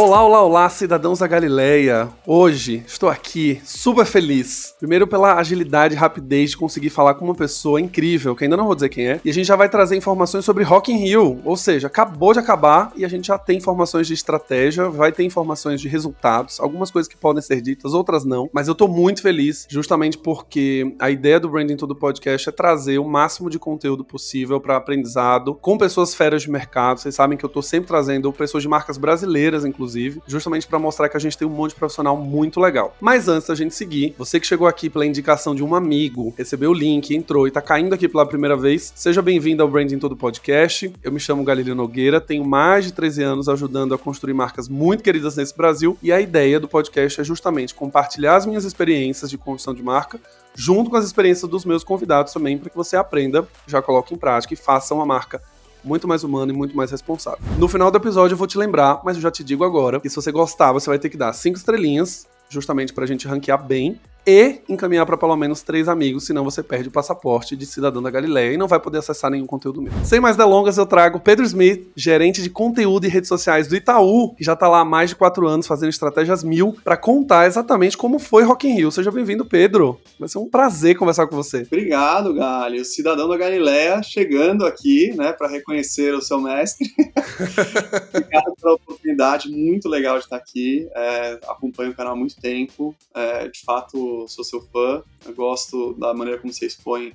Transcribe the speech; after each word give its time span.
Olá, 0.00 0.24
olá, 0.24 0.44
olá, 0.44 0.68
cidadãos 0.68 1.18
da 1.18 1.26
Galileia. 1.26 2.08
Hoje 2.24 2.84
estou 2.86 3.08
aqui 3.08 3.60
super 3.64 4.06
feliz. 4.06 4.72
Primeiro 4.78 5.08
pela 5.08 5.34
agilidade 5.34 5.92
e 5.92 5.96
rapidez 5.96 6.50
de 6.50 6.56
conseguir 6.56 6.88
falar 6.88 7.14
com 7.14 7.24
uma 7.24 7.34
pessoa 7.34 7.80
incrível, 7.80 8.36
que 8.36 8.44
ainda 8.44 8.56
não 8.56 8.66
vou 8.66 8.76
dizer 8.76 8.90
quem 8.90 9.08
é. 9.08 9.20
E 9.24 9.28
a 9.28 9.34
gente 9.34 9.48
já 9.48 9.56
vai 9.56 9.68
trazer 9.68 9.96
informações 9.96 10.44
sobre 10.44 10.62
Rock 10.62 10.92
in 10.92 10.98
Rio, 10.98 11.40
ou 11.44 11.56
seja, 11.56 11.88
acabou 11.88 12.32
de 12.32 12.38
acabar 12.38 12.92
e 12.94 13.04
a 13.04 13.08
gente 13.08 13.26
já 13.26 13.36
tem 13.36 13.56
informações 13.56 14.06
de 14.06 14.14
estratégia, 14.14 14.88
vai 14.88 15.10
ter 15.10 15.24
informações 15.24 15.80
de 15.80 15.88
resultados, 15.88 16.60
algumas 16.60 16.92
coisas 16.92 17.08
que 17.08 17.16
podem 17.16 17.42
ser 17.42 17.60
ditas, 17.60 17.92
outras 17.92 18.24
não. 18.24 18.48
Mas 18.52 18.68
eu 18.68 18.76
tô 18.76 18.86
muito 18.86 19.20
feliz, 19.20 19.66
justamente 19.68 20.16
porque 20.16 20.94
a 21.00 21.10
ideia 21.10 21.40
do 21.40 21.48
Branding 21.48 21.76
Todo 21.76 21.96
Podcast 21.96 22.48
é 22.48 22.52
trazer 22.52 23.00
o 23.00 23.04
máximo 23.04 23.50
de 23.50 23.58
conteúdo 23.58 24.04
possível 24.04 24.60
para 24.60 24.76
aprendizado 24.76 25.56
com 25.56 25.76
pessoas 25.76 26.14
feras 26.14 26.42
de 26.42 26.50
mercado. 26.52 27.00
Vocês 27.00 27.16
sabem 27.16 27.36
que 27.36 27.44
eu 27.44 27.50
tô 27.50 27.60
sempre 27.60 27.88
trazendo 27.88 28.32
pessoas 28.32 28.62
de 28.62 28.68
marcas 28.68 28.96
brasileiras, 28.96 29.64
inclusive 29.64 29.87
inclusive, 29.88 30.22
justamente 30.26 30.66
para 30.66 30.78
mostrar 30.78 31.08
que 31.08 31.16
a 31.16 31.20
gente 31.20 31.36
tem 31.36 31.48
um 31.48 31.50
monte 31.50 31.70
de 31.70 31.76
profissional 31.76 32.16
muito 32.16 32.60
legal. 32.60 32.94
Mas 33.00 33.26
antes 33.26 33.48
da 33.48 33.54
gente 33.54 33.74
seguir, 33.74 34.14
você 34.18 34.38
que 34.38 34.46
chegou 34.46 34.66
aqui 34.66 34.90
pela 34.90 35.06
indicação 35.06 35.54
de 35.54 35.64
um 35.64 35.74
amigo, 35.74 36.34
recebeu 36.36 36.70
o 36.70 36.74
link, 36.74 37.14
entrou 37.14 37.48
e 37.48 37.50
tá 37.50 37.62
caindo 37.62 37.94
aqui 37.94 38.06
pela 38.08 38.26
primeira 38.26 38.56
vez, 38.56 38.92
seja 38.94 39.22
bem-vindo 39.22 39.62
ao 39.62 39.68
Branding 39.68 39.98
Todo 39.98 40.14
Podcast. 40.16 40.92
Eu 41.02 41.10
me 41.10 41.18
chamo 41.18 41.42
Galileu 41.42 41.74
Nogueira, 41.74 42.20
tenho 42.20 42.44
mais 42.44 42.84
de 42.84 42.92
13 42.92 43.22
anos 43.22 43.48
ajudando 43.48 43.94
a 43.94 43.98
construir 43.98 44.34
marcas 44.34 44.68
muito 44.68 45.02
queridas 45.02 45.36
nesse 45.36 45.56
Brasil 45.56 45.96
e 46.02 46.12
a 46.12 46.20
ideia 46.20 46.60
do 46.60 46.68
podcast 46.68 47.20
é 47.20 47.24
justamente 47.24 47.74
compartilhar 47.74 48.36
as 48.36 48.44
minhas 48.44 48.64
experiências 48.64 49.30
de 49.30 49.38
construção 49.38 49.74
de 49.74 49.82
marca 49.82 50.20
junto 50.54 50.90
com 50.90 50.96
as 50.96 51.04
experiências 51.04 51.48
dos 51.48 51.64
meus 51.64 51.84
convidados 51.84 52.32
também, 52.32 52.58
para 52.58 52.68
que 52.68 52.76
você 52.76 52.96
aprenda, 52.96 53.46
já 53.66 53.80
coloque 53.80 54.12
em 54.12 54.18
prática 54.18 54.52
e 54.52 54.56
faça 54.56 54.92
uma 54.92 55.06
marca 55.06 55.40
muito 55.84 56.06
mais 56.08 56.24
humano 56.24 56.52
e 56.52 56.54
muito 56.54 56.76
mais 56.76 56.90
responsável. 56.90 57.40
No 57.58 57.68
final 57.68 57.90
do 57.90 57.96
episódio 57.96 58.34
eu 58.34 58.38
vou 58.38 58.46
te 58.46 58.58
lembrar, 58.58 59.00
mas 59.04 59.16
eu 59.16 59.22
já 59.22 59.30
te 59.30 59.44
digo 59.44 59.64
agora, 59.64 60.00
que 60.00 60.08
se 60.08 60.16
você 60.16 60.32
gostar, 60.32 60.72
você 60.72 60.88
vai 60.88 60.98
ter 60.98 61.08
que 61.08 61.16
dar 61.16 61.32
cinco 61.32 61.56
estrelinhas, 61.56 62.26
justamente 62.48 62.92
pra 62.92 63.06
gente 63.06 63.26
ranquear 63.28 63.62
bem 63.62 64.00
e 64.28 64.60
encaminhar 64.68 65.06
para 65.06 65.16
pelo 65.16 65.34
menos 65.34 65.62
três 65.62 65.88
amigos, 65.88 66.26
senão 66.26 66.44
você 66.44 66.62
perde 66.62 66.90
o 66.90 66.92
passaporte 66.92 67.56
de 67.56 67.64
cidadão 67.64 68.02
da 68.02 68.10
Galileia 68.10 68.52
e 68.52 68.58
não 68.58 68.68
vai 68.68 68.78
poder 68.78 68.98
acessar 68.98 69.30
nenhum 69.30 69.46
conteúdo 69.46 69.80
meu. 69.80 69.90
Sem 70.04 70.20
mais 70.20 70.36
delongas, 70.36 70.76
eu 70.76 70.84
trago 70.84 71.18
Pedro 71.18 71.46
Smith, 71.46 71.88
gerente 71.96 72.42
de 72.42 72.50
conteúdo 72.50 73.06
e 73.06 73.08
redes 73.08 73.26
sociais 73.26 73.66
do 73.68 73.74
Itaú, 73.74 74.34
que 74.34 74.44
já 74.44 74.52
está 74.52 74.68
lá 74.68 74.80
há 74.80 74.84
mais 74.84 75.08
de 75.08 75.16
quatro 75.16 75.48
anos 75.48 75.66
fazendo 75.66 75.88
estratégias 75.88 76.44
mil, 76.44 76.76
para 76.84 76.94
contar 76.94 77.46
exatamente 77.46 77.96
como 77.96 78.18
foi 78.18 78.42
Rock 78.42 78.68
in 78.68 78.74
Rio. 78.74 78.90
Seja 78.90 79.10
bem-vindo, 79.10 79.46
Pedro. 79.46 79.98
Vai 80.20 80.28
ser 80.28 80.36
um 80.36 80.50
prazer 80.50 80.94
conversar 80.94 81.26
com 81.26 81.34
você. 81.34 81.62
Obrigado, 81.62 82.34
Galho. 82.34 82.84
Cidadão 82.84 83.30
da 83.30 83.36
Galileia 83.38 84.02
chegando 84.02 84.66
aqui, 84.66 85.10
né, 85.16 85.32
para 85.32 85.48
reconhecer 85.48 86.12
o 86.12 86.20
seu 86.20 86.38
mestre. 86.38 86.86
Obrigado 88.12 88.54
pela 88.60 88.74
oportunidade, 88.74 89.50
muito 89.50 89.88
legal 89.88 90.18
de 90.18 90.24
estar 90.24 90.36
aqui. 90.36 90.86
É, 90.94 91.38
acompanho 91.48 91.92
o 91.92 91.94
canal 91.94 92.12
há 92.12 92.16
muito 92.16 92.38
tempo. 92.38 92.94
É, 93.14 93.48
de 93.48 93.62
fato, 93.64 94.17
sou, 94.26 94.42
seu 94.42 94.60
fã, 94.60 95.02
eu 95.24 95.34
gosto 95.34 95.92
da 95.94 96.14
maneira 96.14 96.40
como 96.40 96.52
você 96.52 96.66
expõe 96.66 97.12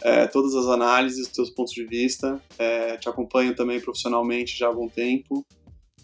é, 0.00 0.26
todas 0.26 0.54
as 0.54 0.66
análises, 0.66 1.28
os 1.28 1.34
seus 1.34 1.50
pontos 1.50 1.72
de 1.72 1.84
vista, 1.84 2.42
é, 2.58 2.96
te 2.96 3.08
acompanho 3.08 3.54
também 3.54 3.80
profissionalmente 3.80 4.58
já 4.58 4.66
há 4.66 4.68
algum 4.68 4.88
tempo, 4.88 5.44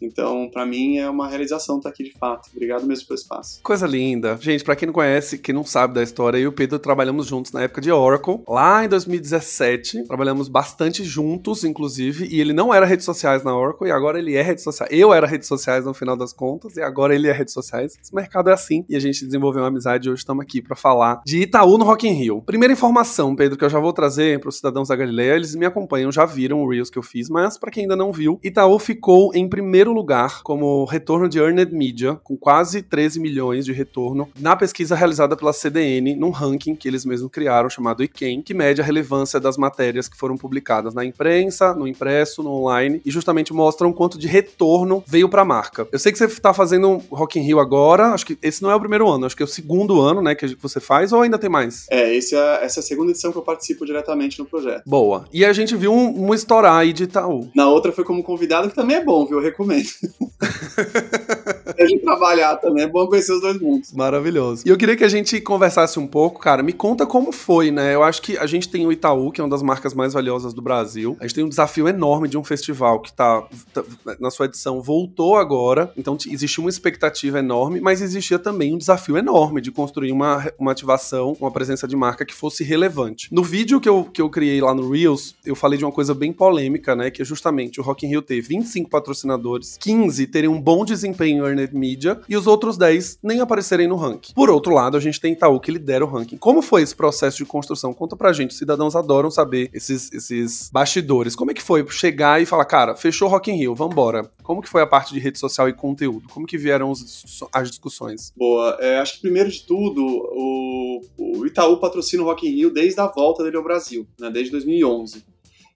então, 0.00 0.48
para 0.50 0.64
mim, 0.64 0.98
é 0.98 1.08
uma 1.08 1.28
realização 1.28 1.78
estar 1.78 1.88
aqui 1.88 2.04
de 2.04 2.12
fato. 2.12 2.48
Obrigado 2.54 2.86
mesmo 2.86 3.06
pelo 3.06 3.18
espaço. 3.18 3.60
Coisa 3.62 3.86
linda. 3.86 4.38
Gente, 4.40 4.64
para 4.64 4.76
quem 4.76 4.86
não 4.86 4.92
conhece, 4.92 5.38
quem 5.38 5.54
não 5.54 5.64
sabe 5.64 5.94
da 5.94 6.02
história, 6.02 6.38
eu 6.38 6.44
e 6.44 6.46
o 6.46 6.52
Pedro 6.52 6.78
trabalhamos 6.78 7.26
juntos 7.26 7.52
na 7.52 7.62
época 7.62 7.80
de 7.80 7.90
Oracle, 7.90 8.40
lá 8.48 8.84
em 8.84 8.88
2017. 8.88 10.04
Trabalhamos 10.04 10.48
bastante 10.48 11.04
juntos, 11.04 11.64
inclusive, 11.64 12.26
e 12.30 12.40
ele 12.40 12.52
não 12.52 12.72
era 12.72 12.86
redes 12.86 13.04
sociais 13.04 13.42
na 13.42 13.56
Oracle, 13.56 13.88
e 13.88 13.90
agora 13.90 14.18
ele 14.18 14.34
é 14.34 14.42
redes 14.42 14.64
sociais. 14.64 14.90
Eu 14.92 15.12
era 15.12 15.26
redes 15.26 15.48
sociais 15.48 15.84
no 15.84 15.94
final 15.94 16.16
das 16.16 16.32
contas, 16.32 16.76
e 16.76 16.82
agora 16.82 17.14
ele 17.14 17.28
é 17.28 17.32
redes 17.32 17.54
sociais. 17.54 17.96
Esse 18.00 18.14
mercado 18.14 18.50
é 18.50 18.52
assim, 18.52 18.84
e 18.88 18.96
a 18.96 19.00
gente 19.00 19.24
desenvolveu 19.24 19.62
uma 19.62 19.68
amizade 19.68 20.08
e 20.08 20.10
hoje 20.10 20.20
estamos 20.20 20.42
aqui 20.42 20.62
para 20.62 20.76
falar 20.76 21.20
de 21.24 21.42
Itaú 21.42 21.78
no 21.78 21.84
Rock 21.84 22.08
in 22.08 22.12
Rio. 22.12 22.42
Primeira 22.42 22.72
informação, 22.72 23.34
Pedro, 23.34 23.58
que 23.58 23.64
eu 23.64 23.70
já 23.70 23.78
vou 23.78 23.92
trazer 23.92 24.40
para 24.40 24.48
os 24.48 24.56
cidadãos 24.56 24.88
da 24.88 24.96
Galileia, 24.96 25.34
eles 25.34 25.54
me 25.54 25.66
acompanham, 25.66 26.10
já 26.12 26.24
viram 26.24 26.62
o 26.62 26.68
Reels 26.68 26.90
que 26.90 26.98
eu 26.98 27.02
fiz, 27.02 27.28
mas 27.28 27.58
para 27.58 27.70
quem 27.70 27.82
ainda 27.82 27.96
não 27.96 28.12
viu, 28.12 28.38
Itaú 28.42 28.78
ficou 28.78 29.34
em 29.34 29.48
primeiro 29.48 29.87
primeiro 29.88 29.92
lugar 29.92 30.42
como 30.42 30.84
retorno 30.84 31.28
de 31.28 31.38
Earned 31.38 31.72
Media, 31.72 32.14
com 32.22 32.36
quase 32.36 32.82
13 32.82 33.20
milhões 33.20 33.64
de 33.64 33.72
retorno, 33.72 34.28
na 34.38 34.54
pesquisa 34.54 34.94
realizada 34.94 35.36
pela 35.36 35.52
CDN, 35.52 36.14
num 36.14 36.30
ranking 36.30 36.74
que 36.74 36.86
eles 36.86 37.04
mesmos 37.04 37.30
criaram, 37.30 37.70
chamado 37.70 38.02
ICANN, 38.02 38.42
que 38.42 38.54
mede 38.54 38.80
a 38.80 38.84
relevância 38.84 39.40
das 39.40 39.56
matérias 39.56 40.08
que 40.08 40.16
foram 40.16 40.36
publicadas 40.36 40.94
na 40.94 41.04
imprensa, 41.04 41.74
no 41.74 41.86
impresso, 41.86 42.42
no 42.42 42.50
online, 42.50 43.00
e 43.04 43.10
justamente 43.10 43.52
mostram 43.52 43.92
quanto 43.92 44.18
de 44.18 44.26
retorno 44.26 45.02
veio 45.06 45.28
para 45.28 45.42
a 45.42 45.44
marca. 45.44 45.88
Eu 45.90 45.98
sei 45.98 46.12
que 46.12 46.18
você 46.18 46.24
está 46.24 46.52
fazendo 46.52 47.00
Rock 47.10 47.38
in 47.38 47.42
Rio 47.42 47.58
agora, 47.58 48.08
acho 48.08 48.26
que 48.26 48.38
esse 48.42 48.62
não 48.62 48.70
é 48.70 48.74
o 48.74 48.80
primeiro 48.80 49.08
ano, 49.08 49.26
acho 49.26 49.36
que 49.36 49.42
é 49.42 49.46
o 49.46 49.48
segundo 49.48 50.00
ano, 50.00 50.20
né, 50.20 50.34
que 50.34 50.54
você 50.60 50.80
faz, 50.80 51.12
ou 51.12 51.22
ainda 51.22 51.38
tem 51.38 51.50
mais? 51.50 51.86
É, 51.90 52.14
esse 52.14 52.34
é 52.34 52.64
essa 52.64 52.80
é 52.80 52.82
a 52.82 52.84
segunda 52.84 53.10
edição 53.10 53.32
que 53.32 53.38
eu 53.38 53.42
participo 53.42 53.86
diretamente 53.86 54.38
no 54.38 54.44
projeto. 54.44 54.82
Boa. 54.86 55.24
E 55.32 55.44
a 55.44 55.52
gente 55.52 55.76
viu 55.76 55.92
um, 55.92 56.28
um 56.28 56.34
estourar 56.34 56.76
aí 56.76 56.92
de 56.92 57.04
Itaú. 57.04 57.48
Na 57.54 57.68
outra 57.68 57.92
foi 57.92 58.04
como 58.04 58.22
convidado, 58.22 58.68
que 58.68 58.74
também 58.74 58.96
é 58.96 59.04
bom, 59.04 59.24
viu? 59.26 59.38
Eu 59.38 59.44
recomendo 59.44 59.77
fine. 59.82 60.08
de 61.86 61.98
trabalhar 61.98 62.56
também, 62.56 62.84
é 62.84 62.86
bom 62.88 63.06
conhecer 63.06 63.32
os 63.32 63.40
dois 63.40 63.60
mundos. 63.60 63.92
Maravilhoso. 63.92 64.62
E 64.66 64.68
eu 64.68 64.76
queria 64.76 64.96
que 64.96 65.04
a 65.04 65.08
gente 65.08 65.40
conversasse 65.40 65.98
um 65.98 66.06
pouco, 66.06 66.40
cara, 66.40 66.62
me 66.62 66.72
conta 66.72 67.06
como 67.06 67.32
foi, 67.32 67.70
né? 67.70 67.94
Eu 67.94 68.02
acho 68.02 68.22
que 68.22 68.36
a 68.36 68.46
gente 68.46 68.68
tem 68.68 68.86
o 68.86 68.92
Itaú, 68.92 69.30
que 69.30 69.40
é 69.40 69.44
uma 69.44 69.50
das 69.50 69.62
marcas 69.62 69.94
mais 69.94 70.12
valiosas 70.12 70.52
do 70.52 70.62
Brasil. 70.62 71.16
A 71.20 71.24
gente 71.24 71.34
tem 71.34 71.44
um 71.44 71.48
desafio 71.48 71.88
enorme 71.88 72.28
de 72.28 72.36
um 72.36 72.44
festival 72.44 73.00
que 73.00 73.12
tá, 73.12 73.46
tá 73.72 73.84
na 74.20 74.30
sua 74.30 74.46
edição, 74.46 74.82
voltou 74.82 75.36
agora, 75.36 75.92
então 75.96 76.16
existe 76.28 76.60
uma 76.60 76.70
expectativa 76.70 77.38
enorme, 77.38 77.80
mas 77.80 78.02
existia 78.02 78.38
também 78.38 78.74
um 78.74 78.78
desafio 78.78 79.16
enorme 79.16 79.60
de 79.60 79.70
construir 79.70 80.12
uma, 80.12 80.50
uma 80.58 80.72
ativação, 80.72 81.36
uma 81.40 81.50
presença 81.50 81.86
de 81.86 81.96
marca 81.96 82.24
que 82.24 82.34
fosse 82.34 82.64
relevante. 82.64 83.28
No 83.32 83.42
vídeo 83.42 83.80
que 83.80 83.88
eu, 83.88 84.04
que 84.04 84.20
eu 84.20 84.30
criei 84.30 84.60
lá 84.60 84.74
no 84.74 84.90
Reels, 84.90 85.34
eu 85.44 85.54
falei 85.54 85.78
de 85.78 85.84
uma 85.84 85.92
coisa 85.92 86.14
bem 86.14 86.32
polêmica, 86.32 86.94
né? 86.94 87.10
Que 87.10 87.22
é 87.22 87.24
justamente 87.24 87.80
o 87.80 87.82
Rock 87.82 88.06
in 88.06 88.10
Rio 88.10 88.22
ter 88.22 88.40
25 88.40 88.90
patrocinadores 88.90 89.76
15 89.78 90.26
terem 90.26 90.48
um 90.48 90.60
bom 90.60 90.84
desempenho 90.84 91.46
em 91.48 91.67
media 91.72 92.20
e 92.28 92.36
os 92.36 92.46
outros 92.46 92.76
10 92.76 93.18
nem 93.22 93.40
aparecerem 93.40 93.86
no 93.86 93.96
ranking. 93.96 94.32
Por 94.34 94.50
outro 94.50 94.72
lado, 94.72 94.96
a 94.96 95.00
gente 95.00 95.20
tem 95.20 95.32
Itaú 95.32 95.60
que 95.60 95.70
lidera 95.70 96.04
o 96.04 96.08
ranking. 96.08 96.36
Como 96.36 96.62
foi 96.62 96.82
esse 96.82 96.94
processo 96.94 97.38
de 97.38 97.44
construção? 97.44 97.92
Conta 97.92 98.16
pra 98.16 98.32
gente, 98.32 98.50
os 98.50 98.58
cidadãos 98.58 98.94
adoram 98.94 99.30
saber 99.30 99.70
esses, 99.72 100.12
esses 100.12 100.70
bastidores. 100.72 101.34
Como 101.34 101.50
é 101.50 101.54
que 101.54 101.62
foi 101.62 101.86
chegar 101.88 102.40
e 102.40 102.46
falar, 102.46 102.64
cara, 102.64 102.96
fechou 102.96 103.28
Rock 103.28 103.50
in 103.50 103.56
Rio, 103.56 103.74
vambora. 103.74 104.30
Como 104.42 104.62
que 104.62 104.68
foi 104.68 104.82
a 104.82 104.86
parte 104.86 105.12
de 105.12 105.20
rede 105.20 105.38
social 105.38 105.68
e 105.68 105.72
conteúdo? 105.72 106.28
Como 106.28 106.46
que 106.46 106.56
vieram 106.56 106.90
os, 106.90 107.42
as 107.52 107.68
discussões? 107.68 108.32
Boa, 108.36 108.76
é, 108.80 108.98
acho 108.98 109.14
que 109.14 109.20
primeiro 109.20 109.50
de 109.50 109.62
tudo, 109.66 110.04
o, 110.04 111.00
o 111.18 111.46
Itaú 111.46 111.78
patrocina 111.78 112.22
o 112.22 112.26
Rock 112.26 112.48
in 112.48 112.52
Rio 112.52 112.70
desde 112.70 113.00
a 113.00 113.06
volta 113.06 113.42
dele 113.42 113.56
ao 113.56 113.62
Brasil, 113.62 114.06
né, 114.18 114.30
desde 114.30 114.50
2011. 114.52 115.22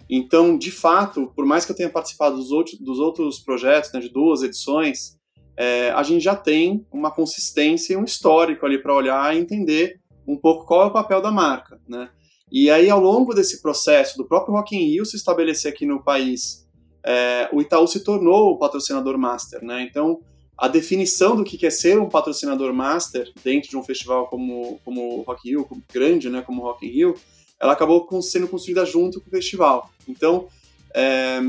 Então, 0.08 0.58
de 0.58 0.70
fato, 0.70 1.32
por 1.34 1.46
mais 1.46 1.64
que 1.64 1.72
eu 1.72 1.76
tenha 1.76 1.88
participado 1.88 2.36
dos 2.36 2.50
outros, 2.52 2.78
dos 2.78 2.98
outros 2.98 3.38
projetos, 3.38 3.92
né, 3.92 4.00
de 4.00 4.08
duas 4.08 4.42
edições, 4.42 5.16
é, 5.56 5.90
a 5.90 6.02
gente 6.02 6.22
já 6.22 6.34
tem 6.34 6.86
uma 6.92 7.10
consistência 7.10 7.94
e 7.94 7.96
um 7.96 8.04
histórico 8.04 8.64
ali 8.64 8.78
para 8.78 8.94
olhar 8.94 9.34
e 9.34 9.38
entender 9.38 10.00
um 10.26 10.36
pouco 10.36 10.66
qual 10.66 10.82
é 10.82 10.86
o 10.86 10.92
papel 10.92 11.20
da 11.20 11.30
marca, 11.30 11.80
né? 11.88 12.08
E 12.50 12.70
aí, 12.70 12.90
ao 12.90 13.00
longo 13.00 13.34
desse 13.34 13.62
processo 13.62 14.16
do 14.18 14.26
próprio 14.26 14.54
Rock 14.54 14.76
in 14.76 14.86
Rio 14.86 15.06
se 15.06 15.16
estabelecer 15.16 15.72
aqui 15.72 15.86
no 15.86 16.02
país, 16.02 16.68
é, 17.04 17.48
o 17.52 17.60
Itaú 17.60 17.86
se 17.86 18.00
tornou 18.00 18.50
o 18.50 18.58
patrocinador 18.58 19.16
master, 19.18 19.64
né? 19.64 19.82
Então, 19.82 20.20
a 20.56 20.68
definição 20.68 21.34
do 21.34 21.44
que 21.44 21.66
é 21.66 21.70
ser 21.70 21.98
um 21.98 22.08
patrocinador 22.08 22.72
master 22.72 23.32
dentro 23.42 23.70
de 23.70 23.76
um 23.76 23.82
festival 23.82 24.28
como, 24.28 24.78
como 24.84 25.22
Rock 25.22 25.48
in 25.48 25.52
Rio, 25.52 25.68
grande, 25.92 26.30
né, 26.30 26.42
como 26.42 26.62
Rock 26.62 26.86
in 26.86 26.90
Rio, 26.90 27.14
ela 27.58 27.72
acabou 27.72 28.06
sendo 28.22 28.46
construída 28.46 28.84
junto 28.84 29.20
com 29.20 29.26
o 29.26 29.30
festival. 29.30 29.90
Então, 30.06 30.46
é, 30.94 31.40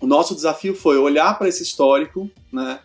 o 0.00 0.06
nosso 0.06 0.34
desafio 0.34 0.74
foi 0.74 0.96
olhar 0.96 1.36
para 1.36 1.48
esse 1.48 1.62
histórico, 1.62 2.30
né, 2.52 2.80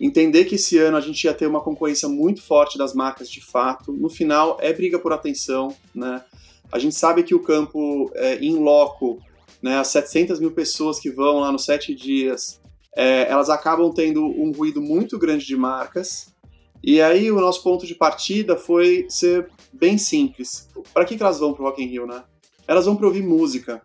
entender 0.00 0.44
que 0.44 0.56
esse 0.56 0.78
ano 0.78 0.96
a 0.96 1.00
gente 1.00 1.24
ia 1.24 1.34
ter 1.34 1.46
uma 1.46 1.60
concorrência 1.60 2.08
muito 2.08 2.42
forte 2.42 2.76
das 2.76 2.94
marcas 2.94 3.30
de 3.30 3.44
fato. 3.44 3.92
No 3.92 4.08
final, 4.08 4.58
é 4.60 4.72
briga 4.72 4.98
por 4.98 5.12
atenção. 5.12 5.74
Né? 5.94 6.22
A 6.70 6.78
gente 6.78 6.94
sabe 6.94 7.22
que 7.22 7.34
o 7.34 7.42
campo 7.42 8.10
é, 8.14 8.42
in 8.44 8.58
loco, 8.58 9.18
né, 9.62 9.78
as 9.78 9.88
700 9.88 10.38
mil 10.38 10.52
pessoas 10.52 10.98
que 10.98 11.10
vão 11.10 11.40
lá 11.40 11.50
nos 11.50 11.64
sete 11.64 11.94
dias, 11.94 12.60
é, 12.94 13.30
elas 13.30 13.48
acabam 13.50 13.92
tendo 13.92 14.24
um 14.24 14.52
ruído 14.52 14.80
muito 14.80 15.18
grande 15.18 15.46
de 15.46 15.56
marcas. 15.56 16.34
E 16.82 17.00
aí 17.00 17.30
o 17.30 17.40
nosso 17.40 17.62
ponto 17.62 17.86
de 17.86 17.94
partida 17.94 18.56
foi 18.56 19.06
ser 19.08 19.48
bem 19.72 19.98
simples. 19.98 20.68
Para 20.92 21.04
que, 21.04 21.16
que 21.16 21.22
elas 21.22 21.38
vão 21.38 21.52
para 21.52 21.62
o 21.62 21.66
Rock 21.66 21.82
in 21.82 21.86
Rio, 21.86 22.06
né? 22.06 22.22
Elas 22.68 22.86
vão 22.86 22.96
para 22.96 23.06
ouvir 23.06 23.22
música. 23.22 23.82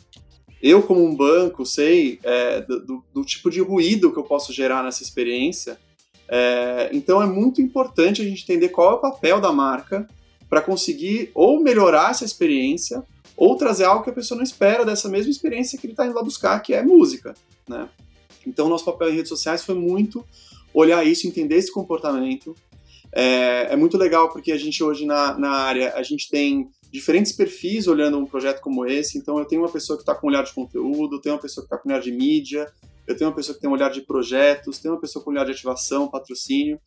Eu, 0.62 0.84
como 0.84 1.04
um 1.04 1.16
banco, 1.16 1.66
sei 1.66 2.20
é, 2.24 2.62
do, 2.62 3.04
do, 3.12 3.26
tipo 3.26 3.50
de 3.50 3.60
ruído 3.62 4.12
que 4.12 4.20
eu 4.20 4.24
posso 4.24 4.54
gerar 4.54 4.84
nessa 4.84 5.02
experiência 5.02 5.80
É, 6.34 6.90
então 6.94 7.22
é 7.22 7.26
muito 7.26 7.62
importante 7.62 8.22
a 8.22 8.26
gente 8.26 8.44
entender 8.44 8.70
qual 8.70 8.92
é 8.92 8.94
o 8.94 9.00
papel 9.00 9.42
da 9.42 9.52
marca 9.52 10.08
para 10.50 10.62
conseguir 10.62 11.30
ou 11.36 11.62
melhorar 11.62 12.12
essa 12.12 12.24
experiência 12.24 13.04
ou 13.36 13.58
trazer 13.58 13.84
algo 13.84 14.02
que 14.02 14.10
a 14.10 14.14
pessoa 14.14 14.38
não 14.38 14.44
espera 14.44 14.86
dessa 14.86 15.10
mesma 15.10 15.30
experiência 15.30 15.78
que 15.78 15.86
ele 15.86 15.94
está 15.94 16.06
indo 16.06 16.16
lá 16.16 16.24
buscar, 16.24 16.58
que 16.62 16.74
é 16.74 16.82
música, 16.82 17.34
né? 17.68 17.90
Então 18.48 18.70
nosso 18.70 18.86
papel 18.86 19.10
em 19.10 19.16
redes 19.16 19.28
sociais 19.28 19.66
foi 19.66 19.76
muito 19.76 20.26
olhar 20.74 21.06
isso, 21.06 21.28
entender 21.28 21.56
esse 21.56 21.72
comportamento. 21.72 22.56
É, 23.14 23.74
é 23.74 23.76
muito 23.76 23.98
legal 23.98 24.30
porque 24.30 24.54
a 24.54 24.58
gente 24.58 24.82
hoje 24.82 25.06
na, 25.06 25.38
na 25.38 25.52
área 25.52 25.94
a 25.96 26.04
gente 26.04 26.30
tem 26.30 26.70
diferentes 26.90 27.34
perfis 27.34 27.88
olhando 27.88 28.18
um 28.18 28.26
projeto 28.26 28.62
como 28.62 28.86
esse. 28.86 29.18
Então 29.18 29.38
eu 29.38 29.44
tenho 29.44 29.62
uma 29.62 29.72
pessoa 29.72 29.98
que 29.98 30.04
está 30.04 30.16
com 30.16 30.28
olhar 30.28 30.44
de 30.44 30.54
conteúdo, 30.54 31.20
tenho 31.20 31.36
uma 31.36 31.42
pessoa 31.42 31.66
que 31.66 31.68
está 31.68 31.78
com 31.78 31.90
olhar 31.90 32.00
de 32.00 32.12
mídia, 32.12 32.72
eu 33.08 33.16
tenho 33.18 33.30
uma 33.30 33.36
pessoa 33.36 33.56
que 33.56 33.62
tem 33.62 33.70
um 33.70 33.74
olhar 33.74 33.90
de 33.90 34.02
projetos, 34.02 34.80
tenho 34.80 34.94
uma 34.94 35.00
pessoa 35.00 35.24
com 35.24 35.32
um 35.32 35.34
olhar 35.34 35.46
de 35.46 35.52
ativação, 35.52 36.10
patrocínio. 36.10 36.80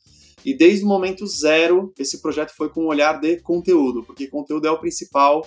E 0.45 0.55
desde 0.55 0.85
o 0.85 0.89
momento 0.89 1.27
zero, 1.27 1.93
esse 1.99 2.21
projeto 2.21 2.55
foi 2.55 2.69
com 2.69 2.85
um 2.85 2.89
olhar 2.89 3.19
de 3.21 3.41
conteúdo, 3.41 4.03
porque 4.05 4.27
conteúdo 4.27 4.67
é 4.67 4.71
o 4.71 4.79
principal 4.79 5.47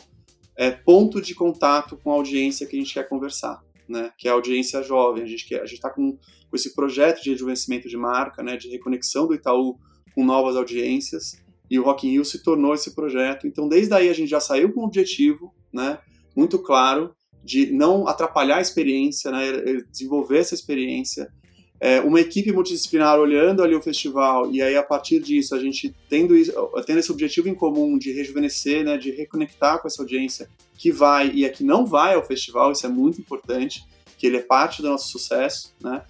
é, 0.57 0.71
ponto 0.71 1.21
de 1.21 1.35
contato 1.35 1.97
com 1.97 2.11
a 2.11 2.15
audiência 2.15 2.65
que 2.65 2.75
a 2.75 2.79
gente 2.79 2.93
quer 2.93 3.07
conversar, 3.07 3.61
né? 3.87 4.11
Que 4.17 4.27
é 4.27 4.31
a 4.31 4.33
audiência 4.33 4.81
jovem. 4.81 5.23
A 5.23 5.27
gente 5.27 5.53
está 5.73 5.89
com, 5.89 6.13
com 6.13 6.55
esse 6.55 6.73
projeto 6.73 7.21
de 7.21 7.29
rejuvenescimento 7.29 7.87
de 7.87 7.95
marca, 7.95 8.41
né? 8.41 8.57
De 8.57 8.67
reconexão 8.69 9.27
do 9.27 9.35
Itaú 9.35 9.77
com 10.15 10.25
novas 10.25 10.55
audiências. 10.55 11.33
E 11.69 11.77
o 11.77 11.83
Rock 11.83 12.07
in 12.07 12.11
Rio 12.11 12.25
se 12.25 12.41
tornou 12.41 12.73
esse 12.73 12.95
projeto. 12.95 13.45
Então, 13.45 13.67
desde 13.67 13.93
aí 13.93 14.09
a 14.09 14.13
gente 14.13 14.29
já 14.29 14.39
saiu 14.39 14.73
com 14.73 14.81
um 14.81 14.85
objetivo, 14.85 15.53
né? 15.71 15.99
Muito 16.35 16.57
claro 16.57 17.15
de 17.47 17.71
não 17.71 18.09
atrapalhar 18.09 18.57
a 18.57 18.61
experiência, 18.61 19.31
né, 19.31 19.81
desenvolver 19.89 20.39
essa 20.39 20.53
experiência. 20.53 21.31
É, 21.79 22.01
uma 22.01 22.19
equipe 22.19 22.51
multidisciplinar 22.51 23.17
olhando 23.19 23.63
ali 23.63 23.73
o 23.73 23.81
festival 23.81 24.51
e 24.51 24.61
aí 24.63 24.75
a 24.75 24.81
partir 24.81 25.19
disso 25.21 25.55
a 25.55 25.59
gente 25.59 25.95
tendo, 26.09 26.33
tendo 26.85 26.99
esse 26.99 27.11
objetivo 27.11 27.47
em 27.47 27.55
comum 27.55 27.97
de 27.97 28.11
rejuvenescer, 28.11 28.83
né, 28.83 28.97
de 28.97 29.11
reconectar 29.11 29.79
com 29.79 29.87
essa 29.87 30.01
audiência 30.01 30.49
que 30.75 30.91
vai 30.91 31.31
e 31.33 31.45
a 31.45 31.49
que 31.49 31.63
não 31.63 31.85
vai 31.85 32.15
ao 32.15 32.25
festival, 32.25 32.73
isso 32.73 32.85
é 32.85 32.89
muito 32.89 33.21
importante, 33.21 33.85
que 34.17 34.27
ele 34.27 34.37
é 34.37 34.41
parte 34.41 34.81
do 34.81 34.89
nosso 34.89 35.09
sucesso, 35.09 35.73
né? 35.81 36.01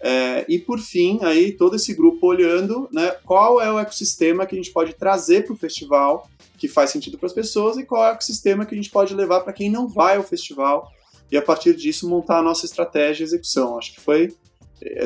É, 0.00 0.44
e 0.48 0.58
por 0.58 0.78
fim, 0.78 1.18
aí 1.22 1.52
todo 1.52 1.74
esse 1.74 1.92
grupo 1.94 2.26
olhando, 2.26 2.88
né, 2.92 3.10
qual 3.24 3.60
é 3.60 3.72
o 3.72 3.78
ecossistema 3.78 4.46
que 4.46 4.54
a 4.54 4.58
gente 4.58 4.70
pode 4.70 4.94
trazer 4.94 5.44
para 5.44 5.54
o 5.54 5.56
festival 5.56 6.28
que 6.56 6.68
faz 6.68 6.90
sentido 6.90 7.18
para 7.18 7.26
as 7.26 7.32
pessoas 7.32 7.76
e 7.76 7.84
qual 7.84 8.04
é 8.04 8.08
o 8.08 8.12
ecossistema 8.12 8.64
que 8.64 8.74
a 8.74 8.76
gente 8.76 8.90
pode 8.90 9.14
levar 9.14 9.40
para 9.40 9.52
quem 9.52 9.70
não 9.70 9.88
vai 9.88 10.16
ao 10.16 10.22
festival 10.22 10.90
e 11.30 11.36
a 11.36 11.42
partir 11.42 11.74
disso 11.74 12.08
montar 12.08 12.38
a 12.38 12.42
nossa 12.42 12.66
estratégia 12.66 13.22
e 13.22 13.26
execução. 13.26 13.78
Acho 13.78 13.94
que 13.94 14.00
foi 14.00 14.34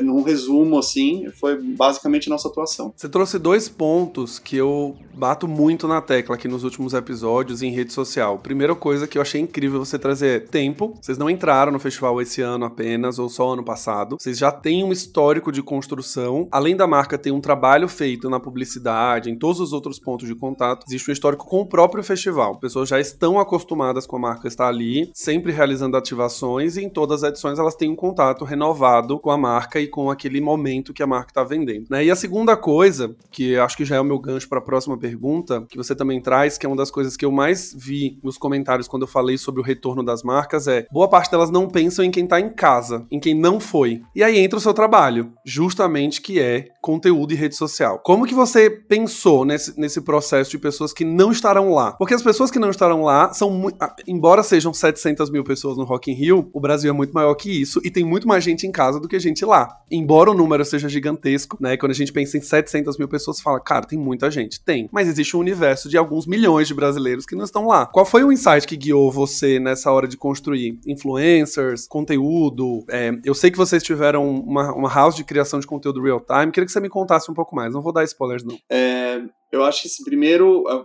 num 0.03 0.23
resumo, 0.23 0.79
assim, 0.79 1.29
foi 1.33 1.61
basicamente 1.61 2.29
nossa 2.29 2.49
atuação. 2.49 2.93
Você 2.97 3.09
trouxe 3.09 3.39
dois 3.39 3.69
pontos 3.69 4.39
que 4.39 4.57
eu 4.57 4.97
bato 5.15 5.47
muito 5.47 5.87
na 5.87 6.01
tecla 6.01 6.35
aqui 6.35 6.49
nos 6.49 6.65
últimos 6.65 6.93
episódios 6.93 7.63
em 7.63 7.71
rede 7.71 7.93
social. 7.93 8.39
Primeira 8.39 8.75
coisa 8.75 9.07
que 9.07 9.17
eu 9.17 9.23
achei 9.23 9.41
incrível 9.41 9.85
você 9.85 9.99
trazer 9.99 10.37
é 10.37 10.41
tempo. 10.41 10.95
Vocês 11.01 11.19
não 11.19 11.31
entraram 11.31 11.73
no 11.73 11.79
festival 11.79 12.21
esse 12.21 12.41
ano 12.41 12.65
apenas, 12.65 13.19
ou 13.19 13.29
só 13.29 13.53
ano 13.53 13.65
passado. 13.65 14.17
Vocês 14.19 14.39
já 14.39 14.51
têm 14.51 14.85
um 14.85 14.93
histórico 14.93 15.53
de 15.53 15.63
construção. 15.63 16.49
Além 16.51 16.77
da 16.77 16.87
marca 16.87 17.19
ter 17.19 17.31
um 17.31 17.41
trabalho 17.41 17.89
feito 17.89 18.29
na 18.29 18.41
publicidade, 18.41 19.31
em 19.31 19.39
todos 19.39 19.61
os 19.61 19.73
outros 19.73 19.99
pontos 19.99 20.27
de 20.27 20.35
contato, 20.35 20.85
existe 20.89 21.11
um 21.11 21.13
histórico 21.13 21.47
com 21.47 21.61
o 21.61 21.67
próprio 21.67 22.03
festival. 22.03 22.59
Pessoas 22.59 22.89
já 22.89 22.99
estão 22.99 23.39
acostumadas 23.39 24.07
com 24.07 24.17
a 24.17 24.21
marca 24.21 24.49
estar 24.49 24.69
ali, 24.69 25.11
sempre 25.15 25.53
realizando 25.53 25.97
ativações, 25.97 26.77
e 26.77 26.85
em 26.85 26.89
todas 26.89 27.23
as 27.23 27.31
edições 27.31 27.59
elas 27.59 27.75
têm 27.75 27.91
um 27.91 27.97
contato 27.97 28.45
renovado 28.45 29.19
com 29.19 29.31
a 29.31 29.39
marca 29.39 29.60
marca 29.61 29.79
e 29.79 29.87
com 29.87 30.11
aquele 30.11 30.41
momento 30.41 30.95
que 30.95 31.03
a 31.03 31.07
marca 31.07 31.31
está 31.31 31.45
vendendo. 31.45 31.87
Né? 31.91 32.07
E 32.07 32.11
a 32.11 32.17
segunda 32.17 32.57
coisa, 32.57 33.15
que 33.31 33.57
acho 33.57 33.77
que 33.77 33.85
já 33.85 33.97
é 33.97 34.01
o 34.01 34.05
meu 34.05 34.19
gancho 34.19 34.49
para 34.49 34.59
a 34.59 34.63
próxima 34.63 34.97
pergunta, 34.97 35.67
que 35.69 35.77
você 35.77 35.95
também 35.95 36.21
traz, 36.21 36.57
que 36.57 36.65
é 36.65 36.69
uma 36.69 36.77
das 36.77 36.91
coisas 36.91 37.17
que 37.17 37.25
eu 37.25 37.31
mais 37.31 37.75
vi 37.77 38.19
nos 38.23 38.39
comentários 38.39 38.89
quando 38.89 39.03
eu 39.03 39.09
falei 39.09 39.37
sobre 39.37 39.61
o 39.61 39.65
retorno 39.65 40.03
das 40.03 40.23
marcas, 40.23 40.67
é 40.67 40.87
boa 40.91 41.09
parte 41.09 41.31
delas 41.31 41.51
não 41.51 41.69
pensam 41.69 42.05
em 42.05 42.11
quem 42.11 42.25
está 42.25 42.41
em 42.41 42.51
casa, 42.51 43.07
em 43.11 43.21
quem 43.21 43.35
não 43.35 43.61
foi. 43.61 44.03
E 44.15 44.23
aí 44.23 44.39
entra 44.39 44.59
o 44.59 44.63
seu 44.63 44.73
trabalho, 44.73 45.33
justamente 45.45 46.23
que 46.23 46.41
é 46.41 46.69
conteúdo 46.81 47.33
e 47.33 47.37
rede 47.37 47.57
social. 47.57 47.99
Como 47.99 48.27
que 48.27 48.35
você 48.35 48.71
pensou 48.71 49.45
nesse, 49.45 49.79
nesse 49.79 50.01
processo 50.01 50.51
de 50.51 50.59
pessoas 50.59 50.93
que 50.93 51.05
não 51.05 51.31
estarão 51.31 51.73
lá? 51.73 51.93
Porque 51.93 52.15
as 52.15 52.23
pessoas 52.23 52.51
que 52.51 52.59
não 52.59 52.71
estarão 52.71 53.03
lá 53.03 53.33
são 53.35 53.51
muito. 53.51 53.77
Embora 54.07 54.43
sejam 54.43 54.73
700 54.73 55.31
mil 55.31 55.45
pessoas 55.45 55.77
no 55.77 55.85
Rock 55.85 56.11
in 56.11 56.15
Rio, 56.15 56.49
o 56.53 56.61
Brasil 56.61 56.91
é 56.91 56.95
muito 56.95 57.13
maior 57.13 57.35
que 57.35 57.51
isso 57.51 57.81
e 57.85 57.91
tem 57.91 58.05
muito 58.05 58.27
mais 58.27 58.43
gente 58.43 58.67
em 58.67 58.73
casa 58.73 58.99
do 58.99 59.09
que 59.09 59.19
gente 59.19 59.45
lá. 59.45 59.50
Embora 59.91 60.31
o 60.31 60.35
número 60.35 60.65
seja 60.65 60.89
gigantesco, 60.89 61.57
né? 61.61 61.77
Quando 61.77 61.93
a 61.93 61.95
gente 61.95 62.13
pensa 62.13 62.39
em 62.39 62.41
700 62.41 62.97
mil 62.97 63.09
pessoas, 63.09 63.41
fala, 63.41 63.61
cara, 63.61 63.87
tem 63.87 63.99
muita 63.99 64.31
gente. 64.31 64.63
Tem. 64.63 64.89
Mas 64.93 65.09
existe 65.09 65.37
um 65.37 65.41
universo 65.41 65.89
de 65.89 65.97
alguns 65.97 66.27
milhões 66.27 66.69
de 66.69 66.75
brasileiros 66.75 67.27
que 67.27 67.35
não 67.35 67.45
estão 67.45 67.67
lá. 67.67 67.87
Qual 67.87 68.07
foi 68.07 68.23
o 68.23 68.33
insight 68.33 68.67
que 68.67 68.77
guiou 68.77 69.11
você 69.11 69.59
nessa 69.59 69.91
hora 69.91 70.07
de 70.07 70.17
construir 70.17 70.79
influencers, 70.87 71.87
conteúdo? 71.89 72.85
É, 72.89 73.13
eu 73.25 73.35
sei 73.35 73.51
que 73.51 73.59
vocês 73.59 73.83
tiveram 73.83 74.29
uma, 74.29 74.73
uma 74.73 74.93
house 74.93 75.17
de 75.17 75.25
criação 75.25 75.59
de 75.59 75.67
conteúdo 75.67 76.03
real 76.03 76.21
time. 76.21 76.53
Queria 76.53 76.67
que 76.67 76.73
você 76.73 76.81
me 76.81 76.89
contasse 76.89 77.31
um 77.31 77.35
pouco 77.35 77.55
mais. 77.57 77.73
Não 77.73 77.83
vou 77.83 77.93
dar 77.93 78.05
spoilers, 78.05 78.45
não. 78.45 78.59
É, 78.71 79.21
eu 79.51 79.65
acho 79.65 79.83
que 79.83 79.89
esse 79.89 80.05
primeiro, 80.05 80.65
é, 80.69 80.85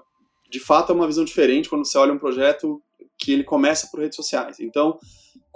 de 0.49 0.59
fato, 0.59 0.91
é 0.91 0.95
uma 0.95 1.07
visão 1.07 1.23
diferente 1.23 1.69
quando 1.69 1.85
você 1.85 1.97
olha 1.97 2.13
um 2.13 2.19
projeto 2.19 2.81
que 3.17 3.31
ele 3.31 3.43
começa 3.43 3.87
por 3.91 3.99
redes 3.99 4.15
sociais. 4.15 4.59
Então, 4.59 4.97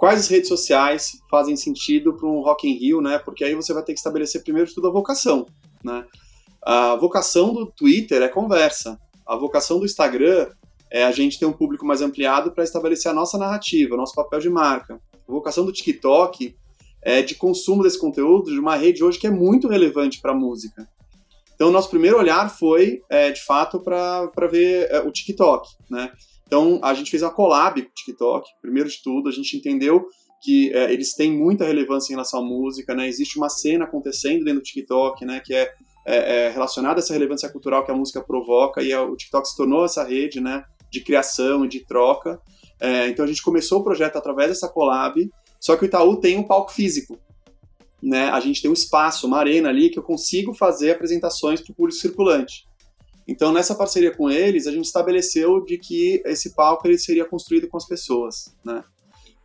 quais 0.00 0.28
redes 0.28 0.48
sociais 0.48 1.20
fazem 1.30 1.54
sentido 1.56 2.14
para 2.14 2.26
um 2.26 2.40
Rock 2.40 2.66
in 2.66 2.72
Rio, 2.72 3.02
né? 3.02 3.18
Porque 3.18 3.44
aí 3.44 3.54
você 3.54 3.74
vai 3.74 3.82
ter 3.82 3.92
que 3.92 3.98
estabelecer 3.98 4.42
primeiro 4.42 4.66
de 4.66 4.74
tudo 4.74 4.88
a 4.88 4.90
vocação, 4.90 5.44
né? 5.84 6.06
A 6.62 6.96
vocação 6.96 7.52
do 7.52 7.66
Twitter 7.66 8.22
é 8.22 8.28
conversa. 8.28 8.98
A 9.26 9.36
vocação 9.36 9.78
do 9.78 9.84
Instagram 9.84 10.48
é 10.90 11.04
a 11.04 11.12
gente 11.12 11.38
ter 11.38 11.44
um 11.44 11.52
público 11.52 11.84
mais 11.84 12.00
ampliado 12.00 12.50
para 12.50 12.64
estabelecer 12.64 13.10
a 13.10 13.14
nossa 13.14 13.36
narrativa, 13.36 13.94
nosso 13.94 14.14
papel 14.14 14.40
de 14.40 14.48
marca. 14.48 14.98
A 15.28 15.32
vocação 15.32 15.66
do 15.66 15.72
TikTok 15.72 16.56
é 17.02 17.20
de 17.20 17.34
consumo 17.34 17.82
desse 17.82 17.98
conteúdo 17.98 18.50
de 18.50 18.58
uma 18.58 18.76
rede 18.76 19.04
hoje 19.04 19.18
que 19.18 19.26
é 19.26 19.30
muito 19.30 19.68
relevante 19.68 20.18
para 20.18 20.32
a 20.32 20.34
música. 20.34 20.88
Então, 21.54 21.70
nosso 21.70 21.90
primeiro 21.90 22.16
olhar 22.16 22.48
foi, 22.48 23.02
é, 23.10 23.30
de 23.30 23.44
fato, 23.44 23.78
para 23.78 24.46
ver 24.50 24.90
é, 24.90 25.00
o 25.00 25.12
TikTok, 25.12 25.68
né? 25.90 26.10
Então, 26.50 26.80
a 26.82 26.92
gente 26.94 27.12
fez 27.12 27.22
uma 27.22 27.30
collab 27.30 27.80
com 27.80 27.88
o 27.88 27.94
TikTok. 27.94 28.50
Primeiro 28.60 28.88
de 28.88 29.00
tudo, 29.00 29.28
a 29.28 29.32
gente 29.32 29.56
entendeu 29.56 30.08
que 30.42 30.72
é, 30.74 30.92
eles 30.92 31.14
têm 31.14 31.30
muita 31.30 31.64
relevância 31.64 32.12
em 32.12 32.16
relação 32.16 32.40
à 32.40 32.42
música, 32.42 32.92
né? 32.92 33.06
Existe 33.06 33.38
uma 33.38 33.48
cena 33.48 33.84
acontecendo 33.84 34.44
dentro 34.44 34.58
do 34.58 34.64
TikTok, 34.64 35.24
né? 35.24 35.40
Que 35.44 35.54
é, 35.54 35.72
é, 36.04 36.46
é 36.46 36.50
relacionada 36.50 36.98
a 36.98 37.02
essa 37.02 37.12
relevância 37.12 37.48
cultural 37.48 37.84
que 37.84 37.92
a 37.92 37.94
música 37.94 38.20
provoca 38.20 38.82
e 38.82 38.92
a, 38.92 39.00
o 39.00 39.14
TikTok 39.14 39.48
se 39.48 39.56
tornou 39.56 39.84
essa 39.84 40.02
rede, 40.02 40.40
né? 40.40 40.64
De 40.90 41.00
criação 41.04 41.64
e 41.64 41.68
de 41.68 41.86
troca. 41.86 42.40
É, 42.80 43.06
então, 43.06 43.24
a 43.24 43.28
gente 43.28 43.44
começou 43.44 43.78
o 43.78 43.84
projeto 43.84 44.16
através 44.16 44.48
dessa 44.48 44.68
collab, 44.68 45.30
só 45.60 45.76
que 45.76 45.84
o 45.84 45.86
Itaú 45.86 46.16
tem 46.16 46.36
um 46.36 46.42
palco 46.42 46.72
físico. 46.72 47.16
Né? 48.02 48.28
A 48.28 48.40
gente 48.40 48.60
tem 48.60 48.68
um 48.68 48.74
espaço, 48.74 49.24
uma 49.24 49.38
arena 49.38 49.68
ali 49.68 49.88
que 49.88 50.00
eu 50.00 50.02
consigo 50.02 50.52
fazer 50.52 50.90
apresentações 50.90 51.60
para 51.60 51.70
o 51.70 51.76
público 51.76 52.00
circulante. 52.00 52.68
Então, 53.30 53.52
nessa 53.52 53.76
parceria 53.76 54.10
com 54.10 54.28
eles, 54.28 54.66
a 54.66 54.72
gente 54.72 54.86
estabeleceu 54.86 55.64
de 55.64 55.78
que 55.78 56.20
esse 56.26 56.52
palco 56.52 56.88
ele 56.88 56.98
seria 56.98 57.24
construído 57.24 57.68
com 57.68 57.76
as 57.76 57.86
pessoas, 57.86 58.52
né? 58.64 58.82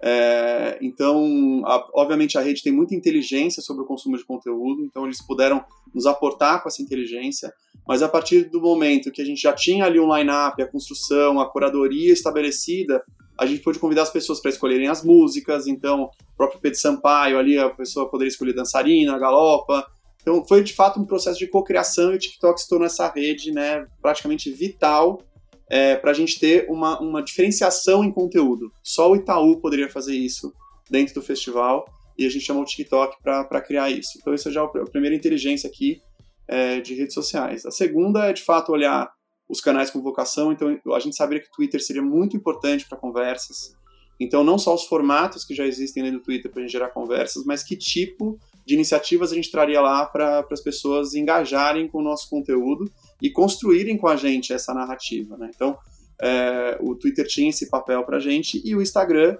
É, 0.01 0.79
então, 0.81 1.61
a, 1.65 1.87
obviamente, 1.93 2.35
a 2.35 2.41
rede 2.41 2.63
tem 2.63 2.73
muita 2.73 2.95
inteligência 2.95 3.61
sobre 3.61 3.83
o 3.83 3.85
consumo 3.85 4.17
de 4.17 4.25
conteúdo, 4.25 4.83
então 4.83 5.05
eles 5.05 5.23
puderam 5.23 5.63
nos 5.93 6.07
aportar 6.07 6.63
com 6.63 6.67
essa 6.67 6.81
inteligência, 6.81 7.53
mas 7.87 8.01
a 8.01 8.09
partir 8.09 8.49
do 8.49 8.59
momento 8.59 9.11
que 9.11 9.21
a 9.21 9.25
gente 9.25 9.41
já 9.41 9.53
tinha 9.53 9.85
ali 9.85 9.99
um 9.99 10.15
line-up, 10.17 10.59
a 10.59 10.67
construção, 10.67 11.39
a 11.39 11.47
curadoria 11.47 12.11
estabelecida, 12.11 13.03
a 13.37 13.45
gente 13.45 13.61
pôde 13.61 13.77
convidar 13.77 14.01
as 14.01 14.09
pessoas 14.09 14.41
para 14.41 14.49
escolherem 14.49 14.87
as 14.87 15.03
músicas, 15.03 15.67
então, 15.67 16.05
o 16.05 16.37
próprio 16.37 16.59
Pedro 16.59 16.79
Sampaio 16.79 17.37
ali, 17.37 17.59
a 17.59 17.69
pessoa 17.69 18.09
poderia 18.09 18.29
escolher 18.29 18.53
dançarina, 18.53 19.19
galopa, 19.19 19.85
então 20.25 20.43
foi 20.43 20.63
de 20.63 20.73
fato 20.73 20.99
um 20.99 21.05
processo 21.05 21.37
de 21.37 21.45
cocriação 21.45 22.11
e 22.11 22.15
o 22.15 22.17
TikTok 22.17 22.59
se 22.59 22.67
tornou 22.67 22.87
essa 22.87 23.07
rede 23.07 23.51
né, 23.51 23.85
praticamente 24.01 24.49
vital 24.49 25.21
é, 25.69 25.95
para 25.95 26.09
a 26.09 26.13
gente 26.15 26.39
ter 26.39 26.65
uma, 26.67 26.99
uma 26.99 27.21
diferenciação 27.21 28.03
em 28.03 28.11
conteúdo. 28.11 28.71
Só 28.81 29.11
o 29.11 29.15
Itaú 29.15 29.61
poderia 29.61 29.87
fazer 29.87 30.15
isso 30.15 30.51
dentro 30.89 31.13
do 31.13 31.21
festival 31.21 31.85
e 32.17 32.25
a 32.25 32.29
gente 32.29 32.43
chamou 32.43 32.63
o 32.63 32.65
TikTok 32.65 33.17
para 33.21 33.61
criar 33.61 33.91
isso. 33.91 34.17
Então 34.19 34.33
isso 34.33 34.49
é 34.49 34.51
já 34.51 34.63
a 34.63 34.89
primeira 34.89 35.15
inteligência 35.15 35.69
aqui 35.69 36.01
é, 36.47 36.81
de 36.81 36.95
redes 36.95 37.13
sociais. 37.13 37.63
A 37.63 37.71
segunda 37.71 38.25
é 38.25 38.33
de 38.33 38.41
fato 38.41 38.71
olhar 38.71 39.11
os 39.47 39.61
canais 39.61 39.91
com 39.91 40.01
vocação. 40.01 40.51
Então 40.51 40.75
a 40.91 40.99
gente 40.99 41.15
sabia 41.15 41.39
que 41.39 41.49
o 41.49 41.51
Twitter 41.51 41.83
seria 41.83 42.01
muito 42.01 42.35
importante 42.35 42.87
para 42.89 42.97
conversas. 42.97 43.75
Então 44.19 44.43
não 44.43 44.57
só 44.57 44.73
os 44.73 44.85
formatos 44.85 45.45
que 45.45 45.53
já 45.53 45.67
existem 45.67 46.01
dentro 46.01 46.17
do 46.17 46.25
Twitter 46.25 46.51
para 46.51 46.67
gerar 46.67 46.89
conversas, 46.89 47.45
mas 47.45 47.61
que 47.61 47.75
tipo 47.75 48.39
de 48.65 48.73
iniciativas 48.73 49.31
a 49.31 49.35
gente 49.35 49.51
traria 49.51 49.79
lá 49.79 50.05
para 50.05 50.45
as 50.51 50.61
pessoas 50.61 51.13
engajarem 51.13 51.87
com 51.87 51.99
o 51.99 52.03
nosso 52.03 52.29
conteúdo 52.29 52.89
e 53.21 53.29
construírem 53.29 53.97
com 53.97 54.07
a 54.07 54.15
gente 54.15 54.51
essa 54.51 54.73
narrativa. 54.73 55.37
Né? 55.37 55.51
Então, 55.53 55.77
é, 56.21 56.77
o 56.81 56.95
Twitter 56.95 57.27
tinha 57.27 57.49
esse 57.49 57.69
papel 57.69 58.03
para 58.03 58.17
a 58.17 58.19
gente 58.19 58.61
e 58.65 58.75
o 58.75 58.81
Instagram, 58.81 59.37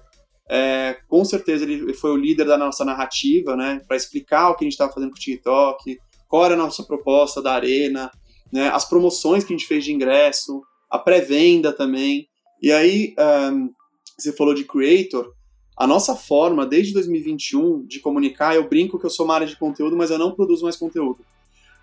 é, 0.49 0.97
com 1.07 1.25
certeza, 1.25 1.63
ele 1.63 1.93
foi 1.93 2.11
o 2.11 2.17
líder 2.17 2.45
da 2.45 2.57
nossa 2.57 2.85
narrativa, 2.85 3.55
né? 3.55 3.81
para 3.87 3.97
explicar 3.97 4.49
o 4.49 4.55
que 4.55 4.63
a 4.63 4.65
gente 4.65 4.73
estava 4.73 4.93
fazendo 4.93 5.09
com 5.09 5.17
o 5.17 5.19
TikTok, 5.19 5.97
qual 6.27 6.45
era 6.45 6.53
a 6.53 6.57
nossa 6.57 6.83
proposta 6.83 7.41
da 7.41 7.53
Arena, 7.53 8.11
né, 8.51 8.69
as 8.69 8.87
promoções 8.87 9.43
que 9.43 9.53
a 9.53 9.57
gente 9.57 9.67
fez 9.67 9.83
de 9.83 9.93
ingresso, 9.93 10.61
a 10.89 10.97
pré-venda 10.97 11.73
também. 11.73 12.27
E 12.61 12.71
aí, 12.71 13.13
um, 13.51 13.69
você 14.17 14.31
falou 14.31 14.53
de 14.53 14.63
creator, 14.63 15.33
a 15.77 15.85
nossa 15.85 16.15
forma, 16.15 16.65
desde 16.65 16.93
2021, 16.93 17.85
de 17.85 17.99
comunicar, 17.99 18.55
eu 18.55 18.67
brinco 18.67 18.97
que 18.97 19.05
eu 19.05 19.09
sou 19.09 19.25
uma 19.25 19.35
área 19.35 19.47
de 19.47 19.57
conteúdo, 19.57 19.95
mas 19.95 20.09
eu 20.09 20.17
não 20.17 20.31
produzo 20.31 20.63
mais 20.63 20.77
conteúdo. 20.77 21.19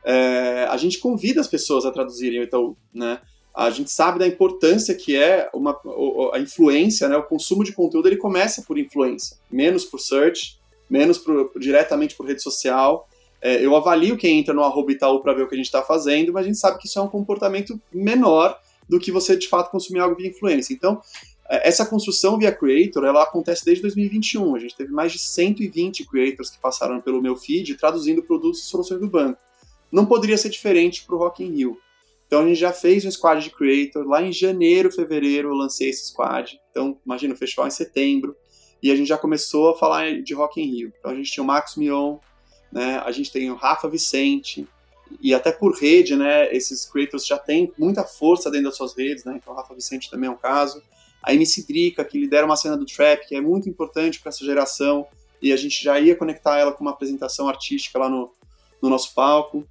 É, 0.04 0.66
a 0.70 0.76
gente 0.76 0.98
convida 0.98 1.40
as 1.40 1.46
pessoas 1.46 1.84
a 1.84 1.90
traduzirem, 1.90 2.42
então, 2.42 2.76
né? 2.92 3.20
A 3.54 3.68
gente 3.68 3.90
sabe 3.90 4.18
da 4.18 4.26
importância 4.26 4.94
que 4.94 5.14
é 5.14 5.50
uma, 5.52 5.78
a 6.32 6.38
influência, 6.38 7.06
né? 7.06 7.16
O 7.18 7.22
consumo 7.22 7.62
de 7.62 7.72
conteúdo 7.72 8.08
ele 8.08 8.16
começa 8.16 8.62
por 8.62 8.78
influência, 8.78 9.36
menos 9.50 9.84
por 9.84 10.00
search, 10.00 10.58
menos 10.88 11.18
por, 11.18 11.52
diretamente 11.60 12.16
por 12.16 12.26
rede 12.26 12.42
social. 12.42 13.06
É, 13.42 13.62
eu 13.62 13.76
avalio 13.76 14.16
quem 14.16 14.38
entra 14.38 14.54
no 14.54 14.62
arroba 14.62 14.92
Itaú 14.92 15.20
para 15.20 15.34
ver 15.34 15.42
o 15.42 15.48
que 15.48 15.54
a 15.54 15.58
gente 15.58 15.66
está 15.66 15.82
fazendo, 15.82 16.32
mas 16.32 16.44
a 16.44 16.46
gente 16.46 16.58
sabe 16.58 16.78
que 16.78 16.86
isso 16.86 16.98
é 16.98 17.02
um 17.02 17.08
comportamento 17.08 17.78
menor 17.92 18.58
do 18.88 18.98
que 18.98 19.12
você 19.12 19.36
de 19.36 19.48
fato 19.48 19.70
consumir 19.70 20.00
algo 20.00 20.16
via 20.16 20.28
influência. 20.28 20.72
Então, 20.72 21.00
essa 21.62 21.84
construção 21.84 22.38
via 22.38 22.50
creator, 22.50 23.04
ela 23.04 23.22
acontece 23.22 23.62
desde 23.64 23.82
2021. 23.82 24.56
A 24.56 24.58
gente 24.58 24.74
teve 24.74 24.90
mais 24.90 25.12
de 25.12 25.18
120 25.18 26.06
creators 26.06 26.48
que 26.48 26.58
passaram 26.58 27.00
pelo 27.00 27.20
meu 27.20 27.36
feed 27.36 27.74
traduzindo 27.74 28.22
produtos 28.22 28.62
e 28.62 28.66
soluções 28.66 29.00
do 29.00 29.06
banco. 29.06 29.38
Não 29.90 30.06
poderia 30.06 30.38
ser 30.38 30.48
diferente 30.48 31.04
para 31.04 31.14
o 31.14 31.18
Rock 31.18 31.44
in 31.44 31.54
Rio. 31.54 31.78
Então 32.26 32.40
a 32.40 32.46
gente 32.46 32.58
já 32.58 32.72
fez 32.72 33.04
um 33.04 33.10
squad 33.10 33.44
de 33.44 33.50
creator. 33.50 34.06
Lá 34.06 34.22
em 34.22 34.32
janeiro, 34.32 34.90
fevereiro, 34.90 35.50
eu 35.50 35.54
lancei 35.54 35.90
esse 35.90 36.06
squad. 36.06 36.58
Então, 36.70 36.98
imagina, 37.04 37.34
o 37.34 37.36
festival 37.36 37.66
em 37.66 37.70
setembro. 37.70 38.34
E 38.82 38.90
a 38.90 38.96
gente 38.96 39.08
já 39.08 39.18
começou 39.18 39.70
a 39.70 39.78
falar 39.78 40.22
de 40.22 40.32
Rock 40.32 40.58
in 40.58 40.64
Rio. 40.64 40.92
Então 40.98 41.10
a 41.10 41.14
gente 41.14 41.30
tinha 41.30 41.44
o 41.44 41.46
Max 41.46 41.76
Mion, 41.76 42.16
né? 42.72 43.02
a 43.04 43.12
gente 43.12 43.30
tem 43.30 43.50
o 43.50 43.54
Rafa 43.54 43.88
Vicente, 43.88 44.66
e 45.20 45.34
até 45.34 45.52
por 45.52 45.74
rede, 45.78 46.16
né? 46.16 46.50
Esses 46.54 46.86
creators 46.86 47.26
já 47.26 47.38
têm 47.38 47.70
muita 47.76 48.02
força 48.02 48.50
dentro 48.50 48.68
das 48.68 48.76
suas 48.76 48.96
redes, 48.96 49.24
né? 49.24 49.34
Então 49.36 49.52
o 49.52 49.56
Rafa 49.56 49.74
Vicente 49.74 50.10
também 50.10 50.28
é 50.28 50.32
um 50.32 50.36
caso 50.36 50.82
a 51.22 51.32
MC 51.32 51.66
Drica, 51.66 52.04
que 52.04 52.18
lidera 52.18 52.44
uma 52.44 52.56
cena 52.56 52.76
do 52.76 52.84
trap, 52.84 53.26
que 53.28 53.36
é 53.36 53.40
muito 53.40 53.68
importante 53.68 54.20
para 54.20 54.30
essa 54.30 54.44
geração, 54.44 55.06
e 55.40 55.52
a 55.52 55.56
gente 55.56 55.82
já 55.82 55.98
ia 55.98 56.16
conectar 56.16 56.58
ela 56.58 56.72
com 56.72 56.82
uma 56.82 56.90
apresentação 56.90 57.48
artística 57.48 57.98
lá 57.98 58.08
no, 58.08 58.30
no 58.80 58.88
nosso 58.88 59.14
palco. 59.14 59.66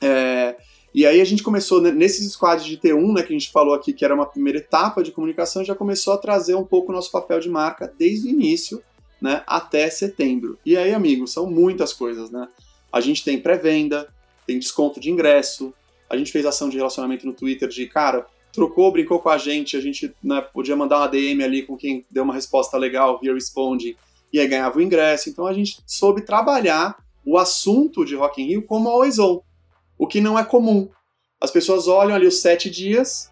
É, 0.00 0.56
e 0.94 1.06
aí 1.06 1.20
a 1.20 1.24
gente 1.24 1.42
começou, 1.42 1.80
nesses 1.80 2.32
squads 2.32 2.64
de 2.64 2.78
T1, 2.78 3.14
né, 3.14 3.22
que 3.22 3.32
a 3.32 3.38
gente 3.38 3.50
falou 3.50 3.74
aqui, 3.74 3.92
que 3.92 4.04
era 4.04 4.14
uma 4.14 4.26
primeira 4.26 4.58
etapa 4.58 5.02
de 5.02 5.12
comunicação, 5.12 5.64
já 5.64 5.74
começou 5.74 6.14
a 6.14 6.18
trazer 6.18 6.54
um 6.54 6.64
pouco 6.64 6.90
o 6.90 6.94
nosso 6.94 7.10
papel 7.10 7.40
de 7.40 7.48
marca 7.48 7.92
desde 7.98 8.26
o 8.26 8.30
início, 8.30 8.82
né, 9.20 9.42
até 9.46 9.88
setembro. 9.90 10.58
E 10.64 10.76
aí, 10.76 10.94
amigos, 10.94 11.32
são 11.32 11.50
muitas 11.50 11.92
coisas, 11.92 12.30
né? 12.30 12.48
A 12.90 13.00
gente 13.00 13.24
tem 13.24 13.38
pré-venda, 13.38 14.08
tem 14.46 14.58
desconto 14.58 14.98
de 14.98 15.10
ingresso, 15.10 15.74
a 16.08 16.16
gente 16.16 16.32
fez 16.32 16.46
ação 16.46 16.68
de 16.68 16.76
relacionamento 16.76 17.26
no 17.26 17.34
Twitter 17.34 17.68
de, 17.68 17.86
cara, 17.86 18.26
trocou, 18.52 18.92
brincou 18.92 19.20
com 19.20 19.28
a 19.28 19.38
gente, 19.38 19.76
a 19.76 19.80
gente 19.80 20.14
né, 20.22 20.40
podia 20.40 20.76
mandar 20.76 20.98
uma 20.98 21.06
DM 21.06 21.42
ali 21.42 21.62
com 21.62 21.76
quem 21.76 22.04
deu 22.10 22.24
uma 22.24 22.34
resposta 22.34 22.76
legal 22.76 23.18
via 23.20 23.34
Responde 23.34 23.96
e 24.32 24.38
aí 24.38 24.46
ganhava 24.46 24.78
o 24.78 24.82
ingresso. 24.82 25.28
Então 25.28 25.46
a 25.46 25.52
gente 25.52 25.80
soube 25.86 26.22
trabalhar 26.22 26.96
o 27.24 27.36
assunto 27.36 28.04
de 28.04 28.14
Rock 28.14 28.42
in 28.42 28.46
Rio 28.46 28.62
como 28.62 28.88
always 28.88 29.18
on, 29.18 29.40
o 29.98 30.06
que 30.06 30.20
não 30.20 30.38
é 30.38 30.44
comum. 30.44 30.88
As 31.40 31.50
pessoas 31.50 31.86
olham 31.86 32.14
ali 32.14 32.26
os 32.26 32.40
sete 32.40 32.70
dias, 32.70 33.28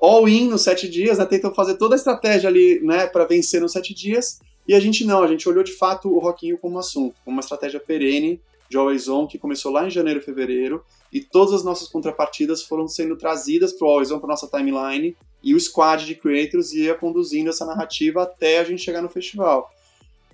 all 0.00 0.28
in 0.28 0.48
nos 0.48 0.62
sete 0.62 0.88
dias, 0.88 1.18
né, 1.18 1.24
tentam 1.24 1.54
fazer 1.54 1.76
toda 1.76 1.94
a 1.94 1.96
estratégia 1.96 2.48
ali 2.48 2.80
né, 2.80 3.06
para 3.06 3.24
vencer 3.24 3.60
nos 3.60 3.72
sete 3.72 3.94
dias, 3.94 4.40
e 4.66 4.74
a 4.74 4.80
gente 4.80 5.04
não, 5.04 5.22
a 5.22 5.26
gente 5.26 5.48
olhou 5.48 5.64
de 5.64 5.72
fato 5.72 6.12
o 6.12 6.18
Rock 6.18 6.44
in 6.44 6.50
Rio 6.50 6.58
como 6.58 6.78
assunto, 6.78 7.16
como 7.24 7.36
uma 7.36 7.40
estratégia 7.40 7.80
perene 7.80 8.40
de 8.68 8.76
Always 8.76 9.08
On, 9.08 9.26
que 9.26 9.38
começou 9.38 9.72
lá 9.72 9.86
em 9.86 9.90
janeiro 9.90 10.20
e 10.20 10.22
fevereiro, 10.22 10.84
e 11.12 11.20
todas 11.20 11.54
as 11.54 11.64
nossas 11.64 11.88
contrapartidas 11.88 12.62
foram 12.62 12.86
sendo 12.86 13.16
trazidas 13.16 13.72
para 13.72 13.86
o 13.86 13.90
Always 13.90 14.10
On, 14.10 14.18
para 14.18 14.28
nossa 14.28 14.48
timeline, 14.48 15.16
e 15.42 15.54
o 15.54 15.60
squad 15.60 16.04
de 16.04 16.14
creators 16.14 16.72
ia 16.72 16.94
conduzindo 16.94 17.50
essa 17.50 17.64
narrativa 17.64 18.22
até 18.22 18.58
a 18.58 18.64
gente 18.64 18.82
chegar 18.82 19.00
no 19.00 19.08
festival. 19.08 19.70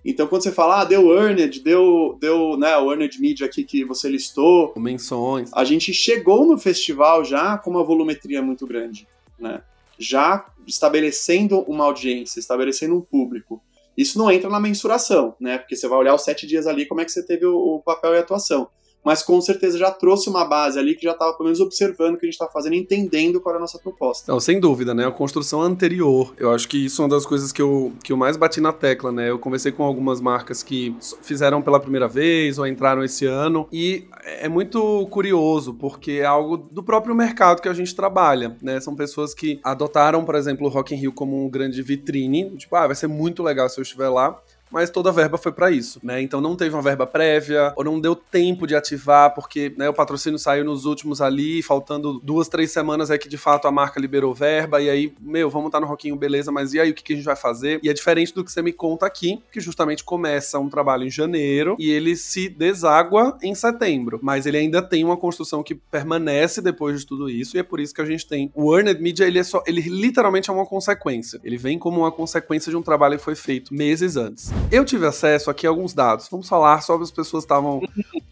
Então, 0.05 0.27
quando 0.27 0.43
você 0.43 0.53
fala, 0.53 0.83
ah, 0.83 0.85
deu 0.85 1.11
Earned, 1.17 1.61
deu, 1.61 2.19
deu 2.21 2.59
né, 2.59 2.77
o 2.77 2.91
Earned 2.91 3.19
Media 3.19 3.47
aqui 3.47 3.65
que 3.65 3.85
você 3.85 4.09
listou. 4.09 4.75
Menções. 4.77 5.51
A 5.55 5.65
gente 5.65 5.95
chegou 5.95 6.45
no 6.45 6.59
festival 6.59 7.25
já 7.25 7.57
com 7.57 7.71
uma 7.71 7.83
volumetria 7.83 8.43
muito 8.43 8.67
grande, 8.67 9.09
né? 9.39 9.63
Já 9.99 10.45
estabelecendo 10.67 11.61
uma 11.61 11.85
audiência, 11.85 12.39
estabelecendo 12.39 12.97
um 12.97 13.01
público. 13.01 13.63
Isso 13.97 14.19
não 14.19 14.31
entra 14.31 14.51
na 14.51 14.61
mensuração, 14.61 15.35
né? 15.41 15.59
Porque 15.59 15.77
você 15.77 15.87
vai 15.87 15.99
olhar 15.99 16.15
os 16.15 16.23
sete 16.23 16.47
dias 16.47 16.67
ali, 16.67 16.87
como 16.87 17.01
é 17.01 17.05
que 17.05 17.13
você 17.13 17.25
teve 17.25 17.47
o, 17.47 17.57
o 17.57 17.83
papel 17.83 18.15
e 18.15 18.19
a 18.19 18.21
atuação 18.21 18.69
mas 19.05 19.23
com 19.23 19.41
certeza 19.41 19.77
já 19.77 19.91
trouxe 19.91 20.29
uma 20.31 20.45
base 20.45 20.79
ali 20.79 20.95
que 20.95 21.05
já 21.05 21.13
estava 21.13 21.33
pelo 21.35 21.45
menos 21.45 21.61
observando 21.61 22.15
o 22.15 22.19
que 22.19 22.25
a 22.25 22.29
gente 22.29 22.35
está 22.35 22.49
fazendo, 22.49 22.75
entendendo 22.75 23.41
qual 23.41 23.55
era 23.55 23.59
a 23.59 23.61
nossa 23.61 23.79
proposta. 23.79 24.33
Não, 24.33 24.41
sem 24.41 24.59
dúvida, 24.59 24.95
né? 24.95 25.07
A 25.07 25.11
construção 25.11 25.61
anterior, 25.61 26.33
eu 26.39 26.51
acho 26.51 26.67
que 26.67 26.87
isso 26.87 27.03
é 27.03 27.05
uma 27.05 27.11
das 27.11 27.27
coisas 27.27 27.53
que 27.53 27.61
eu, 27.61 27.93
que 28.03 28.13
eu 28.13 28.17
mais 28.17 28.37
bati 28.37 28.61
na 28.61 28.73
tecla, 28.73 29.13
né? 29.13 29.31
Eu 29.31 29.39
conversei 29.39 29.71
com 29.71 29.83
algumas 29.83 30.21
marcas 30.21 30.63
que 30.63 30.97
fizeram 31.23 31.61
pela 31.61 31.79
primeira 31.79 32.09
vez 32.09 32.59
ou 32.59 32.67
entraram 32.67 33.05
esse 33.05 33.27
ano 33.27 33.69
e 33.71 34.07
é 34.25 34.49
muito 34.49 35.07
curioso 35.09 35.75
porque 35.75 36.13
é 36.13 36.25
algo 36.25 36.57
do 36.57 36.83
próprio 36.83 37.15
mercado 37.15 37.61
que 37.61 37.69
a 37.69 37.75
gente 37.75 37.95
trabalha, 37.95 38.57
né? 38.63 38.81
São 38.81 38.97
pessoas 38.97 39.35
que 39.35 39.61
adotaram, 39.63 40.25
por 40.25 40.35
exemplo, 40.35 40.67
o 40.67 40.71
Rock 40.71 40.95
in 40.95 40.99
Rio 40.99 41.13
como 41.13 41.45
um 41.45 41.51
grande 41.51 41.83
vitrine, 41.83 42.57
tipo, 42.57 42.75
ah, 42.75 42.87
vai 42.87 42.97
ser 42.97 43.07
muito 43.07 43.43
legal 43.43 43.69
se 43.69 43.79
eu 43.79 43.83
estiver 43.83 44.09
lá 44.09 44.41
mas 44.75 44.91
toda 44.91 45.11
a 45.11 45.13
verba 45.13 45.39
foi 45.39 45.53
para 45.53 45.71
isso, 45.71 46.01
né? 46.03 46.21
Então 46.21 46.41
não 46.41 46.57
teve 46.57 46.75
uma 46.75 46.83
verba 46.83 47.07
prévia, 47.07 47.73
ou 47.77 47.85
não 47.85 48.01
deu 48.01 48.17
tempo 48.17 48.67
de 48.67 48.75
ativar, 48.75 49.33
porque 49.33 49.73
né, 49.79 49.89
o 49.89 49.95
patrocínio 49.95 50.37
saiu 50.37 50.65
nos 50.65 50.85
últimos 50.85 51.21
ali, 51.21 51.63
faltando 51.63 52.21
duas, 52.21 52.49
três 52.49 52.73
semanas 52.73 53.09
é 53.09 53.17
que 53.17 53.29
de 53.29 53.39
fato 53.39 53.69
a 53.69 53.71
marca 53.71 54.01
liberou 54.01 54.35
verba, 54.35 54.83
e 54.83 54.91
aí, 54.91 55.15
meu, 55.21 55.49
vamos 55.49 55.69
estar 55.69 55.79
tá 55.79 55.87
no 55.87 55.89
Roquinho, 55.89 56.17
beleza, 56.17 56.51
mas 56.51 56.75
e 56.75 56.81
aí 56.81 56.91
o 56.91 56.95
que, 56.95 57.05
que 57.05 57.13
a 57.13 57.17
gente 57.17 57.25
vai 57.25 57.37
fazer? 57.37 57.79
E 57.85 57.89
é 57.89 57.93
diferente 57.93 58.35
do 58.35 58.45
que 58.45 58.51
você 58.51 58.63
me 58.63 58.73
conta 58.73 59.07
aqui, 59.07 59.41
que 59.53 59.61
justamente 59.61 60.03
começa 60.03 60.59
um 60.59 60.69
trabalho 60.69 61.05
em 61.05 61.11
janeiro 61.11 61.77
e 61.79 61.89
ele 61.89 62.17
se 62.17 62.49
deságua 62.49 63.39
em 63.41 63.55
setembro, 63.55 64.19
mas 64.21 64.45
ele 64.45 64.57
ainda 64.57 64.83
tem 64.83 65.05
uma 65.05 65.17
construção 65.17 65.63
que 65.63 65.77
permanece 65.77 66.61
depois 66.61 66.99
de 66.99 67.07
tudo 67.07 67.31
isso, 67.31 67.57
e 67.57 67.61
é 67.61 67.63
por 67.63 67.79
isso 67.79 67.95
que 67.95 68.03
a 68.03 68.05
gente 68.05 68.27
tem 68.27 68.51
o 68.53 68.77
Earned 68.77 69.01
Media, 69.01 69.25
ele 69.25 69.39
é 69.39 69.45
só, 69.45 69.63
ele 69.69 69.83
literalmente 69.83 70.51
é 70.51 70.53
uma 70.53 70.67
consequência. 70.67 71.41
Ele 71.45 71.57
vem 71.57 71.79
como 71.79 72.01
uma 72.01 72.11
consequência 72.11 72.71
de 72.71 72.77
um 72.77 72.83
trabalho 72.83 73.17
que 73.17 73.23
foi 73.23 73.37
feito 73.37 73.73
meses 73.73 74.17
antes. 74.17 74.51
Eu 74.71 74.85
tive 74.85 75.07
acesso 75.07 75.51
aqui 75.51 75.67
a 75.67 75.71
alguns 75.71 75.93
dados. 75.93 76.29
Vamos 76.31 76.49
falar 76.49 76.83
sobre 76.83 77.05
as 77.05 77.11
pessoas 77.11 77.45
estavam. 77.45 77.81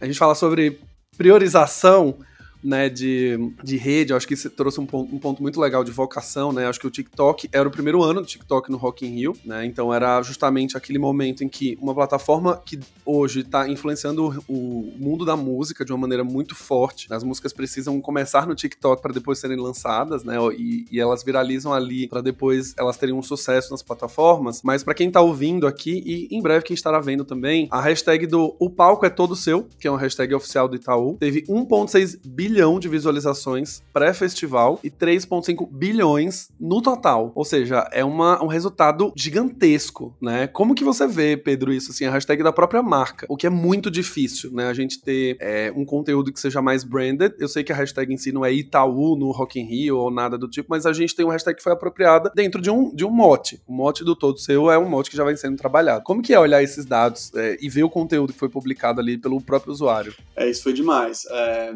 A 0.00 0.06
gente 0.06 0.18
fala 0.18 0.34
sobre 0.34 0.80
priorização 1.16 2.16
né, 2.62 2.88
de, 2.88 3.52
de 3.62 3.76
rede, 3.76 4.12
acho 4.12 4.26
que 4.26 4.35
isso 4.35 4.49
trouxe 4.50 4.81
um 4.81 4.87
ponto, 4.87 5.14
um 5.14 5.19
ponto, 5.19 5.42
muito 5.42 5.61
legal 5.61 5.83
de 5.83 5.90
vocação, 5.90 6.52
né, 6.52 6.66
acho 6.66 6.78
que 6.78 6.87
o 6.87 6.90
TikTok 6.90 7.49
era 7.52 7.69
o 7.69 7.71
primeiro 7.71 8.02
ano 8.02 8.21
do 8.21 8.26
TikTok 8.26 8.71
no 8.71 8.76
Rock 8.76 9.04
in 9.04 9.11
Rio, 9.11 9.37
né, 9.45 9.64
então 9.66 9.92
era 9.92 10.23
justamente 10.23 10.76
aquele 10.76 10.99
momento 10.99 11.42
em 11.42 11.49
que 11.49 11.76
uma 11.81 11.95
plataforma 11.95 12.62
que 12.64 12.78
hoje 13.04 13.40
está 13.40 13.69
influenciando 13.69 14.42
o 14.49 14.92
mundo 14.97 15.25
da 15.25 15.37
música 15.37 15.85
de 15.85 15.92
uma 15.92 15.99
maneira 15.99 16.23
muito 16.23 16.54
forte, 16.54 17.12
as 17.12 17.25
músicas 17.25 17.52
precisam 17.52 18.00
começar 18.00 18.47
no 18.47 18.54
TikTok 18.54 19.02
para 19.02 19.12
depois 19.12 19.38
serem 19.38 19.59
lançadas, 19.59 20.23
né, 20.23 20.37
e, 20.57 20.87
e 20.90 21.00
elas 21.00 21.25
viralizam 21.25 21.73
ali 21.73 22.07
para 22.07 22.21
depois 22.21 22.75
elas 22.78 22.97
terem 22.97 23.14
um 23.14 23.23
sucesso 23.23 23.73
nas 23.73 23.83
plataformas, 23.83 24.62
mas 24.62 24.85
para 24.85 24.95
quem 24.95 25.09
está 25.09 25.21
ouvindo 25.21 25.66
aqui 25.66 26.02
e 26.07 26.28
em 26.31 26.40
breve 26.40 26.64
quem 26.64 26.75
estará 26.75 27.00
vendo 27.00 27.25
também, 27.25 27.66
a 27.71 27.81
hashtag 27.81 28.26
do 28.26 28.54
O 28.59 28.71
Palco 28.71 29.04
é 29.04 29.11
Todo 29.11 29.35
Seu, 29.35 29.69
que 29.81 29.88
é 29.88 29.90
uma 29.90 29.99
hashtag 29.99 30.35
oficial 30.35 30.69
do 30.69 30.76
Itaú, 30.76 31.16
teve 31.19 31.42
1.6 31.42 32.19
bilhões 32.25 32.51
bilhão 32.52 32.78
de 32.78 32.87
visualizações 32.87 33.82
pré-festival 33.94 34.78
e 34.85 34.90
3,5 34.90 35.66
bilhões 35.71 36.49
no 36.61 36.82
total. 36.82 37.32
Ou 37.35 37.47
seja, 37.47 37.88
é 37.90 38.04
uma, 38.04 38.42
um 38.44 38.47
resultado 38.47 39.11
gigantesco, 39.16 40.14
né? 40.21 40.47
Como 40.47 40.75
que 40.75 40.85
você 40.85 41.06
vê, 41.06 41.35
Pedro, 41.35 41.73
isso 41.73 41.90
assim, 41.90 42.04
a 42.04 42.11
hashtag 42.11 42.42
da 42.42 42.52
própria 42.52 42.82
marca? 42.82 43.26
O 43.30 43.38
que 43.38 43.47
é 43.47 43.50
muito 43.50 43.90
difícil, 43.90 44.52
né? 44.52 44.68
A 44.68 44.75
gente 44.75 45.00
ter 45.00 45.38
é, 45.40 45.73
um 45.75 45.85
conteúdo 45.85 46.30
que 46.30 46.38
seja 46.38 46.61
mais 46.61 46.85
branded. 46.85 47.35
Eu 47.38 47.49
sei 47.49 47.64
que 47.64 47.73
a 47.73 47.76
hashtag 47.76 48.12
em 48.12 48.18
si 48.18 48.32
não 48.32 48.44
é 48.44 48.52
Itaú 48.52 49.16
no 49.16 49.30
Rock 49.30 49.59
in 49.59 49.64
Rio 49.64 49.97
ou 49.97 50.11
nada 50.11 50.37
do 50.37 50.47
tipo, 50.47 50.68
mas 50.68 50.85
a 50.85 50.92
gente 50.92 51.16
tem 51.16 51.25
uma 51.25 51.32
hashtag 51.32 51.56
que 51.56 51.62
foi 51.62 51.73
apropriada 51.73 52.30
dentro 52.35 52.61
de 52.61 52.71
um, 52.71 52.94
de 52.94 53.04
um 53.04 53.11
mote. 53.11 53.62
O 53.66 53.73
mote 53.73 54.04
do 54.04 54.14
todo 54.14 54.38
seu 54.38 54.71
é 54.71 54.76
um 54.76 54.88
mote 54.88 55.11
que 55.11 55.16
já 55.16 55.25
vem 55.25 55.37
sendo 55.37 55.56
trabalhado. 55.56 56.04
Como 56.04 56.21
que 56.21 56.35
é 56.35 56.38
olhar 56.38 56.62
esses 56.62 56.85
dados 56.85 57.32
é, 57.35 57.56
e 57.62 57.71
ver 57.71 57.85
o 57.85 57.88
conteúdo 57.88 58.35
que 58.35 58.38
foi 58.38 58.50
publicado 58.50 59.00
ali 59.00 59.16
pelo 59.16 59.40
próprio 59.40 59.73
usuário? 59.73 60.14
É, 60.37 60.50
isso 60.50 60.62
foi 60.62 60.75
demais. 60.75 61.25
É, 61.30 61.75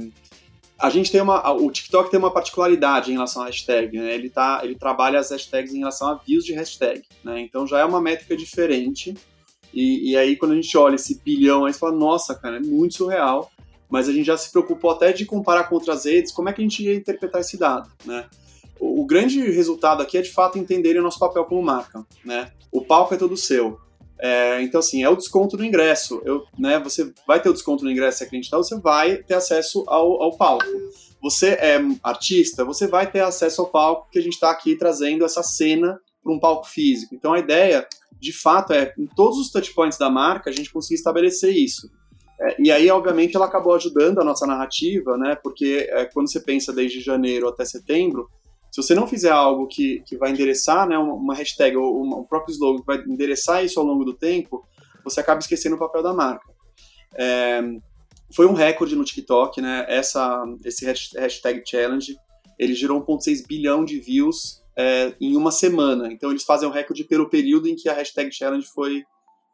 a 0.79 0.91
gente 0.91 1.11
tem 1.11 1.21
uma. 1.21 1.51
O 1.53 1.71
TikTok 1.71 2.11
tem 2.11 2.19
uma 2.19 2.31
particularidade 2.31 3.11
em 3.11 3.15
relação 3.15 3.43
à 3.43 3.47
hashtag, 3.47 3.99
né? 3.99 4.15
Ele, 4.15 4.29
tá, 4.29 4.61
ele 4.63 4.75
trabalha 4.75 5.19
as 5.19 5.31
hashtags 5.31 5.73
em 5.75 5.79
relação 5.79 6.09
a 6.09 6.15
views 6.15 6.45
de 6.45 6.53
hashtag, 6.53 7.03
né? 7.25 7.41
Então 7.41 7.67
já 7.67 7.81
é 7.81 7.85
uma 7.85 8.01
métrica 8.01 8.37
diferente. 8.37 9.15
E, 9.73 10.11
e 10.11 10.17
aí, 10.17 10.37
quando 10.37 10.53
a 10.53 10.55
gente 10.55 10.77
olha 10.77 10.95
esse 10.95 11.21
bilhão, 11.23 11.65
aí 11.65 11.73
você 11.73 11.79
fala, 11.79 11.93
nossa, 11.93 12.35
cara, 12.35 12.57
é 12.57 12.61
muito 12.61 12.95
surreal. 12.95 13.51
Mas 13.89 14.09
a 14.09 14.13
gente 14.13 14.27
já 14.27 14.37
se 14.37 14.51
preocupou 14.51 14.91
até 14.91 15.13
de 15.13 15.25
comparar 15.25 15.65
com 15.65 15.75
outras 15.77 16.05
redes, 16.05 16.33
como 16.33 16.49
é 16.49 16.53
que 16.53 16.61
a 16.61 16.65
gente 16.65 16.83
ia 16.83 16.95
interpretar 16.95 17.41
esse 17.41 17.57
dado, 17.57 17.89
né? 18.05 18.27
O, 18.81 19.03
o 19.03 19.07
grande 19.07 19.41
resultado 19.51 20.03
aqui 20.03 20.19
é, 20.19 20.23
de 20.23 20.31
fato, 20.31 20.59
entender 20.59 20.99
o 20.99 21.03
nosso 21.03 21.19
papel 21.19 21.45
como 21.45 21.63
marca, 21.63 22.05
né? 22.25 22.51
O 22.71 22.85
palco 22.85 23.15
é 23.15 23.17
todo 23.17 23.37
seu. 23.37 23.81
É, 24.19 24.63
então, 24.63 24.81
assim, 24.81 25.03
é 25.03 25.09
o 25.09 25.17
desconto 25.17 25.57
no 25.57 25.65
ingresso. 25.65 26.21
Eu, 26.25 26.45
né, 26.59 26.79
você 26.79 27.13
vai 27.27 27.41
ter 27.41 27.49
o 27.49 27.53
desconto 27.53 27.85
no 27.85 27.91
ingresso 27.91 28.19
se 28.19 28.25
acreditar, 28.25 28.57
você 28.57 28.79
vai 28.79 29.17
ter 29.19 29.35
acesso 29.35 29.85
ao, 29.87 30.23
ao 30.23 30.37
palco. 30.37 30.67
Você 31.23 31.51
é 31.51 31.79
artista, 32.03 32.65
você 32.65 32.87
vai 32.87 33.11
ter 33.11 33.21
acesso 33.21 33.61
ao 33.63 33.69
palco, 33.69 34.09
que 34.11 34.19
a 34.19 34.23
gente 34.23 34.35
está 34.35 34.51
aqui 34.51 34.77
trazendo 34.77 35.25
essa 35.25 35.43
cena 35.43 35.99
para 36.23 36.33
um 36.33 36.39
palco 36.39 36.69
físico. 36.69 37.15
Então, 37.15 37.33
a 37.33 37.39
ideia, 37.39 37.87
de 38.19 38.33
fato, 38.33 38.73
é, 38.73 38.95
em 38.99 39.07
todos 39.07 39.39
os 39.39 39.51
touchpoints 39.51 39.99
da 39.99 40.11
marca, 40.11 40.51
a 40.51 40.53
gente 40.53 40.73
conseguir 40.73 40.97
estabelecer 40.97 41.55
isso. 41.55 41.91
É, 42.41 42.57
e 42.61 42.71
aí, 42.71 42.91
obviamente, 42.91 43.35
ela 43.35 43.47
acabou 43.47 43.75
ajudando 43.75 44.21
a 44.21 44.25
nossa 44.25 44.47
narrativa, 44.47 45.17
né? 45.17 45.37
Porque 45.43 45.89
é, 45.91 46.05
quando 46.07 46.31
você 46.31 46.41
pensa 46.41 46.73
desde 46.73 47.01
janeiro 47.01 47.49
até 47.49 47.65
setembro, 47.65 48.29
se 48.77 48.83
você 48.83 48.95
não 48.95 49.07
fizer 49.07 49.31
algo 49.31 49.67
que, 49.67 50.03
que 50.05 50.19
vai 50.19 50.31
endereçar, 50.31 50.87
né, 50.87 50.99
uma, 50.99 51.35
hashtag 51.35 51.79
ou 51.79 52.05
um 52.05 52.25
próprio 52.25 52.53
slogan 52.53 52.81
que 52.81 52.87
vai 52.87 52.99
endereçar 53.07 53.65
isso 53.65 53.81
ao 53.81 53.87
longo 53.87 54.05
do 54.05 54.13
tempo, 54.13 54.63
você 55.03 55.19
acaba 55.19 55.41
esquecendo 55.41 55.77
o 55.77 55.79
papel 55.79 56.03
da 56.03 56.13
marca. 56.13 56.53
É, 57.15 57.63
foi 58.35 58.45
um 58.45 58.53
recorde 58.53 58.95
no 58.95 59.03
TikTok, 59.03 59.63
né? 59.63 59.87
Essa, 59.89 60.45
esse 60.63 60.85
hashtag 60.85 61.63
challenge, 61.65 62.19
ele 62.59 62.75
gerou 62.75 63.03
1,6 63.03 63.47
bilhão 63.47 63.83
de 63.83 63.99
views 63.99 64.63
é, 64.77 65.15
em 65.19 65.39
uma 65.39 65.51
semana. 65.51 66.13
Então 66.13 66.29
eles 66.29 66.45
fazem 66.45 66.69
o 66.69 66.73
recorde 66.73 67.03
pelo 67.05 67.31
período 67.31 67.69
em 67.69 67.77
que 67.77 67.89
a 67.89 67.95
hashtag 67.95 68.31
challenge 68.31 68.67
foi, 68.75 69.05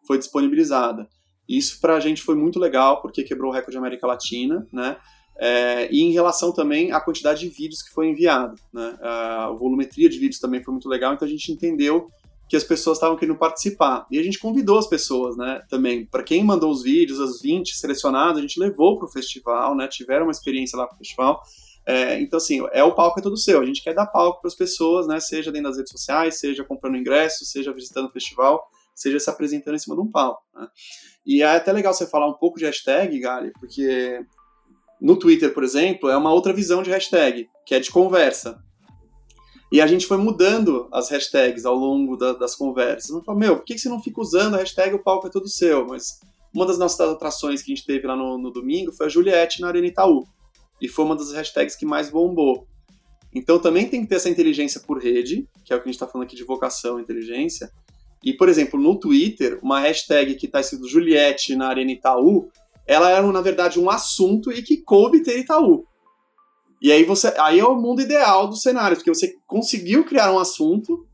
foi 0.04 0.18
disponibilizada. 0.18 1.08
Isso 1.48 1.80
para 1.80 1.94
a 1.94 2.00
gente 2.00 2.22
foi 2.22 2.34
muito 2.34 2.58
legal, 2.58 3.00
porque 3.00 3.22
quebrou 3.22 3.52
o 3.52 3.54
recorde 3.54 3.74
da 3.74 3.80
América 3.80 4.04
Latina, 4.04 4.66
né? 4.72 4.96
É, 5.38 5.88
e 5.90 6.02
em 6.02 6.12
relação 6.12 6.52
também 6.52 6.92
à 6.92 7.00
quantidade 7.00 7.40
de 7.40 7.48
vídeos 7.48 7.82
que 7.82 7.90
foi 7.90 8.08
enviado, 8.08 8.54
né? 8.72 8.96
A 9.00 9.50
volumetria 9.50 10.08
de 10.08 10.18
vídeos 10.18 10.40
também 10.40 10.62
foi 10.62 10.72
muito 10.72 10.88
legal, 10.88 11.14
então 11.14 11.26
a 11.26 11.30
gente 11.30 11.50
entendeu 11.50 12.08
que 12.48 12.56
as 12.56 12.64
pessoas 12.64 12.98
estavam 12.98 13.16
querendo 13.16 13.38
participar. 13.38 14.06
E 14.10 14.18
a 14.18 14.22
gente 14.22 14.38
convidou 14.38 14.78
as 14.78 14.86
pessoas, 14.86 15.38
né, 15.38 15.62
também. 15.70 16.04
Para 16.04 16.22
quem 16.22 16.44
mandou 16.44 16.70
os 16.70 16.82
vídeos, 16.82 17.18
as 17.18 17.40
20 17.40 17.74
selecionadas, 17.74 18.36
a 18.36 18.40
gente 18.42 18.60
levou 18.60 18.98
para 18.98 19.06
o 19.06 19.10
festival, 19.10 19.74
né, 19.74 19.88
tiveram 19.88 20.26
uma 20.26 20.32
experiência 20.32 20.76
lá 20.76 20.86
para 20.86 20.94
o 20.94 20.98
festival. 20.98 21.40
É, 21.86 22.20
então, 22.20 22.36
assim, 22.36 22.60
é 22.72 22.84
o 22.84 22.94
palco 22.94 23.18
é 23.18 23.22
todo 23.22 23.38
seu. 23.38 23.58
A 23.58 23.64
gente 23.64 23.82
quer 23.82 23.94
dar 23.94 24.06
palco 24.06 24.42
para 24.42 24.48
as 24.48 24.54
pessoas, 24.54 25.06
né, 25.06 25.18
seja 25.18 25.50
dentro 25.50 25.68
das 25.68 25.78
redes 25.78 25.92
sociais, 25.92 26.38
seja 26.38 26.62
comprando 26.62 26.98
ingresso, 26.98 27.46
seja 27.46 27.72
visitando 27.72 28.08
o 28.08 28.12
festival 28.12 28.68
seja 28.94 29.18
se 29.18 29.30
apresentando 29.30 29.74
em 29.74 29.78
cima 29.78 29.96
de 29.96 30.02
um 30.02 30.10
palco. 30.10 30.42
Né? 30.54 30.68
E 31.24 31.42
é 31.42 31.56
até 31.56 31.72
legal 31.72 31.92
você 31.92 32.06
falar 32.06 32.28
um 32.28 32.34
pouco 32.34 32.58
de 32.58 32.64
hashtag, 32.64 33.18
Gali, 33.18 33.52
porque 33.58 34.20
no 35.02 35.16
Twitter, 35.16 35.52
por 35.52 35.64
exemplo, 35.64 36.08
é 36.08 36.16
uma 36.16 36.32
outra 36.32 36.52
visão 36.52 36.80
de 36.80 36.90
hashtag, 36.90 37.48
que 37.66 37.74
é 37.74 37.80
de 37.80 37.90
conversa. 37.90 38.62
E 39.72 39.80
a 39.80 39.86
gente 39.86 40.06
foi 40.06 40.16
mudando 40.16 40.86
as 40.92 41.10
hashtags 41.10 41.64
ao 41.64 41.74
longo 41.74 42.16
da, 42.16 42.34
das 42.34 42.54
conversas. 42.54 43.10
Não 43.10 43.24
falou, 43.24 43.40
meu, 43.40 43.56
por 43.56 43.64
que 43.64 43.76
você 43.76 43.88
não 43.88 44.00
fica 44.00 44.20
usando 44.20 44.54
a 44.54 44.58
hashtag 44.58 44.94
o 44.94 45.02
palco 45.02 45.26
é 45.26 45.30
todo 45.30 45.48
seu? 45.48 45.86
Mas 45.88 46.20
uma 46.54 46.64
das 46.64 46.78
nossas 46.78 47.00
atrações 47.00 47.62
que 47.62 47.72
a 47.72 47.74
gente 47.74 47.84
teve 47.84 48.06
lá 48.06 48.14
no, 48.14 48.38
no 48.38 48.52
domingo 48.52 48.92
foi 48.92 49.06
a 49.06 49.08
Juliette 49.08 49.60
na 49.60 49.68
Arena 49.68 49.88
Itaú. 49.88 50.24
E 50.80 50.86
foi 50.86 51.04
uma 51.04 51.16
das 51.16 51.32
hashtags 51.32 51.74
que 51.74 51.84
mais 51.84 52.08
bombou. 52.08 52.68
Então 53.34 53.58
também 53.58 53.88
tem 53.88 54.02
que 54.02 54.08
ter 54.08 54.16
essa 54.16 54.30
inteligência 54.30 54.80
por 54.80 55.02
rede, 55.02 55.48
que 55.64 55.72
é 55.72 55.76
o 55.76 55.80
que 55.80 55.88
a 55.88 55.90
gente 55.90 55.96
está 55.96 56.06
falando 56.06 56.26
aqui 56.26 56.36
de 56.36 56.44
vocação 56.44 57.00
inteligência, 57.00 57.72
e, 58.22 58.32
por 58.32 58.48
exemplo, 58.48 58.80
no 58.80 58.98
Twitter, 58.98 59.58
uma 59.62 59.80
hashtag 59.80 60.36
que 60.36 60.46
está 60.46 60.60
escrito 60.60 60.86
Juliette 60.86 61.56
na 61.56 61.66
Arena 61.66 61.90
Itaú, 61.90 62.50
ela 62.86 63.10
era, 63.10 63.26
na 63.30 63.40
verdade, 63.40 63.78
um 63.78 63.90
assunto 63.90 64.52
e 64.52 64.62
que 64.62 64.82
coube 64.82 65.22
ter 65.22 65.38
Itaú. 65.38 65.84
E 66.80 66.90
aí 66.90 67.04
você. 67.04 67.32
Aí 67.38 67.60
é 67.60 67.64
o 67.64 67.76
mundo 67.76 68.02
ideal 68.02 68.48
do 68.48 68.56
cenário, 68.56 68.96
porque 68.96 69.12
você 69.14 69.34
conseguiu 69.46 70.04
criar 70.04 70.32
um 70.32 70.38
assunto 70.38 71.06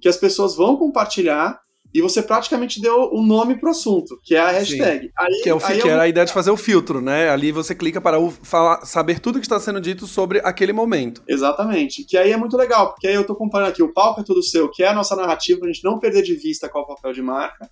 que 0.00 0.08
as 0.08 0.18
pessoas 0.18 0.54
vão 0.54 0.76
compartilhar 0.76 1.58
e 1.94 2.02
você 2.02 2.20
praticamente 2.20 2.82
deu 2.82 3.08
o 3.12 3.22
nome 3.22 3.54
pro 3.54 3.70
assunto, 3.70 4.18
que 4.24 4.34
é 4.34 4.40
a 4.40 4.50
hashtag. 4.50 5.10
Aí, 5.16 5.40
que, 5.42 5.48
é 5.48 5.54
o, 5.54 5.64
aí 5.64 5.80
que 5.80 5.88
é 5.88 5.92
era 5.92 6.02
a 6.02 6.08
ideia 6.08 6.26
de 6.26 6.32
fazer 6.32 6.50
o 6.50 6.56
filtro, 6.56 7.00
né? 7.00 7.30
Ali 7.30 7.52
você 7.52 7.72
clica 7.72 8.00
para 8.00 8.18
o, 8.18 8.32
falar, 8.32 8.84
saber 8.84 9.20
tudo 9.20 9.38
que 9.38 9.46
está 9.46 9.60
sendo 9.60 9.80
dito 9.80 10.04
sobre 10.06 10.40
aquele 10.40 10.72
momento. 10.72 11.22
Exatamente. 11.28 12.04
Que 12.04 12.18
aí 12.18 12.32
é 12.32 12.36
muito 12.36 12.56
legal, 12.56 12.90
porque 12.90 13.06
aí 13.06 13.14
eu 13.14 13.24
tô 13.24 13.36
comparando 13.36 13.70
aqui 13.70 13.82
o 13.82 13.92
palco 13.92 14.20
é 14.20 14.24
tudo 14.24 14.42
seu, 14.42 14.68
que 14.68 14.82
é 14.82 14.88
a 14.88 14.92
nossa 14.92 15.14
narrativa, 15.14 15.60
pra 15.60 15.68
gente 15.68 15.84
não 15.84 16.00
perder 16.00 16.22
de 16.22 16.34
vista 16.34 16.68
qual 16.68 16.82
é 16.82 16.84
o 16.84 16.96
papel 16.96 17.12
de 17.12 17.22
marca, 17.22 17.70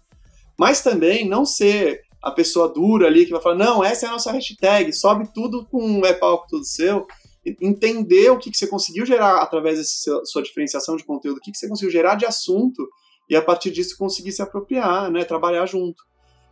mas 0.57 0.83
também 0.83 1.29
não 1.29 1.44
ser 1.44 2.00
a 2.22 2.30
pessoa 2.30 2.68
dura 2.68 3.08
ali 3.08 3.24
que 3.24 3.32
vai 3.32 3.42
falar, 3.42 3.56
não, 3.56 3.82
essa 3.82 4.06
é 4.06 4.08
a 4.08 4.12
nossa 4.12 4.30
hashtag, 4.30 4.92
sobe 4.92 5.28
tudo 5.35 5.66
com 5.66 6.06
é 6.06 6.12
palco 6.12 6.46
tudo 6.48 6.64
seu. 6.64 7.06
Entender 7.61 8.30
o 8.30 8.38
que, 8.38 8.50
que 8.52 8.56
você 8.56 8.68
conseguiu 8.68 9.04
gerar 9.04 9.38
através 9.38 9.78
dessa 9.78 10.24
sua 10.24 10.42
diferenciação 10.42 10.96
de 10.96 11.04
conteúdo, 11.04 11.38
o 11.38 11.40
que, 11.40 11.50
que 11.50 11.58
você 11.58 11.68
conseguiu 11.68 11.90
gerar 11.90 12.14
de 12.14 12.24
assunto 12.24 12.88
e 13.28 13.35
a 13.35 13.42
partir 13.42 13.72
disso 13.72 13.98
conseguir 13.98 14.30
se 14.30 14.40
apropriar, 14.40 15.11
né, 15.11 15.24
trabalhar 15.24 15.66
junto. 15.66 16.04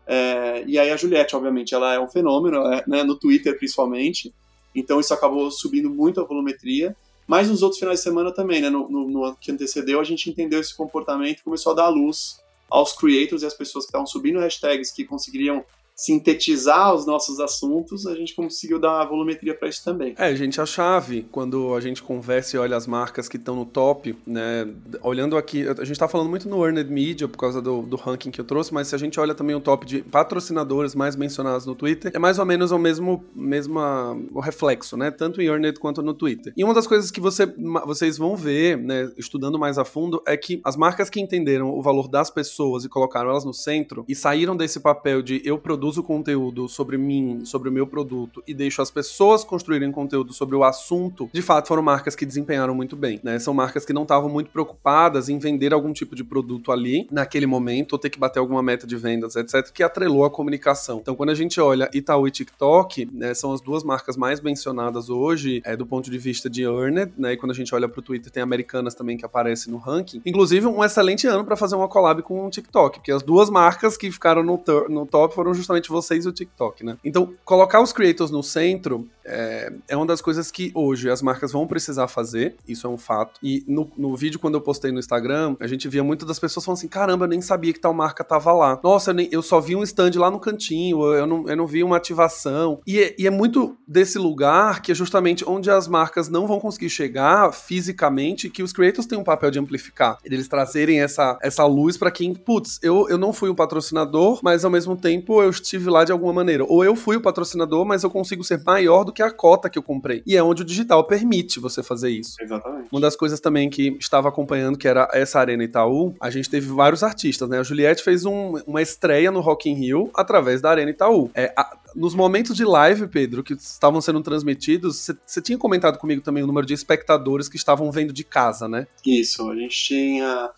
É, 0.05 0.65
e 0.67 0.77
aí 0.77 0.91
a 0.91 0.97
Juliette, 0.97 1.37
obviamente, 1.37 1.73
ela 1.73 1.95
é 1.95 2.01
um 2.01 2.09
fenômeno, 2.09 2.57
é, 2.67 2.83
né, 2.89 3.05
no 3.05 3.17
Twitter 3.17 3.57
principalmente, 3.57 4.35
então 4.75 4.99
isso 4.99 5.15
acabou 5.15 5.49
subindo 5.53 5.89
muito 5.89 6.21
a 6.21 6.25
volumetria, 6.25 6.97
mas 7.29 7.49
nos 7.49 7.63
outros 7.63 7.79
finais 7.79 8.01
de 8.01 8.03
semana 8.03 8.33
também, 8.35 8.61
né, 8.61 8.69
no, 8.69 8.89
no, 8.89 9.09
no 9.09 9.37
que 9.37 9.53
antecedeu, 9.53 10.01
a 10.01 10.05
gente 10.05 10.29
entendeu 10.29 10.59
esse 10.59 10.77
comportamento 10.77 11.39
e 11.39 11.45
começou 11.45 11.71
a 11.73 11.77
dar 11.77 11.89
luz 11.89 12.41
aos 12.71 12.93
creators 12.93 13.43
e 13.43 13.47
às 13.47 13.55
pessoas 13.55 13.85
que 13.85 13.89
estavam 13.89 14.07
subindo 14.07 14.39
hashtags 14.39 14.91
que 14.91 15.05
conseguiriam 15.05 15.65
sintetizar 16.01 16.95
os 16.95 17.07
nossos 17.07 17.39
assuntos, 17.39 18.07
a 18.07 18.15
gente 18.15 18.35
conseguiu 18.35 18.79
dar 18.79 19.05
volumetria 19.05 19.55
para 19.55 19.69
isso 19.69 19.85
também. 19.85 20.15
É, 20.17 20.35
gente, 20.35 20.59
a 20.59 20.65
chave, 20.65 21.27
quando 21.31 21.75
a 21.75 21.81
gente 21.81 22.03
conversa 22.03 22.57
e 22.57 22.59
olha 22.59 22.75
as 22.75 22.87
marcas 22.87 23.29
que 23.29 23.37
estão 23.37 23.55
no 23.55 23.67
top, 23.67 24.17
né, 24.27 24.67
olhando 25.03 25.37
aqui, 25.37 25.69
a 25.69 25.75
gente 25.85 25.93
está 25.93 26.09
falando 26.09 26.31
muito 26.31 26.49
no 26.49 26.65
Earned 26.65 26.91
Media 26.91 27.29
por 27.29 27.37
causa 27.37 27.61
do, 27.61 27.83
do, 27.83 27.97
ranking 27.97 28.31
que 28.31 28.41
eu 28.41 28.47
trouxe, 28.47 28.73
mas 28.73 28.89
se 28.89 28.95
a 28.95 28.99
gente 28.99 29.21
olha 29.21 29.35
também 29.35 29.55
o 29.55 29.61
top 29.61 29.85
de 29.85 30.01
patrocinadores 30.01 30.95
mais 30.95 31.17
mencionados 31.17 31.67
no 31.67 31.75
Twitter, 31.75 32.11
é 32.15 32.19
mais 32.19 32.39
ou 32.39 32.47
menos 32.47 32.71
o 32.71 32.79
mesmo, 32.79 33.23
mesma, 33.35 34.17
o 34.33 34.41
reflexo, 34.41 34.97
né, 34.97 35.11
tanto 35.11 35.43
em 35.43 35.49
Earned 35.49 35.79
quanto 35.79 36.01
no 36.01 36.15
Twitter. 36.15 36.55
E 36.57 36.65
uma 36.65 36.73
das 36.73 36.87
coisas 36.87 37.11
que 37.11 37.21
você, 37.21 37.45
vocês 37.85 38.17
vão 38.17 38.35
ver, 38.37 38.79
né, 38.79 39.13
estudando 39.19 39.59
mais 39.59 39.77
a 39.77 39.85
fundo, 39.85 40.23
é 40.27 40.35
que 40.35 40.63
as 40.65 40.77
marcas 40.79 41.11
que 41.11 41.21
entenderam 41.21 41.69
o 41.69 41.83
valor 41.83 42.09
das 42.09 42.31
pessoas 42.31 42.87
e 42.87 42.89
colocaram 42.89 43.29
elas 43.29 43.45
no 43.45 43.53
centro 43.53 44.03
e 44.09 44.15
saíram 44.15 44.57
desse 44.57 44.81
papel 44.81 45.21
de 45.21 45.43
eu 45.45 45.59
produzo 45.59 45.90
produzo 45.91 46.03
conteúdo 46.05 46.69
sobre 46.69 46.97
mim, 46.97 47.45
sobre 47.45 47.69
o 47.69 47.73
meu 47.73 47.87
produto 47.87 48.43
e 48.47 48.55
deixo 48.55 48.81
as 48.81 48.91
pessoas 48.91 49.43
construírem 49.43 49.91
conteúdo 49.91 50.33
sobre 50.33 50.55
o 50.55 50.63
assunto, 50.63 51.29
de 51.33 51.43
fato 51.43 51.67
foram 51.67 51.83
marcas 51.83 52.15
que 52.15 52.25
desempenharam 52.25 52.75
muito 52.75 52.95
bem, 52.97 53.19
né? 53.25 53.39
São 53.39 53.53
marcas 53.53 53.85
que 53.85 53.93
não 53.93 54.03
estavam 54.03 54.31
muito 54.31 54.51
preocupadas 54.51 55.29
em 55.29 55.39
vender 55.39 55.73
algum 55.73 55.93
tipo 55.93 56.15
de 56.15 56.23
produto 56.23 56.71
ali, 56.71 57.09
naquele 57.11 57.47
momento, 57.47 57.95
ou 57.95 57.99
ter 57.99 58.09
que 58.09 58.19
bater 58.19 58.39
alguma 58.39 58.63
meta 58.63 58.87
de 58.87 58.97
vendas, 58.97 59.35
etc, 59.35 59.71
que 59.73 59.83
atrelou 59.83 60.25
a 60.25 60.31
comunicação. 60.31 60.99
Então, 61.03 61.17
quando 61.17 61.31
a 61.31 61.35
gente 61.35 61.61
olha 61.61 61.91
Itaú 61.93 62.29
e 62.29 62.31
TikTok, 62.31 63.09
né, 63.13 63.35
são 63.35 63.53
as 63.53 63.61
duas 63.61 63.83
marcas 63.83 64.17
mais 64.17 64.41
mencionadas 64.41 65.11
hoje, 65.11 65.61
é, 65.65 65.77
do 65.77 65.87
ponto 65.87 66.11
de 66.11 66.19
vista 66.19 66.49
de 66.49 66.63
earned, 66.63 67.13
né? 67.19 67.33
E 67.33 67.37
quando 67.37 67.51
a 67.51 67.55
gente 67.55 67.75
olha 67.75 67.89
pro 67.89 68.03
Twitter, 68.03 68.31
tem 68.31 68.43
Americanas 68.43 68.95
também 68.95 69.17
que 69.17 69.25
aparece 69.25 69.71
no 69.71 69.79
ranking. 69.79 70.23
Inclusive, 70.25 70.67
um 70.67 70.85
excelente 70.85 71.27
ano 71.27 71.45
para 71.45 71.57
fazer 71.57 71.75
uma 71.75 71.89
collab 71.89 72.23
com 72.23 72.47
o 72.47 72.51
TikTok, 72.51 72.99
porque 72.99 73.11
as 73.11 73.23
duas 73.23 73.51
marcas 73.51 73.97
que 73.97 74.11
ficaram 74.11 74.43
no, 74.43 74.63
no 74.89 75.07
top 75.07 75.35
foram 75.35 75.55
justamente 75.55 75.70
principalmente 75.71 75.89
vocês 75.89 76.25
e 76.25 76.29
o 76.29 76.33
TikTok, 76.33 76.85
né? 76.85 76.97
Então, 77.05 77.35
colocar 77.45 77.81
os 77.81 77.93
creators 77.93 78.31
no 78.31 78.43
centro 78.43 79.09
é, 79.25 79.73
é, 79.89 79.97
uma 79.97 80.07
das 80.07 80.21
coisas 80.21 80.51
que 80.51 80.73
hoje 80.75 81.09
as 81.09 81.23
marcas 81.23 81.53
vão 81.53 81.67
precisar 81.67 82.09
fazer, 82.09 82.57
isso 82.67 82.87
é 82.87 82.91
um 82.91 82.99
fato. 82.99 83.39
E 83.43 83.65
no, 83.67 83.91
no 83.97 84.17
vídeo, 84.17 84.41
quando 84.41 84.55
eu 84.55 84.61
postei 84.61 84.91
no 84.91 84.99
Instagram, 84.99 85.57
a 85.61 85.67
gente 85.67 85.89
via 85.89 86.03
muitas 86.03 86.27
das 86.27 86.39
pessoas 86.39 86.65
falando 86.65 86.79
assim: 86.79 86.89
caramba, 86.89 87.25
eu 87.25 87.29
nem 87.29 87.41
sabia 87.41 87.73
que 87.73 87.79
tal 87.79 87.95
marca 87.95 88.25
tava 88.25 88.53
lá. 88.53 88.81
Nossa, 88.83 89.11
eu, 89.11 89.15
nem, 89.15 89.29
eu 89.31 89.43
só 89.43 89.61
vi 89.61 89.77
um 89.77 89.83
stand 89.83 90.13
lá 90.17 90.31
no 90.31 90.41
cantinho, 90.41 91.03
eu 91.15 91.27
não, 91.27 91.49
eu 91.49 91.57
não 91.57 91.67
vi 91.67 91.85
uma 91.85 91.97
ativação. 91.97 92.81
E 92.87 92.99
é, 93.01 93.15
e 93.19 93.27
é 93.27 93.31
muito 93.31 93.77
desse 93.87 94.19
lugar 94.19 94.83
que 94.83 94.91
é 94.91 94.95
justamente 94.95 95.45
onde 95.47 95.71
as 95.71 95.87
marcas 95.87 96.29
não 96.29 96.47
vão 96.47 96.59
conseguir 96.59 96.91
chegar 96.91 97.53
fisicamente, 97.53 98.51
que 98.51 98.63
os 98.63 98.73
creators 98.73 99.07
têm 99.07 99.19
um 99.19 99.25
papel 99.25 99.51
de 99.51 99.59
amplificar. 99.59 100.19
Eles 100.25 100.49
trazerem 100.49 101.01
essa, 101.01 101.39
essa 101.43 101.65
luz 101.65 101.97
para 101.97 102.11
quem, 102.11 102.35
putz, 102.35 102.81
eu, 102.83 103.09
eu 103.09 103.19
não 103.19 103.33
fui 103.33 103.49
um 103.49 103.55
patrocinador, 103.55 104.41
mas 104.43 104.65
ao 104.65 104.71
mesmo 104.71 104.97
tempo 104.97 105.41
eu 105.43 105.51
estive 105.63 105.91
lá 105.91 106.05
de 106.05 106.13
alguma 106.13 106.33
maneira. 106.33 106.65
Ou 106.65 106.85
eu 106.85 106.95
fui 106.97 107.17
o 107.17 107.21
patrocinador, 107.21 107.85
mas 107.85 108.03
eu 108.03 108.11
consigo 108.11 108.43
ser 108.45 108.63
maior 108.65 109.05
do 109.05 109.13
que 109.13 109.23
a 109.23 109.31
cota 109.31 109.69
que 109.69 109.79
eu 109.79 109.83
comprei. 109.83 110.23
E 110.27 110.37
é 110.37 110.43
onde 110.43 110.63
o 110.63 110.65
digital 110.65 111.05
permite 111.05 111.61
você 111.61 111.83
fazer 111.83 112.11
isso. 112.11 112.37
Exatamente. 112.41 112.89
Uma 112.91 113.01
das 113.01 113.17
coisas 113.17 113.41
também 113.41 113.69
que 113.69 113.97
estava 114.01 114.29
acompanhando, 114.29 114.79
que 114.79 114.89
era 114.89 115.09
essa 115.13 115.41
Arena 115.41 115.65
Itaú, 115.65 116.15
a 116.21 116.31
gente 116.31 116.49
teve 116.49 116.69
vários 116.69 117.03
artistas, 117.03 117.49
né? 117.49 117.59
A 117.59 117.63
Juliette 117.63 118.03
fez 118.03 118.25
um, 118.25 118.55
uma 118.67 118.83
estreia 118.83 119.31
no 119.31 119.41
Rock 119.41 119.69
in 119.69 119.75
Rio 119.75 120.11
através 120.15 120.61
da 120.61 120.71
Arena 120.71 120.91
Itaú. 120.91 121.31
É, 121.35 121.53
a, 121.57 121.77
nos 121.95 122.15
momentos 122.15 122.57
de 122.57 122.65
live, 122.65 123.07
Pedro, 123.09 123.43
que 123.43 123.55
estavam 123.55 124.01
sendo 124.01 124.23
transmitidos, 124.23 125.11
você 125.27 125.41
tinha 125.41 125.59
comentado 125.59 125.99
comigo 125.99 126.23
também 126.23 126.43
o 126.43 126.47
número 126.47 126.67
de 126.67 126.75
espectadores 126.75 127.49
que 127.49 127.57
estavam 127.57 127.91
vendo 127.91 128.13
de 128.13 128.25
casa, 128.25 128.69
né? 128.69 128.87
Isso, 129.05 129.51
a 129.51 129.57
gente 129.57 129.77
tinha 129.77 130.51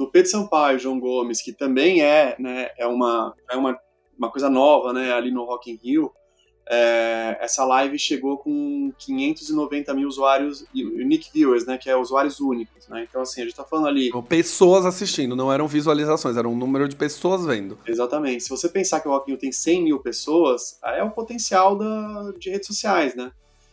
no 0.00 0.10
Pedro 0.10 0.30
Sampaio, 0.30 0.78
João 0.78 0.98
Gomes, 0.98 1.42
que 1.42 1.52
também 1.52 2.00
é, 2.00 2.34
né, 2.38 2.70
é 2.78 2.86
uma, 2.86 3.34
é 3.50 3.56
uma, 3.56 3.78
uma 4.20 4.30
coisa 4.30 4.50
nova, 4.50 4.92
né, 4.92 5.12
ali 5.12 5.30
no 5.30 5.44
Rock 5.44 5.70
in 5.70 5.78
Rio, 5.82 6.12
é, 6.68 7.38
essa 7.40 7.64
live 7.64 7.98
chegou 7.98 8.36
com 8.36 8.92
590 8.98 9.94
mil 9.94 10.06
usuários, 10.06 10.64
unique 10.74 11.30
viewers, 11.32 11.64
né, 11.64 11.78
que 11.78 11.88
é 11.88 11.96
usuários 11.96 12.38
únicos, 12.38 12.86
né, 12.86 13.06
então 13.08 13.22
assim, 13.22 13.40
a 13.40 13.44
gente 13.44 13.52
está 13.52 13.64
falando 13.64 13.88
ali... 13.88 14.10
Pessoas 14.28 14.84
assistindo, 14.84 15.34
não 15.34 15.50
eram 15.50 15.66
visualizações, 15.66 16.36
era 16.36 16.46
um 16.46 16.54
número 16.54 16.86
de 16.86 16.94
pessoas 16.94 17.46
vendo. 17.46 17.78
Exatamente, 17.86 18.44
se 18.44 18.50
você 18.50 18.68
pensar 18.68 19.00
que 19.00 19.08
o 19.08 19.10
Rock 19.10 19.30
in 19.30 19.32
Rio 19.32 19.40
tem 19.40 19.50
100 19.50 19.84
mil 19.84 19.98
pessoas, 20.00 20.78
é 20.84 21.02
o 21.02 21.10
potencial 21.10 21.76
da, 21.76 22.32
de 22.38 22.50
redes 22.50 22.66
sociais, 22.66 23.14
né, 23.14 23.32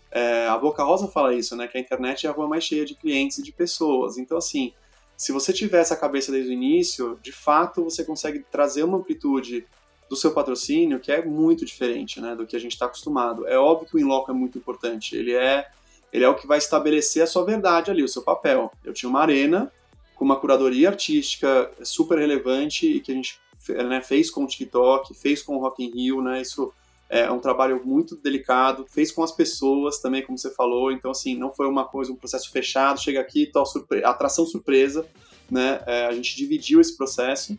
é, 0.09 0.47
a 0.47 0.57
Boca 0.57 0.81
Rosa 0.81 1.09
fala 1.09 1.35
isso, 1.35 1.57
né, 1.57 1.67
que 1.67 1.77
a 1.77 1.81
internet 1.81 2.25
é 2.25 2.29
a 2.29 2.33
rua 2.33 2.47
mais 2.47 2.63
cheia 2.63 2.85
de 2.85 2.95
clientes 2.95 3.37
e 3.37 3.43
de 3.43 3.51
pessoas, 3.51 4.17
então 4.17 4.37
assim, 4.37 4.71
se 5.17 5.31
você 5.31 5.51
tiver 5.51 5.81
essa 5.81 5.95
cabeça 5.95 6.31
desde 6.31 6.51
o 6.51 6.53
início, 6.53 7.19
de 7.21 7.31
fato 7.31 7.83
você 7.83 8.03
consegue 8.05 8.45
trazer 8.49 8.83
uma 8.83 8.99
amplitude 8.99 9.65
do 10.09 10.15
seu 10.15 10.31
patrocínio 10.31 10.99
que 10.99 11.11
é 11.11 11.23
muito 11.23 11.65
diferente 11.65 12.21
né, 12.21 12.35
do 12.35 12.45
que 12.45 12.55
a 12.55 12.59
gente 12.59 12.73
está 12.73 12.85
acostumado. 12.85 13.47
É 13.47 13.57
óbvio 13.57 13.87
que 13.87 13.95
o 13.95 13.99
in-loco 13.99 14.31
é 14.31 14.33
muito 14.33 14.57
importante, 14.57 15.15
ele 15.15 15.33
é, 15.33 15.67
ele 16.11 16.23
é 16.23 16.29
o 16.29 16.35
que 16.35 16.47
vai 16.47 16.57
estabelecer 16.57 17.23
a 17.23 17.27
sua 17.27 17.43
verdade 17.43 17.91
ali, 17.91 18.03
o 18.03 18.07
seu 18.07 18.21
papel. 18.21 18.71
Eu 18.83 18.93
tinha 18.93 19.09
uma 19.09 19.21
arena 19.21 19.71
com 20.15 20.25
uma 20.25 20.35
curadoria 20.35 20.89
artística 20.89 21.69
super 21.83 22.17
relevante 22.17 22.87
e 22.87 22.99
que 22.99 23.11
a 23.11 23.15
gente 23.15 23.39
né, 23.69 24.01
fez 24.01 24.29
com 24.29 24.43
o 24.43 24.47
TikTok, 24.47 25.13
fez 25.13 25.41
com 25.41 25.55
o 25.55 25.59
Rock 25.59 25.83
in 25.83 25.91
Rio, 25.91 26.21
né, 26.21 26.41
isso 26.41 26.73
é 27.09 27.31
um 27.31 27.39
trabalho 27.39 27.81
muito 27.85 28.15
delicado, 28.17 28.85
fez 28.89 29.11
com 29.11 29.23
as 29.23 29.31
pessoas 29.31 29.99
também, 29.99 30.21
como 30.25 30.37
você 30.37 30.51
falou, 30.51 30.91
então 30.91 31.11
assim, 31.11 31.37
não 31.37 31.53
foi 31.53 31.67
uma 31.67 31.85
coisa, 31.85 32.11
um 32.11 32.15
processo 32.15 32.51
fechado, 32.51 33.01
chega 33.01 33.19
aqui, 33.19 33.45
tal 33.45 33.65
surpre 33.65 34.03
atração 34.03 34.45
surpresa, 34.45 35.05
né, 35.49 35.81
é, 35.85 36.05
a 36.05 36.11
gente 36.11 36.35
dividiu 36.35 36.81
esse 36.81 36.95
processo, 36.97 37.57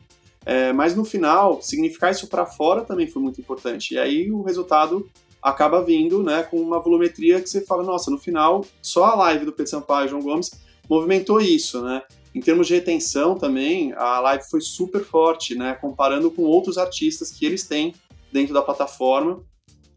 é, 0.49 0.73
mas 0.73 0.97
no 0.97 1.05
final, 1.05 1.61
significar 1.61 2.11
isso 2.11 2.27
para 2.27 2.47
fora 2.47 2.81
também 2.81 3.07
foi 3.07 3.21
muito 3.21 3.39
importante, 3.39 3.93
e 3.93 3.99
aí 3.99 4.31
o 4.31 4.41
resultado 4.41 5.07
acaba 5.43 5.85
vindo, 5.85 6.23
né, 6.23 6.43
com 6.43 6.59
uma 6.59 6.81
volumetria 6.81 7.39
que 7.39 7.51
você 7.51 7.61
fala, 7.67 7.83
nossa, 7.83 8.11
no 8.11 8.17
final, 8.17 8.65
só 8.81 9.05
a 9.05 9.15
live 9.15 9.45
do 9.45 9.53
Pedro 9.53 9.71
Sampaio 9.71 10.07
e 10.07 10.09
João 10.09 10.23
Gomes 10.23 10.51
movimentou 10.89 11.39
isso, 11.39 11.83
né, 11.83 12.03
em 12.35 12.41
termos 12.41 12.67
de 12.67 12.75
retenção 12.75 13.35
também, 13.35 13.93
a 13.93 14.21
live 14.21 14.43
foi 14.49 14.63
super 14.63 15.05
forte, 15.05 15.55
né, 15.55 15.75
comparando 15.75 16.31
com 16.31 16.45
outros 16.45 16.79
artistas 16.79 17.31
que 17.31 17.45
eles 17.45 17.69
têm 17.69 17.95
dentro 18.33 18.55
da 18.55 18.63
plataforma, 18.63 19.43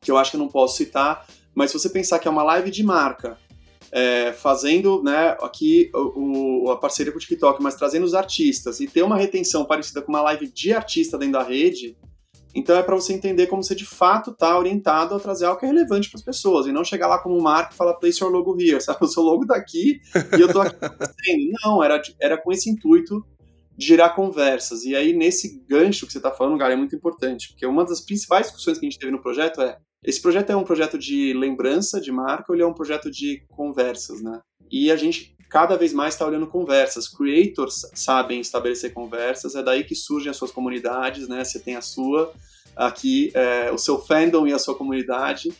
que 0.02 0.12
eu 0.12 0.18
acho 0.18 0.32
que 0.32 0.36
eu 0.36 0.42
não 0.42 0.50
posso 0.50 0.76
citar, 0.76 1.28
mas 1.56 1.72
se 1.72 1.80
você 1.80 1.90
pensar 1.90 2.20
que 2.20 2.28
é 2.28 2.32
uma 2.32 2.44
live 2.44 2.70
de 2.70 2.84
marca, 2.84 3.38
é, 3.92 4.32
fazendo 4.32 5.04
né, 5.04 5.36
aqui 5.42 5.92
o, 5.94 6.66
o, 6.66 6.72
a 6.72 6.78
parceria 6.78 7.12
com 7.12 7.18
o 7.18 7.22
TikTok, 7.22 7.62
mas 7.62 7.76
trazendo 7.76 8.06
os 8.06 8.14
artistas 8.14 8.80
e 8.80 8.88
ter 8.88 9.04
uma 9.04 9.18
retenção 9.18 9.66
parecida 9.66 10.02
com 10.02 10.12
uma 10.12 10.22
live 10.22 10.48
de 10.48 10.74
artista 10.74 11.18
dentro 11.18 11.34
da 11.34 11.44
rede, 11.44 11.98
então 12.54 12.76
é 12.76 12.84
para 12.84 12.96
você 12.96 13.14
entender 13.14 13.48
como 13.48 13.64
você 13.64 13.76
de 13.76 13.86
fato 13.86 14.32
está 14.32 14.58
orientado 14.58 15.16
a 15.16 15.20
trazer 15.20 15.46
algo 15.46 15.60
que 15.60 15.66
é 15.66 15.70
relevante 15.70 16.10
para 16.10 16.20
as 16.20 16.24
pessoas 16.24 16.68
e 16.68 16.72
não 16.72 16.84
chegar 16.84 17.08
lá 17.08 17.18
como 17.20 17.42
marca 17.42 17.74
e 17.74 17.78
falar 17.78 17.94
place 17.96 18.22
your 18.22 18.32
logo 18.32 18.56
here, 18.60 18.80
sabe? 18.82 19.00
O 19.02 19.08
seu 19.08 19.24
logo 19.24 19.44
está 19.44 19.56
aqui 19.56 20.02
e 20.38 20.40
eu 20.40 20.48
estou 20.48 20.62
aqui 20.62 20.76
Não, 21.64 21.84
era, 21.84 22.02
era 22.20 22.38
com 22.38 22.52
esse 22.52 22.70
intuito 22.70 23.26
de 23.78 23.88
gerar 23.88 24.10
conversas. 24.12 24.84
E 24.84 24.96
aí, 24.96 25.14
nesse 25.14 25.64
gancho 25.68 26.06
que 26.06 26.12
você 26.12 26.20
está 26.20 26.32
falando, 26.32 26.58
cara, 26.58 26.74
é 26.74 26.76
muito 26.76 26.96
importante, 26.96 27.50
porque 27.50 27.66
uma 27.66 27.86
das 27.86 28.02
principais 28.02 28.48
discussões 28.48 28.78
que 28.78 28.86
a 28.86 28.90
gente 28.90 29.00
teve 29.00 29.12
no 29.12 29.22
projeto 29.22 29.62
é: 29.62 29.78
esse 30.04 30.22
projeto 30.22 30.50
é 30.50 30.56
um 30.56 30.64
projeto 30.64 30.98
de 30.98 31.34
lembrança 31.34 32.02
de 32.02 32.12
marca 32.12 32.46
ou 32.50 32.56
ele 32.56 32.64
é 32.64 32.68
um 32.68 32.74
projeto 32.74 33.10
de 33.12 33.44
conversas, 33.50 34.22
né? 34.22 34.42
E 34.72 34.92
a 34.92 34.96
gente 34.96 35.36
cada 35.50 35.76
vez 35.76 35.92
mais 35.92 36.14
está 36.14 36.26
olhando 36.26 36.48
conversas. 36.48 37.10
Creators 37.10 37.86
sabem 37.94 38.40
estabelecer 38.40 38.94
conversas, 38.94 39.54
é 39.54 39.62
daí 39.62 39.84
que 39.84 39.94
surgem 39.94 40.32
as 40.32 40.38
suas 40.38 40.50
comunidades, 40.50 41.28
né? 41.28 41.44
Você 41.44 41.60
tem 41.60 41.76
a 41.76 41.82
sua, 41.82 42.34
aqui, 42.76 43.32
é, 43.34 43.70
o 43.72 43.78
seu 43.78 44.00
fandom 44.00 44.48
e 44.48 44.54
a 44.54 44.60
sua 44.60 44.76
comunidade. 44.76 45.54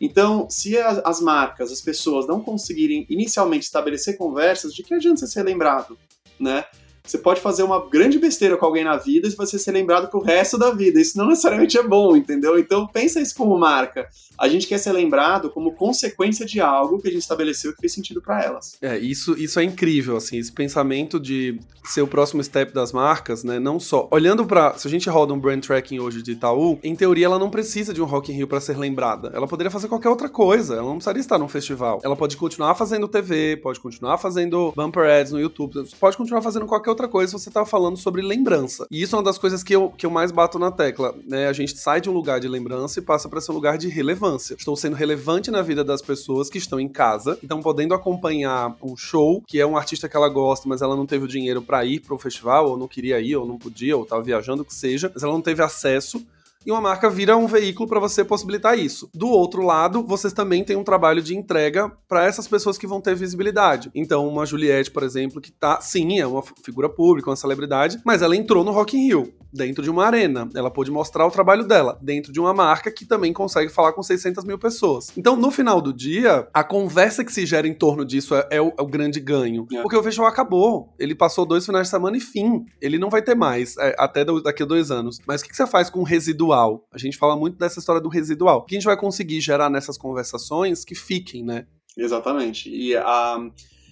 Então, 0.00 0.48
se 0.48 0.78
as 0.78 1.20
marcas, 1.20 1.72
as 1.72 1.80
pessoas 1.80 2.26
não 2.28 2.40
conseguirem 2.40 3.04
inicialmente 3.10 3.64
estabelecer 3.64 4.16
conversas, 4.16 4.72
de 4.72 4.84
que 4.84 4.94
adianta 4.94 5.20
você 5.20 5.26
ser 5.26 5.42
lembrado, 5.42 5.98
né? 6.38 6.64
Você 7.08 7.18
pode 7.18 7.40
fazer 7.40 7.62
uma 7.62 7.88
grande 7.88 8.18
besteira 8.18 8.56
com 8.56 8.66
alguém 8.66 8.84
na 8.84 8.96
vida 8.96 9.26
e 9.26 9.30
você 9.30 9.58
ser 9.58 9.72
lembrado 9.72 10.10
pro 10.10 10.20
resto 10.20 10.58
da 10.58 10.70
vida. 10.70 11.00
Isso 11.00 11.16
não 11.16 11.26
necessariamente 11.26 11.78
é 11.78 11.82
bom, 11.82 12.14
entendeu? 12.14 12.58
Então 12.58 12.86
pensa 12.86 13.20
isso 13.20 13.34
como 13.34 13.58
marca. 13.58 14.06
A 14.38 14.48
gente 14.48 14.66
quer 14.66 14.78
ser 14.78 14.92
lembrado 14.92 15.50
como 15.50 15.72
consequência 15.72 16.44
de 16.44 16.60
algo 16.60 17.00
que 17.00 17.08
a 17.08 17.10
gente 17.10 17.22
estabeleceu 17.22 17.72
que 17.74 17.80
fez 17.80 17.92
sentido 17.92 18.20
para 18.20 18.42
elas. 18.42 18.76
É, 18.82 18.98
isso, 18.98 19.32
isso 19.38 19.58
é 19.58 19.64
incrível, 19.64 20.16
assim, 20.16 20.38
esse 20.38 20.52
pensamento 20.52 21.18
de 21.18 21.58
ser 21.84 22.02
o 22.02 22.06
próximo 22.06 22.42
step 22.44 22.72
das 22.72 22.92
marcas, 22.92 23.42
né? 23.42 23.58
Não 23.58 23.80
só. 23.80 24.08
Olhando 24.10 24.44
para 24.44 24.76
Se 24.76 24.86
a 24.86 24.90
gente 24.90 25.08
roda 25.08 25.32
um 25.32 25.38
brand 25.38 25.64
tracking 25.64 25.98
hoje 25.98 26.22
de 26.22 26.32
Itaú, 26.32 26.78
em 26.82 26.94
teoria 26.94 27.26
ela 27.26 27.38
não 27.38 27.50
precisa 27.50 27.94
de 27.94 28.02
um 28.02 28.04
Rock 28.04 28.32
in 28.32 28.36
Rio 28.36 28.48
para 28.48 28.60
ser 28.60 28.76
lembrada. 28.76 29.30
Ela 29.34 29.46
poderia 29.46 29.70
fazer 29.70 29.88
qualquer 29.88 30.08
outra 30.08 30.28
coisa. 30.28 30.74
Ela 30.74 30.82
não 30.82 30.96
precisaria 30.96 31.20
estar 31.20 31.38
num 31.38 31.48
festival. 31.48 32.00
Ela 32.02 32.16
pode 32.16 32.36
continuar 32.36 32.74
fazendo 32.74 33.08
TV, 33.08 33.56
pode 33.56 33.80
continuar 33.80 34.18
fazendo 34.18 34.72
bumper 34.76 35.08
ads 35.08 35.32
no 35.32 35.40
YouTube, 35.40 35.84
pode 35.98 36.16
continuar 36.16 36.42
fazendo 36.42 36.66
qualquer 36.66 36.90
outra 36.90 36.97
coisa 37.06 37.30
se 37.30 37.44
você 37.44 37.50
tava 37.50 37.66
falando 37.66 37.96
sobre 37.96 38.22
lembrança. 38.22 38.86
E 38.90 39.02
isso 39.02 39.14
é 39.14 39.18
uma 39.18 39.24
das 39.24 39.38
coisas 39.38 39.62
que 39.62 39.74
eu, 39.74 39.90
que 39.90 40.06
eu 40.06 40.10
mais 40.10 40.32
bato 40.32 40.58
na 40.58 40.72
tecla, 40.72 41.14
né? 41.26 41.46
A 41.46 41.52
gente 41.52 41.76
sai 41.76 42.00
de 42.00 42.08
um 42.08 42.12
lugar 42.12 42.40
de 42.40 42.48
lembrança 42.48 42.98
e 42.98 43.02
passa 43.02 43.28
para 43.28 43.40
ser 43.40 43.52
um 43.52 43.54
lugar 43.54 43.76
de 43.76 43.88
relevância. 43.88 44.56
Estou 44.58 44.74
sendo 44.74 44.96
relevante 44.96 45.50
na 45.50 45.62
vida 45.62 45.84
das 45.84 46.02
pessoas 46.02 46.48
que 46.48 46.58
estão 46.58 46.80
em 46.80 46.88
casa, 46.88 47.38
estão 47.42 47.60
podendo 47.60 47.94
acompanhar 47.94 48.74
um 48.82 48.96
show, 48.96 49.42
que 49.46 49.60
é 49.60 49.66
um 49.66 49.76
artista 49.76 50.08
que 50.08 50.16
ela 50.16 50.28
gosta, 50.28 50.68
mas 50.68 50.82
ela 50.82 50.96
não 50.96 51.06
teve 51.06 51.24
o 51.24 51.28
dinheiro 51.28 51.62
para 51.62 51.84
ir 51.84 52.00
pro 52.00 52.18
festival, 52.18 52.70
ou 52.70 52.78
não 52.78 52.88
queria 52.88 53.20
ir, 53.20 53.36
ou 53.36 53.46
não 53.46 53.58
podia, 53.58 53.96
ou 53.96 54.06
tava 54.06 54.22
viajando, 54.22 54.62
o 54.62 54.64
que 54.64 54.74
seja, 54.74 55.10
mas 55.12 55.22
ela 55.22 55.32
não 55.32 55.42
teve 55.42 55.62
acesso 55.62 56.24
e 56.68 56.70
uma 56.70 56.82
marca 56.82 57.08
vira 57.08 57.34
um 57.34 57.46
veículo 57.46 57.88
para 57.88 57.98
você 57.98 58.22
possibilitar 58.22 58.78
isso. 58.78 59.08
Do 59.14 59.26
outro 59.26 59.62
lado, 59.62 60.04
vocês 60.04 60.34
também 60.34 60.62
têm 60.62 60.76
um 60.76 60.84
trabalho 60.84 61.22
de 61.22 61.34
entrega 61.34 61.90
para 62.06 62.26
essas 62.26 62.46
pessoas 62.46 62.76
que 62.76 62.86
vão 62.86 63.00
ter 63.00 63.16
visibilidade. 63.16 63.90
Então, 63.94 64.28
uma 64.28 64.44
Juliette, 64.44 64.90
por 64.90 65.02
exemplo, 65.02 65.40
que 65.40 65.50
tá, 65.50 65.80
sim, 65.80 66.20
é 66.20 66.26
uma 66.26 66.42
figura 66.62 66.90
pública, 66.90 67.30
uma 67.30 67.36
celebridade, 67.36 67.98
mas 68.04 68.20
ela 68.20 68.36
entrou 68.36 68.62
no 68.62 68.70
Rock 68.70 68.98
in 68.98 69.06
Rio 69.06 69.37
dentro 69.52 69.82
de 69.82 69.90
uma 69.90 70.04
arena. 70.04 70.48
Ela 70.54 70.70
pôde 70.70 70.90
mostrar 70.90 71.26
o 71.26 71.30
trabalho 71.30 71.66
dela 71.66 71.98
dentro 72.02 72.32
de 72.32 72.40
uma 72.40 72.52
marca 72.52 72.90
que 72.90 73.04
também 73.04 73.32
consegue 73.32 73.70
falar 73.70 73.92
com 73.92 74.02
600 74.02 74.44
mil 74.44 74.58
pessoas. 74.58 75.12
Então, 75.16 75.36
no 75.36 75.50
final 75.50 75.80
do 75.80 75.92
dia, 75.92 76.48
a 76.52 76.62
conversa 76.64 77.24
que 77.24 77.32
se 77.32 77.46
gera 77.46 77.66
em 77.66 77.74
torno 77.74 78.04
disso 78.04 78.34
é, 78.34 78.46
é, 78.50 78.60
o, 78.60 78.72
é 78.76 78.82
o, 78.82 78.86
grande 78.86 79.20
ganho. 79.20 79.66
É. 79.72 79.82
Porque 79.82 79.96
o 79.96 80.02
festival 80.02 80.28
acabou. 80.28 80.94
Ele 80.98 81.14
passou 81.14 81.46
dois 81.46 81.64
finais 81.64 81.86
de 81.86 81.90
semana 81.90 82.16
e 82.16 82.20
fim. 82.20 82.64
Ele 82.80 82.98
não 82.98 83.10
vai 83.10 83.22
ter 83.22 83.34
mais, 83.34 83.76
é, 83.78 83.94
até 83.98 84.24
daqui 84.24 84.62
a 84.62 84.66
dois 84.66 84.90
anos. 84.90 85.18
Mas 85.26 85.40
o 85.40 85.44
que, 85.44 85.50
que 85.50 85.56
você 85.56 85.66
faz 85.66 85.90
com 85.90 86.00
o 86.00 86.04
residual? 86.04 86.86
A 86.92 86.98
gente 86.98 87.16
fala 87.16 87.36
muito 87.36 87.58
dessa 87.58 87.78
história 87.78 88.00
do 88.00 88.08
residual. 88.08 88.58
O 88.58 88.62
que 88.62 88.74
a 88.74 88.78
gente 88.78 88.86
vai 88.86 88.96
conseguir 88.96 89.40
gerar 89.40 89.70
nessas 89.70 89.96
conversações 89.96 90.84
que 90.84 90.94
fiquem, 90.94 91.44
né? 91.44 91.66
Exatamente. 91.96 92.70
E 92.70 92.96
a. 92.96 93.38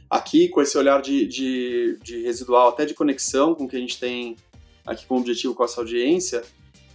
aqui, 0.08 0.48
com 0.48 0.62
esse 0.62 0.78
olhar 0.78 1.02
de, 1.02 1.26
de, 1.26 1.98
de, 2.02 2.22
residual, 2.22 2.68
até 2.68 2.84
de 2.84 2.94
conexão 2.94 3.54
com 3.54 3.64
o 3.64 3.68
que 3.68 3.76
a 3.76 3.80
gente 3.80 3.98
tem 3.98 4.36
aqui 4.86 5.06
como 5.06 5.20
objetivo 5.20 5.54
com 5.54 5.64
essa 5.64 5.80
audiência, 5.80 6.42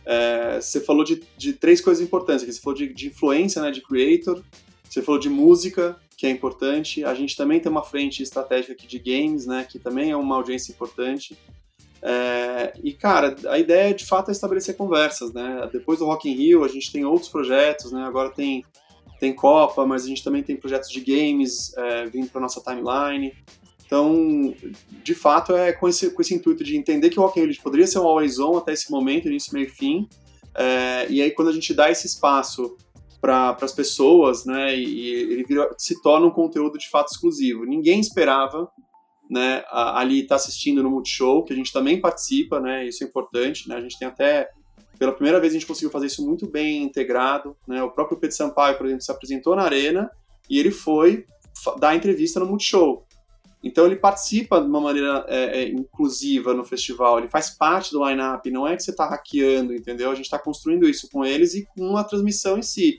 é, 0.06 0.60
você 0.60 0.80
falou 0.80 1.04
de, 1.04 1.23
de, 1.38 1.54
três 1.54 1.82
coisas 1.82 2.04
importantes 2.04 2.43
aqui. 2.43 2.51
Você 2.51 2.62
falou 2.62 2.77
de, 2.77 2.93
de, 2.93 3.08
influência, 3.08 3.62
né, 3.62 3.71
de 3.71 3.82
creator, 3.82 4.43
você 4.89 5.01
falou 5.01 5.19
de 5.19 5.30
música, 5.30 5.97
que 6.17 6.25
é 6.25 6.30
importante. 6.30 7.04
A 7.04 7.13
gente 7.13 7.36
também 7.36 7.60
tem 7.60 7.71
uma 7.71 7.84
frente 7.84 8.23
estratégica 8.23 8.73
aqui 8.73 8.88
de 8.88 8.99
games, 8.99 9.45
né, 9.45 9.65
que 9.69 9.80
também 9.80 10.12
é 10.12 10.15
uma 10.15 10.36
audiência 10.36 10.71
importante. 10.71 11.38
É, 12.01 12.73
e, 12.84 12.93
cara, 12.93 13.36
a 13.47 13.60
ideia 13.60 13.93
de 13.93 14.06
fato 14.06 14.30
é 14.30 14.32
estabelecer 14.32 14.75
conversas, 14.75 15.32
né? 15.32 15.69
Depois 15.71 15.99
do 15.99 16.06
Rock 16.06 16.27
in 16.27 16.34
Rio, 16.34 16.63
a 16.63 16.67
gente 16.67 16.91
tem 16.91 17.06
outros 17.06 17.30
projetos, 17.30 17.91
né? 17.91 18.04
Agora 18.04 18.32
tem, 18.32 18.65
tem 19.19 19.36
Copa, 19.36 19.86
mas 19.86 20.04
a 20.04 20.08
gente 20.08 20.23
também 20.23 20.41
tem 20.41 20.56
projetos 20.56 20.89
de 20.89 20.99
games 20.99 21.77
é, 21.77 22.08
vindo 22.08 22.27
para 22.32 22.41
nossa 22.41 22.60
timeline. 22.60 23.34
Então, 23.91 24.56
de 25.04 25.13
fato, 25.13 25.54
é 25.54 25.73
com 25.73 25.86
esse, 25.86 26.12
com 26.12 26.21
esse 26.21 26.34
intuito 26.34 26.63
de 26.63 26.77
entender 26.77 27.10
que 27.10 27.19
o 27.19 27.23
Rock 27.23 27.41
in 27.41 27.54
poderia 27.56 27.86
ser 27.86 27.99
um 27.99 28.08
always 28.08 28.39
on 28.39 28.58
até 28.58 28.71
esse 28.71 28.89
momento, 28.89 29.27
início, 29.27 29.54
meio 29.54 29.65
e 29.65 29.69
fim. 29.69 30.08
É, 30.56 31.08
e 31.10 31.21
aí, 31.21 31.30
quando 31.32 31.49
a 31.49 31.51
gente 31.51 31.73
dá 31.73 31.91
esse 31.91 32.08
espaço 32.08 32.77
para 33.19 33.58
as 33.62 33.73
pessoas, 33.73 34.45
né, 34.45 34.73
e, 34.73 35.10
ele 35.10 35.43
vira, 35.43 35.69
se 35.77 36.01
torna 36.01 36.25
um 36.25 36.32
conteúdo 36.32 36.77
de 36.77 36.89
fato 36.89 37.10
exclusivo. 37.12 37.65
Ninguém 37.65 37.99
esperava 37.99 38.71
né, 39.30 39.62
ali 39.69 40.21
está 40.21 40.36
assistindo 40.36 40.82
no 40.82 40.89
Multishow, 40.89 41.43
que 41.43 41.51
a 41.51 41.56
gente 41.56 41.73
também 41.73 41.99
participa, 41.99 42.62
né, 42.62 42.88
isso 42.88 43.04
é 43.04 43.08
importante, 43.08 43.67
né, 43.67 43.75
a 43.75 43.82
gente 43.82 43.99
tem 43.99 44.08
até, 44.08 44.49
pela 44.97 45.12
primeira 45.12 45.39
vez 45.39 45.51
a 45.51 45.58
gente 45.58 45.67
conseguiu 45.67 45.89
fazer 45.89 46.08
isso 46.08 46.25
muito 46.25 46.49
bem 46.49 46.82
integrado, 46.84 47.56
né, 47.67 47.84
o 47.84 47.91
próprio 47.91 48.17
Pedro 48.17 48.36
Sampaio, 48.36 48.77
por 48.77 48.86
exemplo, 48.86 49.04
se 49.04 49.12
apresentou 49.12 49.56
na 49.56 49.63
Arena 49.63 50.10
e 50.49 50.60
ele 50.60 50.71
foi 50.71 51.25
dar 51.80 51.95
entrevista 51.95 52.39
no 52.39 52.45
Multishow, 52.45 53.06
então 53.63 53.86
ele 53.86 53.95
participa 53.95 54.60
de 54.60 54.67
uma 54.67 54.82
maneira 54.82 55.24
é, 55.28 55.62
é, 55.62 55.69
inclusiva 55.69 56.54
no 56.54 56.65
festival, 56.65 57.19
ele 57.19 57.28
faz 57.28 57.52
parte 57.52 57.91
do 57.91 58.04
line-up, 58.04 58.50
não 58.50 58.67
é 58.67 58.76
que 58.76 58.82
você 58.82 58.91
está 58.91 59.08
hackeando, 59.08 59.74
entendeu? 59.74 60.10
A 60.10 60.15
gente 60.15 60.26
está 60.26 60.39
construindo 60.39 60.89
isso 60.89 61.08
com 61.12 61.24
eles 61.24 61.54
e 61.54 61.65
com 61.76 61.95
a 61.95 62.04
transmissão 62.04 62.58
em 62.58 62.63
si. 62.63 62.97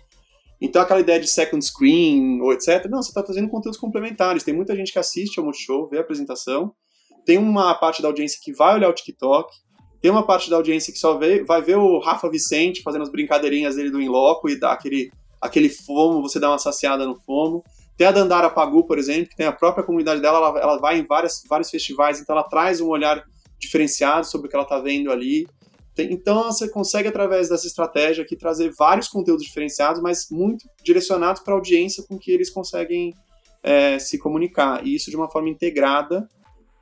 Então 0.60 0.80
aquela 0.80 1.00
ideia 1.00 1.18
de 1.18 1.26
second 1.26 1.64
screen 1.64 2.40
ou 2.40 2.52
etc, 2.52 2.86
não, 2.88 3.02
você 3.02 3.10
está 3.10 3.22
trazendo 3.22 3.48
conteúdos 3.48 3.78
complementares. 3.78 4.44
Tem 4.44 4.54
muita 4.54 4.76
gente 4.76 4.92
que 4.92 4.98
assiste 4.98 5.38
ao 5.38 5.44
Multishow, 5.44 5.88
vê 5.88 5.98
a 5.98 6.02
apresentação, 6.02 6.72
tem 7.26 7.38
uma 7.38 7.74
parte 7.74 8.00
da 8.00 8.06
audiência 8.06 8.38
que 8.40 8.52
vai 8.52 8.76
olhar 8.76 8.88
o 8.88 8.94
TikTok, 8.94 9.52
tem 10.00 10.10
uma 10.10 10.24
parte 10.24 10.48
da 10.48 10.56
audiência 10.56 10.92
que 10.92 10.98
só 10.98 11.18
vê, 11.18 11.42
vai 11.42 11.60
ver 11.60 11.76
o 11.76 11.98
Rafa 11.98 12.30
Vicente 12.30 12.82
fazendo 12.82 13.02
as 13.02 13.10
brincadeirinhas 13.10 13.74
dele 13.74 13.90
do 13.90 14.00
Inloco 14.00 14.48
e 14.48 14.58
dar 14.58 14.72
aquele 14.72 15.10
aquele 15.40 15.68
fomo, 15.68 16.22
você 16.22 16.38
dá 16.38 16.48
uma 16.48 16.58
saciada 16.58 17.04
no 17.04 17.18
fomo. 17.18 17.64
Tem 17.96 18.06
a 18.06 18.10
Dandara 18.12 18.50
Pagu, 18.50 18.84
por 18.86 18.98
exemplo, 18.98 19.28
que 19.30 19.36
tem 19.36 19.46
a 19.46 19.52
própria 19.52 19.84
comunidade 19.84 20.20
dela, 20.20 20.38
ela, 20.38 20.60
ela 20.60 20.78
vai 20.78 20.98
em 20.98 21.06
várias, 21.06 21.42
vários 21.48 21.70
festivais, 21.70 22.20
então 22.20 22.34
ela 22.34 22.48
traz 22.48 22.80
um 22.80 22.88
olhar 22.88 23.22
diferenciado 23.58 24.26
sobre 24.26 24.46
o 24.46 24.50
que 24.50 24.56
ela 24.56 24.64
está 24.64 24.78
vendo 24.78 25.10
ali. 25.10 25.46
Tem, 25.94 26.12
então 26.12 26.44
você 26.44 26.68
consegue, 26.68 27.08
através 27.08 27.48
dessa 27.48 27.66
estratégia 27.66 28.24
aqui, 28.24 28.34
trazer 28.34 28.72
vários 28.76 29.08
conteúdos 29.08 29.44
diferenciados, 29.44 30.00
mas 30.00 30.28
muito 30.30 30.66
direcionados 30.82 31.42
para 31.42 31.52
a 31.52 31.56
audiência 31.56 32.02
com 32.08 32.18
que 32.18 32.30
eles 32.30 32.50
conseguem 32.50 33.12
é, 33.62 33.98
se 33.98 34.18
comunicar. 34.18 34.86
E 34.86 34.94
isso 34.94 35.10
de 35.10 35.16
uma 35.16 35.30
forma 35.30 35.50
integrada 35.50 36.26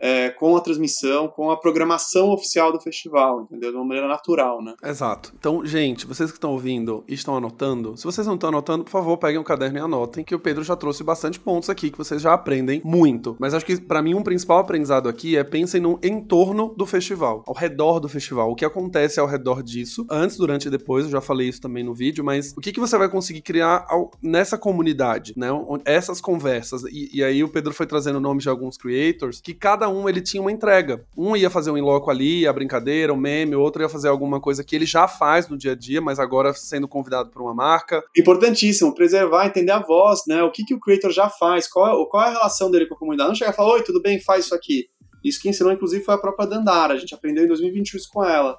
é, 0.00 0.30
com 0.30 0.56
a 0.56 0.60
transmissão, 0.60 1.28
com 1.28 1.50
a 1.50 1.56
programação 1.56 2.30
oficial 2.30 2.72
do 2.72 2.80
festival, 2.80 3.42
entendeu? 3.42 3.70
De 3.70 3.76
uma 3.76 3.84
maneira 3.84 4.08
natural, 4.08 4.62
né? 4.62 4.74
Exato. 4.82 5.32
Então, 5.38 5.64
gente, 5.66 6.06
vocês 6.06 6.30
que 6.30 6.38
estão 6.38 6.52
ouvindo 6.52 7.04
e 7.06 7.14
estão 7.14 7.36
anotando, 7.36 7.96
se 7.96 8.04
vocês 8.04 8.26
não 8.26 8.34
estão 8.34 8.48
anotando, 8.48 8.84
por 8.84 8.90
favor, 8.90 9.18
peguem 9.18 9.38
um 9.38 9.44
caderno 9.44 9.78
e 9.78 9.80
anotem, 9.82 10.24
que 10.24 10.34
o 10.34 10.40
Pedro 10.40 10.64
já 10.64 10.74
trouxe 10.74 11.04
bastante 11.04 11.38
pontos 11.38 11.68
aqui 11.68 11.90
que 11.90 11.98
vocês 11.98 12.22
já 12.22 12.32
aprendem 12.32 12.80
muito. 12.84 13.36
Mas 13.38 13.52
acho 13.52 13.66
que, 13.66 13.78
para 13.80 14.02
mim, 14.02 14.14
um 14.14 14.22
principal 14.22 14.58
aprendizado 14.58 15.08
aqui 15.08 15.36
é 15.36 15.44
pensem 15.44 15.80
no 15.80 15.98
entorno 16.02 16.74
do 16.76 16.86
festival, 16.86 17.44
ao 17.46 17.54
redor 17.54 18.00
do 18.00 18.08
festival, 18.08 18.50
o 18.50 18.54
que 18.54 18.64
acontece 18.64 19.20
ao 19.20 19.26
redor 19.26 19.62
disso, 19.62 20.06
antes, 20.10 20.36
durante 20.36 20.68
e 20.68 20.70
depois, 20.70 21.04
eu 21.04 21.10
já 21.10 21.20
falei 21.20 21.48
isso 21.48 21.60
também 21.60 21.84
no 21.84 21.94
vídeo, 21.94 22.24
mas 22.24 22.54
o 22.56 22.60
que, 22.60 22.72
que 22.72 22.80
você 22.80 22.96
vai 22.96 23.08
conseguir 23.08 23.42
criar 23.42 23.84
ao, 23.88 24.10
nessa 24.22 24.56
comunidade, 24.56 25.34
né? 25.36 25.48
Essas 25.84 26.20
conversas. 26.20 26.84
E, 26.84 27.10
e 27.12 27.24
aí 27.24 27.42
o 27.44 27.48
Pedro 27.48 27.74
foi 27.74 27.86
trazendo 27.86 28.20
nomes 28.20 28.44
de 28.44 28.48
alguns 28.48 28.76
creators, 28.76 29.40
que 29.40 29.52
cada 29.52 29.89
um 29.90 30.08
ele 30.08 30.20
tinha 30.20 30.40
uma 30.40 30.52
entrega. 30.52 31.04
Um 31.16 31.36
ia 31.36 31.50
fazer 31.50 31.70
um 31.70 31.76
inloco 31.76 32.10
ali, 32.10 32.46
a 32.46 32.52
brincadeira, 32.52 33.12
o 33.12 33.16
um 33.16 33.18
meme, 33.18 33.54
o 33.54 33.60
outro 33.60 33.82
ia 33.82 33.88
fazer 33.88 34.08
alguma 34.08 34.40
coisa 34.40 34.64
que 34.64 34.74
ele 34.74 34.86
já 34.86 35.06
faz 35.06 35.48
no 35.48 35.58
dia 35.58 35.72
a 35.72 35.74
dia, 35.74 36.00
mas 36.00 36.18
agora 36.18 36.54
sendo 36.54 36.88
convidado 36.88 37.30
por 37.30 37.42
uma 37.42 37.54
marca. 37.54 38.02
Importantíssimo, 38.16 38.94
preservar, 38.94 39.46
entender 39.46 39.72
a 39.72 39.80
voz, 39.80 40.20
né? 40.26 40.42
O 40.42 40.50
que, 40.50 40.64
que 40.64 40.74
o 40.74 40.80
creator 40.80 41.10
já 41.10 41.28
faz, 41.28 41.68
qual, 41.68 42.02
é, 42.02 42.06
qual 42.06 42.22
é 42.22 42.28
a 42.28 42.32
relação 42.32 42.70
dele 42.70 42.86
com 42.86 42.94
a 42.94 42.98
comunidade. 42.98 43.28
Não 43.28 43.34
chegar 43.34 43.52
e 43.52 43.56
falar, 43.56 43.74
oi, 43.74 43.82
tudo 43.82 44.00
bem, 44.00 44.20
faz 44.20 44.46
isso 44.46 44.54
aqui. 44.54 44.88
Isso 45.22 45.40
que 45.40 45.48
ensinou, 45.48 45.72
inclusive, 45.72 46.02
foi 46.02 46.14
a 46.14 46.18
própria 46.18 46.46
Dandara. 46.46 46.94
A 46.94 46.96
gente 46.96 47.14
aprendeu 47.14 47.44
em 47.44 47.48
2021 47.48 47.98
isso 47.98 48.10
com 48.12 48.24
ela. 48.24 48.58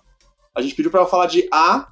A 0.54 0.62
gente 0.62 0.76
pediu 0.76 0.92
para 0.92 1.02
ela 1.02 1.10
falar 1.10 1.26
de 1.26 1.48
A 1.52 1.88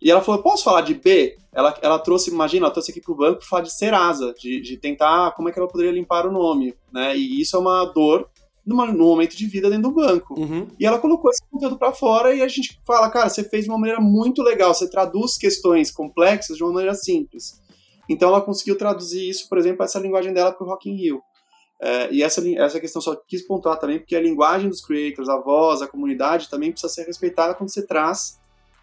e 0.00 0.10
ela 0.10 0.22
falou: 0.22 0.42
posso 0.42 0.64
falar 0.64 0.80
de 0.80 0.94
B? 0.94 1.36
Ela, 1.52 1.76
ela 1.82 1.98
trouxe, 1.98 2.30
imagina, 2.30 2.66
ela 2.66 2.72
trouxe 2.72 2.90
aqui 2.90 3.00
pro 3.00 3.14
banco 3.14 3.40
para 3.40 3.48
falar 3.48 3.62
de 3.62 3.72
Serasa, 3.72 4.32
de, 4.38 4.60
de 4.60 4.76
tentar 4.76 5.32
como 5.32 5.48
é 5.48 5.52
que 5.52 5.58
ela 5.58 5.68
poderia 5.68 5.92
limpar 5.92 6.26
o 6.26 6.32
nome, 6.32 6.74
né? 6.92 7.16
E 7.16 7.40
isso 7.40 7.56
é 7.56 7.58
uma 7.58 7.84
dor 7.86 8.28
numa, 8.64 8.86
num 8.86 9.06
momento 9.06 9.36
de 9.36 9.46
vida 9.46 9.68
dentro 9.68 9.90
do 9.90 9.94
banco. 9.94 10.38
Uhum. 10.38 10.68
E 10.78 10.86
ela 10.86 10.98
colocou 10.98 11.30
esse 11.30 11.42
conteúdo 11.50 11.78
para 11.78 11.92
fora 11.92 12.34
e 12.34 12.42
a 12.42 12.48
gente 12.48 12.80
fala, 12.86 13.10
cara, 13.10 13.28
você 13.28 13.44
fez 13.44 13.64
de 13.64 13.70
uma 13.70 13.78
maneira 13.78 14.00
muito 14.00 14.42
legal, 14.42 14.74
você 14.74 14.88
traduz 14.88 15.36
questões 15.36 15.90
complexas 15.90 16.56
de 16.56 16.62
uma 16.62 16.72
maneira 16.72 16.94
simples. 16.94 17.60
Então 18.08 18.28
ela 18.28 18.40
conseguiu 18.40 18.76
traduzir 18.76 19.28
isso, 19.28 19.48
por 19.48 19.58
exemplo, 19.58 19.84
essa 19.84 19.98
linguagem 19.98 20.32
dela 20.32 20.52
para 20.52 20.66
o 20.66 20.68
Rock 20.68 20.90
in 20.90 20.96
Rio. 20.96 21.22
É, 21.80 22.12
e 22.12 22.22
essa, 22.22 22.42
essa 22.58 22.80
questão 22.80 23.00
só 23.00 23.16
quis 23.16 23.46
pontuar 23.46 23.78
também, 23.78 23.98
porque 23.98 24.16
a 24.16 24.20
linguagem 24.20 24.68
dos 24.68 24.84
creators, 24.84 25.28
a 25.28 25.38
voz, 25.38 25.80
a 25.80 25.86
comunidade 25.86 26.50
também 26.50 26.72
precisa 26.72 26.92
ser 26.92 27.06
respeitada 27.06 27.54
quando 27.54 27.70
você 27.70 27.86
traz 27.86 28.39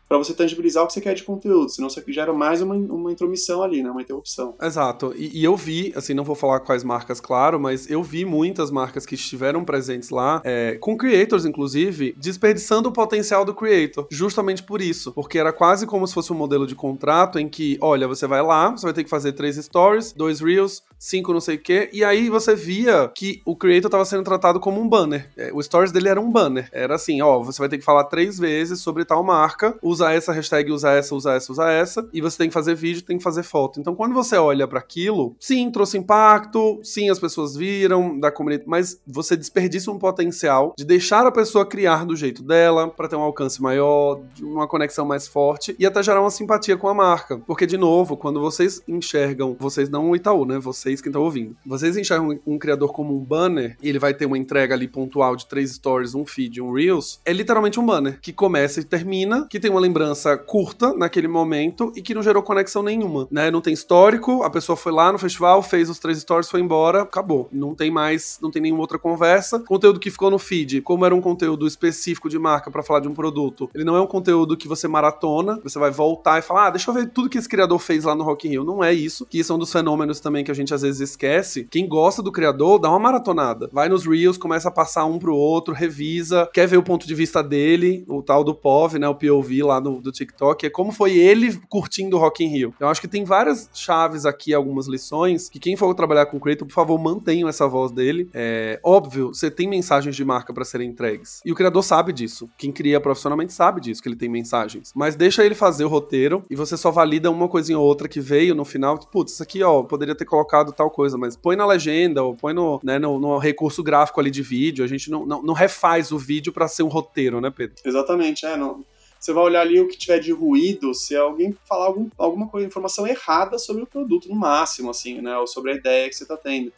para 0.08 0.18
você 0.18 0.34
tangibilizar 0.34 0.84
o 0.84 0.88
que 0.88 0.94
você 0.94 1.02
quer 1.02 1.14
de 1.14 1.24
conteúdo, 1.24 1.70
senão 1.70 1.90
você 1.90 2.04
gera 2.08 2.32
mais 2.34 2.62
uma, 2.62 2.76
uma 2.76 3.12
intromissão 3.12 3.62
ali, 3.62 3.84
né? 3.84 3.92
Uma 3.92 4.02
interrupção. 4.02 4.56
Exato. 4.62 5.14
E, 5.16 5.40
e, 5.40 5.44
eu 5.44 5.56
vi, 5.56 5.92
assim, 5.96 6.14
não 6.14 6.24
vou 6.24 6.36
falar 6.36 6.62
quais 6.62 6.84
marcas, 6.84 7.20
claro, 7.20 7.60
mas 7.60 7.90
eu 7.90 8.02
vi 8.02 8.24
muitas 8.24 8.72
marcas 8.72 9.06
que 9.06 9.16
estiveram 9.16 9.66
presentes 9.66 10.10
lá, 10.10 10.42
é, 10.46 10.78
com 10.80 10.96
creators, 10.96 11.46
inclusive, 11.46 12.16
desperdiçando 12.18 12.90
o 12.90 12.92
potencial 12.92 13.44
do 13.44 13.54
creator, 13.54 14.08
justamente 14.10 14.64
por 14.64 14.82
isso. 14.82 15.12
Porque 15.12 15.38
era 15.38 15.52
quase 15.52 15.86
como 15.86 16.08
se 16.08 16.14
fosse 16.14 16.32
um 16.32 16.36
modelo 16.36 16.66
de 16.66 16.76
contrato 16.76 17.40
em 17.40 17.50
que, 17.50 17.78
olha, 17.82 18.08
você 18.08 18.26
vai 18.28 18.42
lá, 18.42 18.72
você 18.72 18.86
vai 18.86 18.94
ter 18.94 19.04
que 19.04 19.10
fazer 19.10 19.34
três 19.34 19.58
stories, 19.58 20.14
dois 20.14 20.40
reels, 20.40 20.84
cinco 20.98 21.34
não 21.34 21.42
sei 21.42 21.56
o 21.56 21.60
quê, 21.60 21.90
e 21.92 22.04
aí 22.04 22.30
você 22.30 22.56
via 22.56 23.12
que 23.14 23.42
o 23.46 23.56
creator 23.56 23.88
estava 23.88 24.06
sendo 24.06 24.24
tratado 24.24 24.60
como 24.60 24.82
um 24.82 24.88
banner. 24.88 25.30
É, 25.38 25.52
o 25.54 25.62
stories 25.62 25.92
dele 25.92 26.10
era 26.10 26.20
um 26.20 26.32
banner. 26.32 26.70
Era 26.72 26.96
assim, 26.96 27.22
ó, 27.22 27.42
você 27.42 27.60
vai 27.60 27.70
ter 27.70 27.78
que 27.78 27.84
falar 27.84 28.06
três 28.06 28.40
vezes 28.40 28.80
sobre 28.80 29.06
tal 29.06 29.24
marca, 29.24 29.78
usar 29.98 30.14
essa 30.14 30.32
hashtag, 30.32 30.72
usar 30.72 30.94
essa, 30.94 31.16
usar 31.16 31.36
essa, 31.36 31.52
usar 31.52 31.72
essa, 31.72 32.10
e 32.14 32.22
você 32.22 32.38
tem 32.38 32.48
que 32.48 32.54
fazer 32.54 32.76
vídeo, 32.76 33.02
tem 33.02 33.18
que 33.18 33.24
fazer 33.24 33.44
foto. 33.44 33.80
Então, 33.80 33.96
quando 33.96 34.14
você 34.14 34.38
olha 34.38 34.68
para 34.68 34.80
aquilo, 34.80 35.36
sim, 35.40 35.70
trouxe 35.72 35.98
impacto, 35.98 36.80
sim, 36.84 37.10
as 37.10 37.20
pessoas 37.20 37.56
viram 37.56 38.20
da 38.20 38.32
comunidade, 38.32 38.70
mas 38.70 39.02
você 39.06 39.36
desperdiça 39.36 39.92
um 39.92 39.98
potencial 39.98 40.74
de 40.78 40.86
deixar 40.86 41.26
a 41.26 41.32
pessoa 41.32 41.66
criar 41.66 42.06
do 42.06 42.16
jeito 42.16 42.44
dela, 42.44 42.88
para 42.88 43.08
ter 43.08 43.16
um 43.16 43.22
alcance 43.22 43.62
maior, 43.62 44.22
uma 44.42 44.68
conexão 44.68 45.06
mais 45.06 45.28
forte 45.28 45.76
e 45.80 45.86
até 45.86 46.04
gerar 46.04 46.22
uma 46.22 46.32
simpatia 46.32 46.78
com 46.78 46.88
a 46.88 46.94
marca. 46.94 47.40
Porque, 47.40 47.66
de 47.66 47.78
novo, 47.78 48.16
quando 48.16 48.40
vocês 48.40 48.82
enxergam, 48.88 49.56
vocês 49.60 49.90
não 49.90 50.12
o 50.12 50.16
Itaú, 50.16 50.46
né? 50.46 50.60
Vocês 50.60 51.02
que 51.02 51.10
estão 51.10 51.24
ouvindo, 51.24 51.56
vocês 51.66 51.98
enxergam 51.98 52.40
um 52.46 52.58
criador 52.60 52.94
como 52.94 53.16
um 53.16 53.24
banner 53.24 53.78
e 53.82 53.90
ele 53.90 54.00
vai 54.00 54.14
ter 54.14 54.26
uma 54.26 54.38
entrega 54.38 54.76
ali 54.76 54.88
pontual 54.88 55.36
de 55.36 55.48
três 55.48 55.72
stories, 55.72 56.14
um 56.14 56.26
feed, 56.26 56.62
um 56.62 56.72
Reels, 56.72 57.20
é 57.26 57.34
literalmente 57.34 57.80
um 57.80 57.86
banner 57.86 58.20
que 58.22 58.32
começa 58.32 58.80
e 58.80 58.84
termina, 58.84 59.48
que 59.50 59.60
tem 59.60 59.72
uma 59.72 59.80
lembrança 59.88 60.38
curta 60.38 60.94
naquele 60.94 61.28
momento 61.28 61.92
e 61.96 62.02
que 62.02 62.14
não 62.14 62.22
gerou 62.22 62.44
conexão 62.44 62.84
nenhuma, 62.84 63.28
né? 63.32 63.50
Não 63.50 63.62
tem 63.62 63.74
histórico, 63.74 64.44
a 64.44 64.50
pessoa 64.50 64.76
foi 64.76 64.92
lá 64.92 65.12
no 65.12 65.18
festival, 65.18 65.64
fez 65.64 65.90
os 65.90 65.98
três 65.98 66.20
stories, 66.20 66.50
foi 66.50 66.60
embora, 66.60 67.04
acabou. 67.04 67.48
Não 67.52 67.74
tem 67.74 67.90
mais, 67.90 68.38
não 68.42 68.52
tem 68.52 68.62
nenhuma 68.62 68.82
outra 68.82 69.00
conversa. 69.00 69.60
Conteúdo 69.62 70.00
que 70.00 70.12
ficou 70.12 70.30
no 70.30 70.38
feed, 70.38 70.82
como 70.82 71.06
era 71.06 71.16
um 71.16 71.22
conteúdo 71.22 71.66
específico 71.66 72.30
de 72.30 72.38
marca 72.38 72.70
para 72.70 72.84
falar 72.84 73.00
de 73.00 73.08
um 73.08 73.14
produto, 73.14 73.70
ele 73.74 73.86
não 73.86 73.96
é 73.96 74.02
um 74.02 74.08
conteúdo 74.08 74.58
que 74.58 74.68
você 74.68 74.88
maratona, 74.88 75.60
você 75.64 75.80
vai 75.80 75.90
voltar 75.90 76.40
e 76.40 76.42
falar, 76.42 76.68
ah, 76.68 76.70
deixa 76.72 76.90
eu 76.90 76.94
ver 76.94 77.10
tudo 77.10 77.30
que 77.30 77.38
esse 77.38 77.48
criador 77.48 77.80
fez 77.80 78.04
lá 78.04 78.14
no 78.14 78.24
Rock 78.24 78.48
in 78.48 78.52
Rio. 78.52 78.64
Não 78.64 78.84
é 78.84 78.94
isso, 78.94 79.26
que 79.26 79.40
isso 79.40 79.54
é 79.54 79.56
um 79.56 79.60
dos 79.60 79.72
fenômenos 79.72 80.20
também 80.20 80.44
que 80.44 80.52
a 80.52 80.54
gente 80.54 80.74
às 80.74 80.82
vezes 80.82 81.00
esquece. 81.00 81.68
Quem 81.72 81.88
gosta 81.88 82.22
do 82.22 82.32
criador, 82.32 82.80
dá 82.80 82.90
uma 82.90 83.00
maratonada. 83.00 83.70
Vai 83.72 83.88
nos 83.88 84.06
Reels, 84.06 84.38
começa 84.38 84.68
a 84.68 84.72
passar 84.72 85.06
um 85.06 85.18
pro 85.18 85.36
outro, 85.36 85.74
revisa, 85.74 86.50
quer 86.54 86.68
ver 86.68 86.78
o 86.78 86.84
ponto 86.84 87.08
de 87.08 87.16
vista 87.16 87.42
dele, 87.42 88.04
o 88.08 88.22
tal 88.22 88.44
do 88.44 88.54
POV, 88.54 89.00
né, 89.00 89.08
o 89.08 89.16
POV 89.16 89.64
lá 89.64 89.77
do, 89.80 90.02
do 90.02 90.12
TikTok, 90.12 90.66
é 90.66 90.70
como 90.70 90.92
foi 90.92 91.18
ele 91.18 91.58
curtindo 91.70 92.18
o 92.18 92.20
Rock 92.20 92.44
in 92.44 92.48
Rio. 92.48 92.74
Eu 92.80 92.88
acho 92.88 93.02
que 93.02 93.08
tem 93.08 93.24
várias 93.24 93.70
chaves 93.74 94.26
aqui, 94.26 94.54
algumas 94.54 94.88
lições, 94.88 95.50
que 95.50 95.60
quem 95.60 95.76
for 95.76 95.94
trabalhar 95.94 96.26
com 96.28 96.38
o 96.38 96.40
Creator, 96.40 96.68
por 96.68 96.74
favor, 96.74 96.98
mantenham 96.98 97.50
essa 97.50 97.68
voz 97.68 97.92
dele. 97.92 98.30
É 98.34 98.80
óbvio, 98.84 99.30
você 99.30 99.50
tem 99.50 99.68
mensagens 99.68 100.16
de 100.16 100.24
marca 100.24 100.54
para 100.54 100.66
serem 100.66 100.90
entregues. 100.90 101.42
E 101.46 101.52
o 101.52 101.56
criador 101.56 101.84
sabe 101.84 102.14
disso. 102.14 102.50
Quem 102.58 102.72
cria 102.72 103.00
profissionalmente 103.00 103.54
sabe 103.54 103.82
disso, 103.82 104.02
que 104.02 104.10
ele 104.10 104.16
tem 104.16 104.30
mensagens. 104.30 104.92
Mas 104.96 105.16
deixa 105.16 105.46
ele 105.46 105.56
fazer 105.56 105.86
o 105.86 105.88
roteiro 105.88 106.46
e 106.50 106.56
você 106.56 106.78
só 106.78 106.92
valida 106.92 107.32
uma 107.32 107.48
coisinha 107.48 107.80
ou 107.80 107.86
outra 107.86 108.08
que 108.08 108.20
veio 108.20 108.56
no 108.56 108.66
final. 108.66 108.98
Putz, 108.98 109.34
isso 109.34 109.44
aqui, 109.44 109.64
ó, 109.64 109.84
poderia 109.84 110.16
ter 110.16 110.26
colocado 110.26 110.72
tal 110.72 110.90
coisa, 110.90 111.18
mas 111.18 111.36
põe 111.36 111.56
na 111.56 111.66
legenda 111.66 112.24
ou 112.24 112.36
põe 112.36 112.54
no, 112.54 112.80
né, 112.84 113.00
no, 113.00 113.20
no 113.20 113.38
recurso 113.38 113.84
gráfico 113.84 114.20
ali 114.20 114.32
de 114.32 114.42
vídeo. 114.42 114.84
A 114.84 114.88
gente 114.88 115.10
não, 115.10 115.26
não, 115.26 115.42
não 115.42 115.54
refaz 115.54 116.12
o 116.12 116.18
vídeo 116.18 116.52
para 116.52 116.68
ser 116.68 116.84
um 116.84 116.88
roteiro, 116.88 117.42
né, 117.42 117.50
Pedro? 117.50 117.76
Exatamente, 117.86 118.46
é. 118.46 118.56
Não 118.58 118.84
você 119.20 119.34
vai 119.34 119.44
olhar 119.44 119.62
ali 119.62 119.80
o 119.80 119.88
que 119.88 119.98
tiver 119.98 120.20
de 120.20 120.32
ruído, 120.32 120.94
se 120.94 121.16
alguém 121.16 121.56
falar 121.68 121.86
algum, 121.88 122.10
alguma 122.18 122.48
coisa, 122.48 122.68
informação 122.68 123.08
errada 123.08 123.58
sobre 123.58 123.84
o 123.84 123.88
produto, 123.88 124.30
no 124.30 124.36
máximo, 124.36 124.90
assim, 124.90 125.22
né? 125.22 125.38
Ou 125.38 125.48
sobre 125.48 125.72
a 125.72 125.76
ideia 125.76 126.08
que 126.08 126.16
você 126.16 126.24
está 126.24 126.38
tendo. 126.38 126.72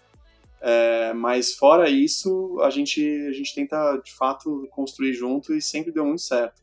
É, 0.61 1.13
mas 1.13 1.53
fora 1.53 1.89
isso, 1.89 2.59
a 2.61 2.69
gente, 2.69 3.01
a 3.27 3.31
gente 3.31 3.53
tenta, 3.55 3.97
de 3.97 4.13
fato, 4.13 4.67
construir 4.71 5.13
junto 5.13 5.53
e 5.53 5.61
sempre 5.61 5.91
deu 5.91 6.05
muito 6.05 6.21
certo. 6.21 6.61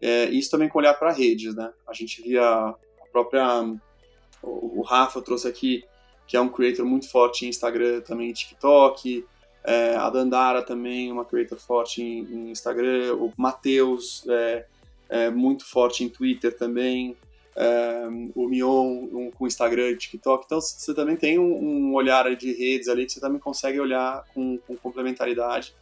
É, 0.00 0.24
isso 0.26 0.50
também 0.50 0.68
com 0.68 0.78
olhar 0.78 0.94
para 0.94 1.12
redes, 1.12 1.54
né? 1.54 1.72
A 1.86 1.92
gente 1.92 2.22
via 2.22 2.42
a 2.42 2.74
própria... 3.12 3.62
O, 4.42 4.80
o 4.80 4.82
Rafa 4.82 5.20
trouxe 5.20 5.48
aqui, 5.48 5.84
que 6.26 6.36
é 6.36 6.40
um 6.40 6.48
creator 6.48 6.84
muito 6.84 7.10
forte 7.10 7.46
em 7.46 7.48
Instagram, 7.48 8.00
também 8.00 8.30
em 8.30 8.32
TikTok, 8.32 9.24
é, 9.64 9.96
a 9.96 10.08
Dandara 10.08 10.62
também, 10.62 11.10
uma 11.10 11.24
creator 11.24 11.58
forte 11.58 12.02
em, 12.02 12.20
em 12.20 12.50
Instagram, 12.50 13.14
o 13.14 13.32
Matheus, 13.36 14.24
é, 14.28 14.66
é, 15.08 15.30
muito 15.30 15.64
forte 15.64 16.04
em 16.04 16.08
Twitter 16.08 16.56
também, 16.56 17.16
é, 17.56 18.06
o 18.34 18.46
Mion 18.46 19.08
um, 19.12 19.30
com 19.30 19.46
Instagram 19.46 19.90
e 19.90 19.96
TikTok. 19.96 20.44
Então 20.46 20.60
você 20.60 20.94
também 20.94 21.16
tem 21.16 21.38
um, 21.38 21.52
um, 21.52 21.94
olhar 21.94 22.34
de 22.36 22.52
redes 22.52 22.88
ali 22.88 23.04
que 23.04 23.12
você 23.12 23.20
também 23.20 23.40
consegue 23.40 23.80
olhar 23.80 24.24
com, 24.32 24.58
com 24.58 24.76
complementaridade. 24.76 25.74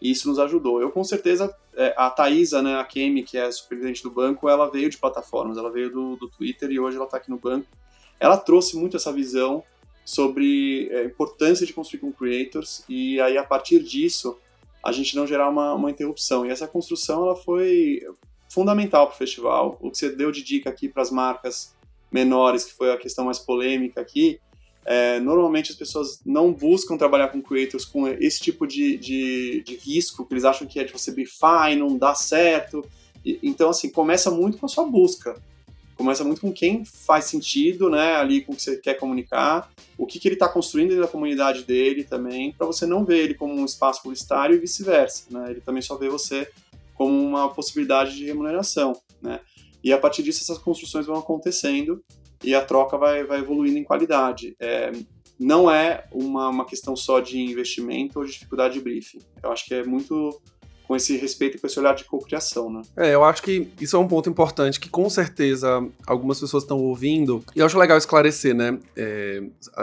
E 0.00 0.10
isso 0.10 0.28
nos 0.28 0.38
ajudou. 0.38 0.80
Eu, 0.80 0.90
com 0.90 1.02
certeza, 1.04 1.54
é, 1.76 1.92
a 1.96 2.08
Thaisa, 2.08 2.62
né, 2.62 2.76
a 2.76 2.84
Kemi, 2.84 3.22
que 3.22 3.36
é 3.36 3.42
a 3.42 3.52
superintendente 3.52 4.02
do 4.02 4.10
banco, 4.10 4.48
ela 4.48 4.70
veio 4.70 4.88
de 4.88 4.96
plataformas, 4.96 5.58
ela 5.58 5.70
veio 5.70 5.90
do, 5.90 6.16
do 6.16 6.28
Twitter 6.28 6.70
e 6.70 6.80
hoje 6.80 6.96
ela 6.96 7.04
está 7.04 7.18
aqui 7.18 7.30
no 7.30 7.38
banco. 7.38 7.66
Ela 8.18 8.36
trouxe 8.36 8.76
muito 8.76 8.96
essa 8.96 9.12
visão 9.12 9.62
sobre 10.04 10.88
é, 10.90 11.00
a 11.00 11.04
importância 11.04 11.66
de 11.66 11.74
construir 11.74 12.00
com 12.00 12.10
creators 12.10 12.82
e 12.88 13.20
aí, 13.20 13.36
a 13.36 13.44
partir 13.44 13.82
disso, 13.82 14.38
a 14.82 14.92
gente 14.92 15.14
não 15.14 15.26
gerar 15.26 15.50
uma, 15.50 15.74
uma 15.74 15.90
interrupção. 15.90 16.46
E 16.46 16.50
essa 16.50 16.66
construção, 16.66 17.24
ela 17.24 17.36
foi 17.36 18.00
fundamental 18.48 19.06
para 19.06 19.14
o 19.14 19.18
festival. 19.18 19.78
O 19.80 19.90
que 19.90 19.98
você 19.98 20.10
deu 20.10 20.32
de 20.32 20.42
dica 20.42 20.70
aqui 20.70 20.88
para 20.88 21.02
as 21.02 21.10
marcas 21.10 21.74
menores, 22.10 22.64
que 22.64 22.72
foi 22.72 22.92
a 22.92 22.96
questão 22.96 23.26
mais 23.26 23.38
polêmica 23.38 24.00
aqui, 24.00 24.40
é, 24.84 25.20
normalmente 25.20 25.70
as 25.70 25.76
pessoas 25.76 26.20
não 26.24 26.50
buscam 26.50 26.96
trabalhar 26.96 27.28
com 27.28 27.42
creators 27.42 27.84
com 27.84 28.08
esse 28.08 28.40
tipo 28.40 28.66
de, 28.66 28.96
de, 28.96 29.62
de 29.62 29.76
risco, 29.76 30.24
que 30.24 30.32
eles 30.32 30.44
acham 30.44 30.66
que 30.66 30.80
é 30.80 30.84
de 30.84 30.92
você 30.92 31.12
brifar 31.12 31.70
e 31.70 31.76
não 31.76 31.98
dá 31.98 32.14
certo. 32.14 32.82
E, 33.22 33.38
então, 33.42 33.68
assim, 33.68 33.90
começa 33.90 34.30
muito 34.30 34.56
com 34.56 34.64
a 34.64 34.68
sua 34.68 34.86
busca. 34.86 35.36
Começa 35.94 36.24
muito 36.24 36.40
com 36.40 36.52
quem 36.52 36.84
faz 36.84 37.26
sentido, 37.26 37.90
né, 37.90 38.14
ali 38.14 38.40
com 38.40 38.52
o 38.52 38.56
que 38.56 38.62
você 38.62 38.76
quer 38.76 38.94
comunicar, 38.94 39.68
o 39.98 40.06
que, 40.06 40.20
que 40.20 40.28
ele 40.28 40.36
está 40.36 40.48
construindo 40.48 40.90
dentro 40.90 41.02
da 41.02 41.10
comunidade 41.10 41.64
dele 41.64 42.04
também, 42.04 42.52
para 42.52 42.68
você 42.68 42.86
não 42.86 43.04
ver 43.04 43.18
ele 43.18 43.34
como 43.34 43.52
um 43.52 43.64
espaço 43.64 44.00
publicitário 44.02 44.54
e 44.54 44.60
vice-versa, 44.60 45.24
né? 45.28 45.50
Ele 45.50 45.60
também 45.60 45.82
só 45.82 45.96
vê 45.96 46.08
você 46.08 46.48
como 46.98 47.16
uma 47.16 47.48
possibilidade 47.48 48.16
de 48.16 48.26
remuneração, 48.26 48.92
né? 49.22 49.40
E 49.82 49.92
a 49.92 49.98
partir 49.98 50.24
disso 50.24 50.42
essas 50.42 50.58
construções 50.58 51.06
vão 51.06 51.16
acontecendo 51.16 52.04
e 52.42 52.56
a 52.56 52.64
troca 52.64 52.98
vai, 52.98 53.24
vai 53.24 53.38
evoluindo 53.38 53.78
em 53.78 53.84
qualidade. 53.84 54.56
É, 54.58 54.90
não 55.38 55.70
é 55.70 56.08
uma, 56.12 56.48
uma 56.48 56.66
questão 56.66 56.96
só 56.96 57.20
de 57.20 57.38
investimento 57.38 58.18
ou 58.18 58.24
de 58.24 58.32
dificuldade 58.32 58.74
de 58.74 58.80
briefing. 58.80 59.20
Eu 59.40 59.52
acho 59.52 59.64
que 59.64 59.74
é 59.74 59.84
muito 59.84 60.42
com 60.88 60.96
esse 60.96 61.18
respeito 61.18 61.58
e 61.58 61.60
com 61.60 61.66
esse 61.66 61.78
olhar 61.78 61.94
de 61.94 62.04
cocriação, 62.04 62.72
né? 62.72 62.80
É, 62.96 63.14
eu 63.14 63.22
acho 63.22 63.42
que 63.42 63.68
isso 63.78 63.94
é 63.94 63.98
um 63.98 64.08
ponto 64.08 64.30
importante 64.30 64.80
que 64.80 64.88
com 64.88 65.08
certeza 65.10 65.86
algumas 66.06 66.40
pessoas 66.40 66.62
estão 66.62 66.78
ouvindo 66.78 67.44
e 67.54 67.60
eu 67.60 67.66
acho 67.66 67.78
legal 67.78 67.98
esclarecer, 67.98 68.54
né? 68.54 68.78
É, 68.96 69.42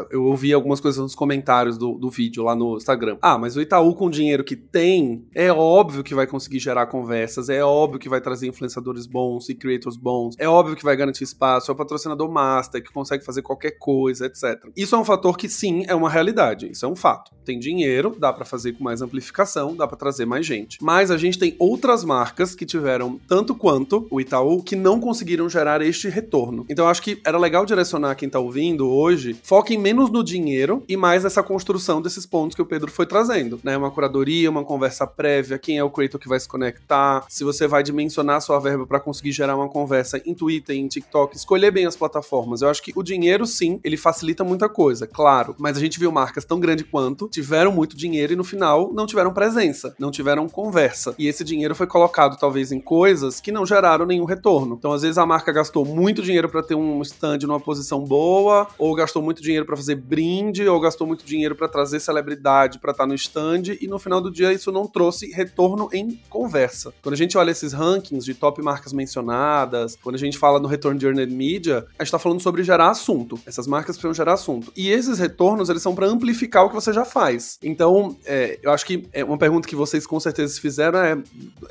eu 0.09 0.25
ouvi 0.25 0.51
algumas 0.51 0.79
coisas 0.79 0.99
nos 0.99 1.13
comentários 1.13 1.77
do, 1.77 1.93
do 1.93 2.09
vídeo 2.09 2.43
lá 2.43 2.55
no 2.55 2.77
Instagram. 2.77 3.17
Ah, 3.21 3.37
mas 3.37 3.55
o 3.55 3.61
Itaú 3.61 3.93
com 3.93 4.07
o 4.07 4.09
dinheiro 4.09 4.43
que 4.43 4.55
tem, 4.55 5.23
é 5.35 5.51
óbvio 5.51 6.03
que 6.03 6.15
vai 6.15 6.25
conseguir 6.25 6.57
gerar 6.57 6.87
conversas, 6.87 7.49
é 7.49 7.63
óbvio 7.63 7.99
que 7.99 8.09
vai 8.09 8.19
trazer 8.19 8.47
influenciadores 8.47 9.05
bons 9.05 9.47
e 9.47 9.53
creators 9.53 9.97
bons, 9.97 10.33
é 10.39 10.49
óbvio 10.49 10.75
que 10.75 10.83
vai 10.83 10.95
garantir 10.95 11.23
espaço, 11.23 11.69
é 11.69 11.73
o 11.73 11.77
patrocinador 11.77 12.31
master 12.31 12.83
que 12.83 12.91
consegue 12.91 13.23
fazer 13.23 13.43
qualquer 13.43 13.77
coisa, 13.77 14.25
etc. 14.25 14.69
Isso 14.75 14.95
é 14.95 14.97
um 14.97 15.05
fator 15.05 15.37
que 15.37 15.47
sim, 15.47 15.83
é 15.87 15.93
uma 15.93 16.09
realidade, 16.09 16.71
isso 16.71 16.83
é 16.83 16.89
um 16.89 16.95
fato. 16.95 17.31
Tem 17.45 17.59
dinheiro, 17.59 18.15
dá 18.17 18.33
para 18.33 18.43
fazer 18.43 18.73
com 18.73 18.83
mais 18.83 19.03
amplificação, 19.03 19.75
dá 19.75 19.87
para 19.87 19.97
trazer 19.97 20.25
mais 20.25 20.43
gente. 20.43 20.79
Mas 20.81 20.94
mas 20.95 21.11
a 21.11 21.17
gente 21.17 21.37
tem 21.37 21.53
outras 21.59 22.05
marcas 22.05 22.55
que 22.55 22.65
tiveram 22.65 23.19
tanto 23.27 23.53
quanto 23.53 24.07
o 24.09 24.21
Itaú 24.21 24.63
que 24.63 24.77
não 24.77 24.97
conseguiram 24.97 25.49
gerar 25.49 25.81
este 25.81 26.07
retorno. 26.07 26.65
Então 26.69 26.87
acho 26.87 27.01
que 27.01 27.19
era 27.25 27.37
legal 27.37 27.65
direcionar 27.65 28.15
quem 28.15 28.29
tá 28.29 28.39
ouvindo 28.39 28.89
hoje, 28.89 29.37
foquem 29.43 29.77
menos 29.77 30.09
no 30.09 30.23
dinheiro 30.23 30.85
e 30.87 30.95
mais 30.95 31.25
nessa 31.25 31.43
construção 31.43 32.01
desses 32.01 32.25
pontos 32.25 32.55
que 32.55 32.61
o 32.61 32.65
Pedro 32.65 32.89
foi 32.89 33.05
trazendo, 33.05 33.59
né? 33.61 33.75
Uma 33.75 33.91
curadoria, 33.91 34.49
uma 34.49 34.63
conversa 34.63 35.05
prévia, 35.05 35.59
quem 35.59 35.77
é 35.77 35.83
o 35.83 35.89
creator 35.89 36.17
que 36.17 36.29
vai 36.29 36.39
se 36.39 36.47
conectar, 36.47 37.25
se 37.27 37.43
você 37.43 37.67
vai 37.67 37.83
dimensionar 37.83 38.39
sua 38.39 38.57
verba 38.57 38.87
para 38.87 39.01
conseguir 39.01 39.33
gerar 39.33 39.57
uma 39.57 39.67
conversa 39.67 40.21
em 40.25 40.33
Twitter, 40.33 40.77
em 40.77 40.87
TikTok, 40.87 41.35
escolher 41.35 41.71
bem 41.71 41.85
as 41.85 41.97
plataformas. 41.97 42.61
Eu 42.61 42.69
acho 42.69 42.81
que 42.81 42.93
o 42.95 43.03
dinheiro 43.03 43.45
sim, 43.45 43.81
ele 43.83 43.97
facilita 43.97 44.45
muita 44.45 44.69
coisa, 44.69 45.05
claro, 45.05 45.55
mas 45.57 45.75
a 45.75 45.81
gente 45.81 45.99
viu 45.99 46.09
marcas 46.09 46.45
tão 46.45 46.57
grandes 46.57 46.85
quanto 46.89 47.27
tiveram 47.27 47.73
muito 47.73 47.97
dinheiro 47.97 48.31
e 48.31 48.37
no 48.37 48.45
final 48.45 48.93
não 48.93 49.05
tiveram 49.05 49.33
presença, 49.33 49.93
não 49.99 50.09
tiveram 50.09 50.47
conversa 50.47 50.84
conversa. 50.85 51.15
E 51.17 51.27
esse 51.27 51.43
dinheiro 51.43 51.73
foi 51.73 51.87
colocado 51.87 52.37
talvez 52.37 52.71
em 52.71 52.79
coisas 52.79 53.39
que 53.39 53.51
não 53.51 53.65
geraram 53.65 54.05
nenhum 54.05 54.25
retorno. 54.25 54.75
Então, 54.77 54.91
às 54.91 55.01
vezes 55.01 55.17
a 55.17 55.25
marca 55.25 55.51
gastou 55.51 55.85
muito 55.85 56.21
dinheiro 56.21 56.49
para 56.49 56.61
ter 56.61 56.75
um 56.75 57.01
stand 57.01 57.39
numa 57.43 57.59
posição 57.59 58.03
boa, 58.03 58.67
ou 58.77 58.93
gastou 58.93 59.21
muito 59.21 59.41
dinheiro 59.41 59.65
para 59.65 59.75
fazer 59.75 59.95
brinde, 59.95 60.67
ou 60.67 60.79
gastou 60.79 61.07
muito 61.07 61.25
dinheiro 61.25 61.55
para 61.55 61.67
trazer 61.67 61.99
celebridade 61.99 62.79
para 62.79 62.91
estar 62.91 63.03
tá 63.03 63.07
no 63.07 63.15
stand, 63.15 63.75
e 63.81 63.87
no 63.87 63.97
final 63.97 64.21
do 64.21 64.31
dia 64.31 64.53
isso 64.53 64.71
não 64.71 64.87
trouxe 64.87 65.31
retorno 65.31 65.89
em 65.91 66.19
conversa. 66.29 66.93
Quando 67.01 67.13
a 67.13 67.17
gente 67.17 67.37
olha 67.37 67.51
esses 67.51 67.73
rankings 67.73 68.25
de 68.25 68.33
top 68.33 68.61
marcas 68.61 68.93
mencionadas, 68.93 69.97
quando 70.01 70.15
a 70.15 70.19
gente 70.19 70.37
fala 70.37 70.59
no 70.59 70.67
retorno 70.67 70.99
de 70.99 71.05
earned 71.05 71.33
media, 71.33 71.85
a 71.97 72.03
gente 72.03 72.11
tá 72.11 72.19
falando 72.19 72.41
sobre 72.41 72.63
gerar 72.63 72.89
assunto. 72.89 73.39
Essas 73.45 73.67
marcas 73.67 73.95
precisam 73.95 74.13
gerar 74.13 74.33
assunto. 74.33 74.71
E 74.75 74.89
esses 74.89 75.19
retornos, 75.19 75.69
eles 75.69 75.81
são 75.81 75.95
para 75.95 76.07
amplificar 76.07 76.65
o 76.65 76.69
que 76.69 76.75
você 76.75 76.93
já 76.93 77.05
faz. 77.05 77.57
Então, 77.63 78.15
é, 78.25 78.59
eu 78.61 78.71
acho 78.71 78.85
que 78.85 79.07
é 79.11 79.23
uma 79.23 79.37
pergunta 79.37 79.67
que 79.67 79.75
vocês 79.75 80.05
com 80.05 80.19
certeza 80.19 80.59
fizeram 80.59 80.74
fizeram 80.75 80.99
é 80.99 81.17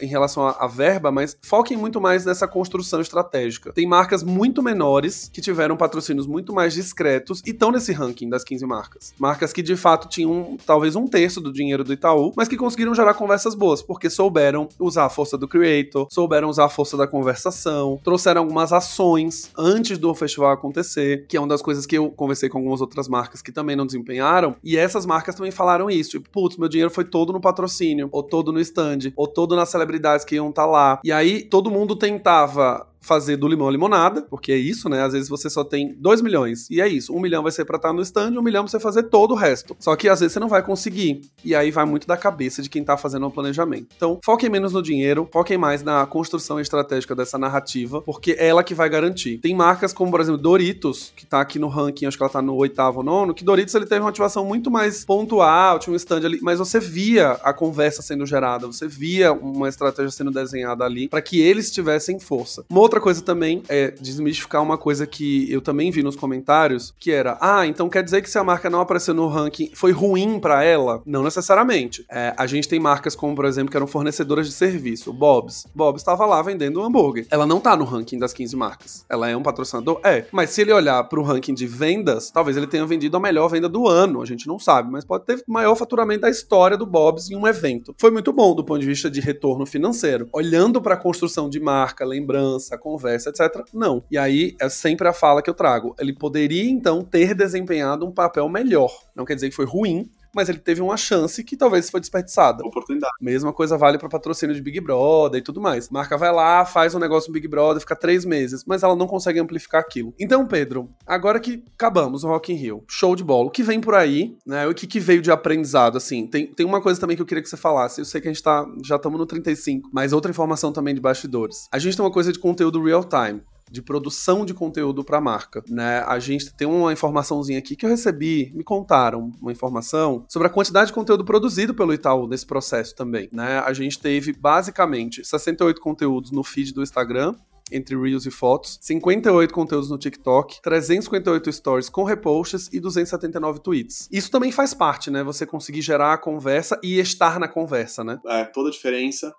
em 0.00 0.06
relação 0.06 0.46
à, 0.46 0.66
verba, 0.66 1.12
mas 1.12 1.36
foquem 1.42 1.76
muito 1.76 2.00
mais 2.00 2.24
nessa 2.24 2.48
construção 2.48 3.00
estratégica. 3.00 3.72
Tem 3.72 3.86
marcas 3.86 4.22
muito 4.22 4.62
menores 4.62 5.30
que 5.32 5.40
tiveram 5.40 5.76
patrocínios 5.76 6.26
muito 6.26 6.52
mais 6.54 6.72
discretos 6.72 7.42
e 7.44 7.50
estão 7.50 7.70
nesse 7.70 7.92
ranking 7.92 8.28
das 8.28 8.42
15 8.42 8.66
marcas. 8.66 9.14
Marcas 9.18 9.52
que 9.52 9.62
de 9.62 9.76
fato 9.76 10.08
tinham 10.08 10.56
talvez 10.66 10.96
um 10.96 11.06
terço 11.06 11.40
do 11.40 11.52
dinheiro 11.52 11.84
do 11.84 11.92
Itaú, 11.92 12.32
mas 12.34 12.48
que 12.48 12.56
conseguiram 12.56 12.94
gerar 12.94 13.14
conversas 13.14 13.54
boas, 13.54 13.82
porque 13.82 14.08
souberam 14.08 14.68
usar 14.78 15.04
a 15.04 15.10
força 15.10 15.36
do 15.36 15.46
creator, 15.46 16.06
souberam 16.10 16.48
usar 16.48 16.64
a 16.64 16.68
força 16.68 16.96
da 16.96 17.06
conversação, 17.06 18.00
trouxeram 18.02 18.40
algumas 18.40 18.72
ações 18.72 19.50
antes 19.56 19.98
do 19.98 20.14
festival 20.14 20.52
acontecer, 20.52 21.26
que 21.28 21.36
é 21.36 21.40
uma 21.40 21.48
das 21.48 21.60
coisas 21.62 21.84
que 21.84 21.96
eu 21.96 22.10
conversei 22.10 22.48
com 22.48 22.58
algumas 22.58 22.80
outras 22.80 23.06
marcas 23.06 23.42
que 23.42 23.52
também 23.52 23.76
não 23.76 23.86
desempenharam, 23.86 24.56
e 24.64 24.76
essas 24.76 25.04
marcas 25.04 25.34
também 25.34 25.52
falaram 25.52 25.90
isso, 25.90 26.12
tipo, 26.12 26.30
putz, 26.30 26.56
meu 26.56 26.68
dinheiro 26.68 26.90
foi 26.90 27.04
todo 27.04 27.32
no 27.32 27.40
patrocínio, 27.40 28.08
ou 28.10 28.22
todo 28.22 28.52
no 28.52 28.60
stand, 28.60 28.83
ou 29.16 29.26
todo 29.26 29.56
nas 29.56 29.68
celebridades 29.68 30.24
que 30.24 30.36
iam 30.36 30.50
estar 30.50 30.62
tá 30.62 30.68
lá. 30.68 31.00
E 31.04 31.12
aí 31.12 31.42
todo 31.42 31.70
mundo 31.70 31.96
tentava 31.96 32.86
fazer 33.04 33.36
do 33.36 33.46
limão 33.46 33.70
limonada, 33.70 34.22
porque 34.22 34.52
é 34.52 34.56
isso, 34.56 34.88
né? 34.88 35.02
Às 35.02 35.12
vezes 35.12 35.28
você 35.28 35.50
só 35.50 35.62
tem 35.62 35.94
2 35.98 36.22
milhões 36.22 36.68
e 36.70 36.80
é 36.80 36.88
isso. 36.88 37.14
Um 37.14 37.20
milhão 37.20 37.42
vai 37.42 37.52
ser 37.52 37.64
pra 37.64 37.76
estar 37.76 37.92
no 37.92 38.00
stand, 38.00 38.32
um 38.38 38.42
milhão 38.42 38.64
pra 38.64 38.70
você 38.70 38.80
fazer 38.80 39.04
todo 39.04 39.32
o 39.32 39.36
resto. 39.36 39.76
Só 39.78 39.94
que 39.94 40.08
às 40.08 40.20
vezes 40.20 40.32
você 40.32 40.40
não 40.40 40.48
vai 40.48 40.62
conseguir. 40.62 41.20
E 41.44 41.54
aí 41.54 41.70
vai 41.70 41.84
muito 41.84 42.06
da 42.06 42.16
cabeça 42.16 42.62
de 42.62 42.70
quem 42.70 42.82
tá 42.82 42.96
fazendo 42.96 43.26
o 43.26 43.30
planejamento. 43.30 43.88
Então, 43.96 44.18
foquem 44.24 44.48
menos 44.48 44.72
no 44.72 44.82
dinheiro, 44.82 45.28
foquem 45.32 45.58
mais 45.58 45.82
na 45.82 46.06
construção 46.06 46.58
estratégica 46.58 47.14
dessa 47.14 47.38
narrativa, 47.38 48.00
porque 48.02 48.32
é 48.32 48.48
ela 48.48 48.64
que 48.64 48.74
vai 48.74 48.88
garantir. 48.88 49.38
Tem 49.38 49.54
marcas 49.54 49.92
como, 49.92 50.10
por 50.10 50.20
exemplo, 50.20 50.40
Doritos, 50.40 51.12
que 51.14 51.26
tá 51.26 51.40
aqui 51.40 51.58
no 51.58 51.68
ranking, 51.68 52.06
acho 52.06 52.16
que 52.16 52.22
ela 52.22 52.32
tá 52.32 52.40
no 52.40 52.54
oitavo 52.54 52.98
ou 52.98 53.04
nono, 53.04 53.34
que 53.34 53.44
Doritos 53.44 53.74
ele 53.74 53.86
teve 53.86 54.00
uma 54.00 54.10
ativação 54.10 54.44
muito 54.44 54.70
mais 54.70 55.04
pontual, 55.04 55.78
tinha 55.78 55.92
um 55.92 55.96
stand 55.96 56.24
ali, 56.24 56.38
mas 56.42 56.58
você 56.58 56.80
via 56.80 57.32
a 57.42 57.52
conversa 57.52 58.02
sendo 58.02 58.24
gerada, 58.24 58.66
você 58.66 58.86
via 58.86 59.32
uma 59.32 59.68
estratégia 59.68 60.10
sendo 60.10 60.30
desenhada 60.30 60.84
ali 60.84 61.08
para 61.08 61.20
que 61.20 61.40
eles 61.40 61.70
tivessem 61.70 62.18
força. 62.18 62.64
Uma 62.70 62.80
outra 62.80 62.93
outra 62.94 63.00
coisa 63.00 63.22
também 63.22 63.62
é 63.68 63.90
desmistificar 63.90 64.62
uma 64.62 64.78
coisa 64.78 65.04
que 65.04 65.50
eu 65.50 65.60
também 65.60 65.90
vi 65.90 66.02
nos 66.02 66.14
comentários, 66.14 66.94
que 66.98 67.10
era, 67.10 67.36
ah, 67.40 67.66
então 67.66 67.88
quer 67.88 68.04
dizer 68.04 68.22
que 68.22 68.30
se 68.30 68.38
a 68.38 68.44
marca 68.44 68.70
não 68.70 68.80
apareceu 68.80 69.12
no 69.12 69.26
ranking, 69.26 69.70
foi 69.74 69.90
ruim 69.90 70.38
para 70.38 70.62
ela? 70.62 71.02
Não 71.04 71.24
necessariamente. 71.24 72.04
É, 72.08 72.32
a 72.36 72.46
gente 72.46 72.68
tem 72.68 72.78
marcas 72.78 73.16
como, 73.16 73.34
por 73.34 73.46
exemplo, 73.46 73.70
que 73.70 73.76
eram 73.76 73.86
fornecedoras 73.86 74.46
de 74.46 74.52
serviço, 74.52 75.12
Bob's. 75.12 75.66
Bob's 75.74 76.02
estava 76.02 76.24
lá 76.24 76.40
vendendo 76.40 76.80
um 76.80 76.84
hambúrguer. 76.84 77.26
Ela 77.30 77.46
não 77.46 77.58
tá 77.58 77.76
no 77.76 77.84
ranking 77.84 78.18
das 78.18 78.32
15 78.32 78.54
marcas. 78.54 79.04
Ela 79.08 79.28
é 79.28 79.36
um 79.36 79.42
patrocinador? 79.42 80.00
É. 80.04 80.26
Mas 80.30 80.50
se 80.50 80.60
ele 80.60 80.72
olhar 80.72 81.02
pro 81.04 81.22
ranking 81.22 81.54
de 81.54 81.66
vendas, 81.66 82.30
talvez 82.30 82.56
ele 82.56 82.68
tenha 82.68 82.86
vendido 82.86 83.16
a 83.16 83.20
melhor 83.20 83.48
venda 83.48 83.68
do 83.68 83.88
ano. 83.88 84.22
A 84.22 84.26
gente 84.26 84.46
não 84.46 84.58
sabe, 84.58 84.90
mas 84.90 85.04
pode 85.04 85.24
ter 85.24 85.42
o 85.48 85.52
maior 85.52 85.74
faturamento 85.74 86.20
da 86.20 86.30
história 86.30 86.76
do 86.76 86.86
Bob's 86.86 87.28
em 87.28 87.34
um 87.34 87.46
evento. 87.46 87.92
Foi 87.98 88.12
muito 88.12 88.32
bom 88.32 88.54
do 88.54 88.62
ponto 88.62 88.80
de 88.80 88.86
vista 88.86 89.10
de 89.10 89.20
retorno 89.20 89.66
financeiro. 89.66 90.28
Olhando 90.32 90.80
para 90.80 90.94
a 90.94 90.98
construção 90.98 91.50
de 91.50 91.58
marca, 91.58 92.04
lembrança, 92.04 92.78
conversa, 92.84 93.30
etc. 93.30 93.64
Não. 93.72 94.04
E 94.10 94.18
aí 94.18 94.54
é 94.60 94.68
sempre 94.68 95.08
a 95.08 95.12
fala 95.12 95.42
que 95.42 95.48
eu 95.48 95.54
trago. 95.54 95.96
Ele 95.98 96.12
poderia 96.12 96.70
então 96.70 97.02
ter 97.02 97.34
desempenhado 97.34 98.06
um 98.06 98.12
papel 98.12 98.48
melhor. 98.48 98.92
Não 99.16 99.24
quer 99.24 99.34
dizer 99.34 99.48
que 99.48 99.56
foi 99.56 99.64
ruim, 99.64 100.10
mas 100.34 100.48
ele 100.48 100.58
teve 100.58 100.80
uma 100.80 100.96
chance 100.96 101.42
que 101.42 101.56
talvez 101.56 101.90
foi 101.90 102.00
desperdiçada. 102.00 102.64
Oportunidade. 102.64 103.12
Mesma 103.20 103.52
coisa 103.52 103.76
vale 103.76 103.98
para 103.98 104.08
patrocínio 104.08 104.54
de 104.54 104.60
Big 104.62 104.80
Brother 104.80 105.40
e 105.40 105.42
tudo 105.42 105.60
mais. 105.60 105.88
Marca 105.90 106.16
vai 106.16 106.32
lá, 106.32 106.64
faz 106.64 106.94
um 106.94 106.98
negócio 106.98 107.28
no 107.28 107.34
Big 107.34 107.48
Brother, 107.48 107.80
fica 107.80 107.96
três 107.96 108.24
meses, 108.24 108.64
mas 108.66 108.82
ela 108.82 108.96
não 108.96 109.06
consegue 109.06 109.38
amplificar 109.38 109.80
aquilo. 109.80 110.14
Então, 110.18 110.46
Pedro, 110.46 110.90
agora 111.06 111.40
que 111.40 111.64
acabamos 111.74 112.24
o 112.24 112.28
Rock 112.28 112.52
in 112.52 112.56
Rio, 112.56 112.84
show 112.88 113.14
de 113.14 113.24
bola. 113.24 113.46
O 113.46 113.50
que 113.50 113.62
vem 113.62 113.80
por 113.80 113.94
aí, 113.94 114.36
né? 114.46 114.66
O 114.66 114.74
que, 114.74 114.86
que 114.86 115.00
veio 115.00 115.22
de 115.22 115.30
aprendizado, 115.30 115.96
assim? 115.96 116.26
Tem, 116.26 116.46
tem 116.46 116.66
uma 116.66 116.80
coisa 116.80 117.00
também 117.00 117.16
que 117.16 117.22
eu 117.22 117.26
queria 117.26 117.42
que 117.42 117.48
você 117.48 117.56
falasse. 117.56 118.00
Eu 118.00 118.04
sei 118.04 118.20
que 118.20 118.28
a 118.28 118.32
gente 118.32 118.42
tá, 118.42 118.66
já 118.84 118.96
estamos 118.96 119.18
no 119.18 119.26
35, 119.26 119.90
mas 119.92 120.12
outra 120.12 120.30
informação 120.30 120.72
também 120.72 120.94
de 120.94 121.00
bastidores. 121.00 121.68
A 121.72 121.78
gente 121.78 121.96
tem 121.96 122.04
uma 122.04 122.12
coisa 122.12 122.32
de 122.32 122.38
conteúdo 122.38 122.82
real 122.82 123.04
time 123.04 123.42
de 123.70 123.82
produção 123.82 124.44
de 124.44 124.54
conteúdo 124.54 125.04
para 125.04 125.18
a 125.18 125.20
marca, 125.20 125.62
né? 125.68 126.04
A 126.06 126.18
gente 126.18 126.54
tem 126.54 126.66
uma 126.66 126.92
informaçãozinha 126.92 127.58
aqui 127.58 127.76
que 127.76 127.84
eu 127.84 127.90
recebi, 127.90 128.52
me 128.54 128.62
contaram 128.62 129.32
uma 129.40 129.52
informação 129.52 130.24
sobre 130.28 130.48
a 130.48 130.50
quantidade 130.50 130.88
de 130.88 130.92
conteúdo 130.92 131.24
produzido 131.24 131.74
pelo 131.74 131.92
Itaú 131.92 132.26
nesse 132.26 132.46
processo 132.46 132.94
também, 132.94 133.28
né? 133.32 133.58
A 133.60 133.72
gente 133.72 133.98
teve 133.98 134.32
basicamente 134.32 135.24
68 135.24 135.80
conteúdos 135.80 136.30
no 136.30 136.44
feed 136.44 136.72
do 136.72 136.82
Instagram, 136.82 137.34
entre 137.72 137.96
Reels 137.96 138.26
e 138.26 138.30
fotos, 138.30 138.78
58 138.82 139.52
conteúdos 139.52 139.90
no 139.90 139.98
TikTok, 139.98 140.60
358 140.62 141.52
stories 141.52 141.88
com 141.88 142.04
reposts 142.04 142.68
e 142.72 142.78
279 142.78 143.60
tweets. 143.60 144.08
Isso 144.12 144.30
também 144.30 144.52
faz 144.52 144.74
parte, 144.74 145.10
né? 145.10 145.22
Você 145.24 145.46
conseguir 145.46 145.82
gerar 145.82 146.12
a 146.12 146.18
conversa 146.18 146.78
e 146.82 146.98
estar 146.98 147.38
na 147.40 147.48
conversa, 147.48 148.04
né? 148.04 148.20
É, 148.26 148.44
toda 148.44 148.68
a 148.68 148.72
diferença. 148.72 149.32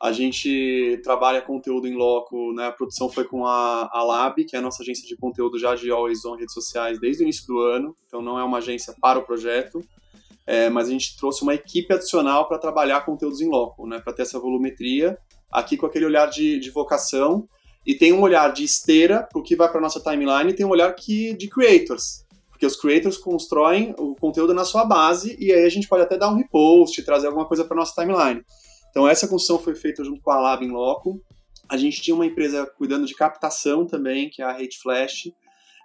A 0.00 0.12
gente 0.12 1.00
trabalha 1.02 1.42
conteúdo 1.42 1.88
em 1.88 1.94
loco, 1.94 2.52
né? 2.52 2.66
A 2.66 2.72
produção 2.72 3.08
foi 3.08 3.24
com 3.24 3.44
a, 3.44 3.88
a 3.92 4.02
Lab, 4.04 4.44
que 4.44 4.54
é 4.54 4.58
a 4.60 4.62
nossa 4.62 4.82
agência 4.82 5.06
de 5.06 5.16
conteúdo 5.16 5.58
já 5.58 5.74
de 5.74 5.90
Always 5.90 6.24
On 6.24 6.36
redes 6.36 6.54
sociais 6.54 7.00
desde 7.00 7.22
o 7.22 7.24
início 7.24 7.46
do 7.46 7.58
ano. 7.58 7.96
Então 8.06 8.22
não 8.22 8.38
é 8.38 8.44
uma 8.44 8.58
agência 8.58 8.94
para 9.00 9.18
o 9.18 9.24
projeto, 9.24 9.80
é, 10.46 10.70
mas 10.70 10.88
a 10.88 10.92
gente 10.92 11.16
trouxe 11.16 11.42
uma 11.42 11.54
equipe 11.54 11.92
adicional 11.92 12.46
para 12.46 12.58
trabalhar 12.58 13.04
conteúdos 13.04 13.40
em 13.40 13.48
loco, 13.48 13.86
né? 13.88 13.98
Para 13.98 14.12
ter 14.12 14.22
essa 14.22 14.38
volumetria 14.38 15.18
aqui 15.50 15.76
com 15.76 15.86
aquele 15.86 16.06
olhar 16.06 16.26
de, 16.26 16.60
de 16.60 16.70
vocação 16.70 17.48
e 17.84 17.94
tem 17.94 18.12
um 18.12 18.20
olhar 18.20 18.52
de 18.52 18.64
esteira 18.64 19.22
para 19.22 19.40
o 19.40 19.42
que 19.42 19.56
vai 19.56 19.70
para 19.70 19.80
nossa 19.80 19.98
timeline 19.98 20.50
e 20.50 20.54
tem 20.54 20.66
um 20.66 20.70
olhar 20.70 20.94
que 20.94 21.34
de 21.34 21.48
creators, 21.48 22.24
porque 22.50 22.66
os 22.66 22.76
creators 22.76 23.16
constroem 23.16 23.94
o 23.98 24.14
conteúdo 24.14 24.52
na 24.52 24.64
sua 24.64 24.84
base 24.84 25.36
e 25.40 25.52
aí 25.52 25.64
a 25.64 25.68
gente 25.68 25.88
pode 25.88 26.02
até 26.02 26.18
dar 26.18 26.28
um 26.28 26.36
repost, 26.36 27.02
trazer 27.02 27.28
alguma 27.28 27.46
coisa 27.46 27.64
para 27.64 27.76
nossa 27.76 27.94
timeline. 27.94 28.42
Então 28.98 29.06
essa 29.06 29.28
construção 29.28 29.60
foi 29.60 29.76
feita 29.76 30.02
junto 30.02 30.20
com 30.20 30.32
a 30.32 30.40
Lab 30.40 30.64
em 30.64 30.72
Loco. 30.72 31.22
A 31.68 31.76
gente 31.76 32.02
tinha 32.02 32.16
uma 32.16 32.26
empresa 32.26 32.66
cuidando 32.66 33.06
de 33.06 33.14
captação 33.14 33.86
também, 33.86 34.28
que 34.28 34.42
é 34.42 34.44
a 34.44 34.50
Hate 34.50 34.76
Flash, 34.82 35.30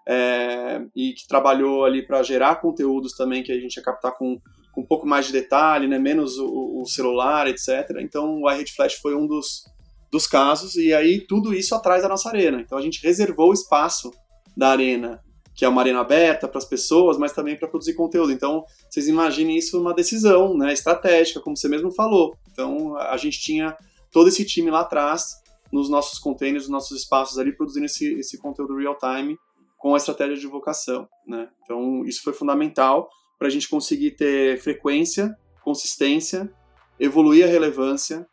é, 0.07 0.81
e 0.95 1.13
que 1.13 1.27
trabalhou 1.27 1.85
ali 1.85 2.03
para 2.03 2.23
gerar 2.23 2.55
conteúdos 2.55 3.13
também 3.13 3.43
que 3.43 3.51
a 3.51 3.59
gente 3.59 3.75
ia 3.75 3.83
captar 3.83 4.13
com, 4.17 4.41
com 4.71 4.81
um 4.81 4.85
pouco 4.85 5.05
mais 5.05 5.27
de 5.27 5.31
detalhe, 5.31 5.87
né, 5.87 5.99
menos 5.99 6.39
o, 6.39 6.81
o 6.81 6.85
celular, 6.87 7.45
etc. 7.45 7.99
Então 8.01 8.41
o 8.41 8.49
iRate 8.49 8.73
Flash 8.73 8.95
foi 8.95 9.15
um 9.15 9.27
dos, 9.27 9.63
dos 10.11 10.25
casos, 10.25 10.73
e 10.75 10.91
aí 10.91 11.21
tudo 11.21 11.53
isso 11.53 11.75
atrás 11.75 12.01
da 12.01 12.09
nossa 12.09 12.29
arena. 12.29 12.61
Então 12.61 12.79
a 12.79 12.81
gente 12.81 12.99
reservou 13.03 13.51
o 13.51 13.53
espaço 13.53 14.11
da 14.57 14.69
arena, 14.69 15.21
que 15.55 15.65
é 15.65 15.69
uma 15.69 15.81
arena 15.81 15.99
aberta 15.99 16.47
para 16.47 16.57
as 16.57 16.65
pessoas, 16.65 17.17
mas 17.17 17.31
também 17.31 17.55
para 17.55 17.67
produzir 17.67 17.93
conteúdo. 17.93 18.31
Então 18.31 18.63
vocês 18.89 19.07
imaginem 19.07 19.57
isso 19.57 19.79
uma 19.79 19.93
decisão 19.93 20.57
né, 20.57 20.73
estratégica, 20.73 21.39
como 21.39 21.55
você 21.55 21.67
mesmo 21.67 21.91
falou. 21.91 22.35
Então 22.51 22.97
a 22.97 23.17
gente 23.17 23.39
tinha 23.39 23.75
todo 24.11 24.29
esse 24.29 24.45
time 24.45 24.69
lá 24.69 24.81
atrás, 24.81 25.41
nos 25.71 25.89
nossos 25.89 26.19
containers, 26.19 26.63
nos 26.63 26.71
nossos 26.71 26.99
espaços 26.99 27.39
ali, 27.39 27.51
produzindo 27.51 27.87
esse, 27.87 28.13
esse 28.13 28.37
conteúdo 28.37 28.77
real 28.77 28.95
time 28.97 29.37
com 29.79 29.95
a 29.95 29.97
estratégia 29.97 30.37
de 30.37 30.47
vocação. 30.47 31.09
Né? 31.27 31.49
Então, 31.63 32.05
isso 32.05 32.23
foi 32.23 32.31
fundamental 32.31 33.09
para 33.37 33.47
a 33.47 33.51
gente 33.51 33.67
conseguir 33.67 34.11
ter 34.11 34.61
frequência, 34.61 35.35
consistência, 35.61 36.49
evoluir 36.97 37.43
a 37.43 37.49
relevância. 37.49 38.25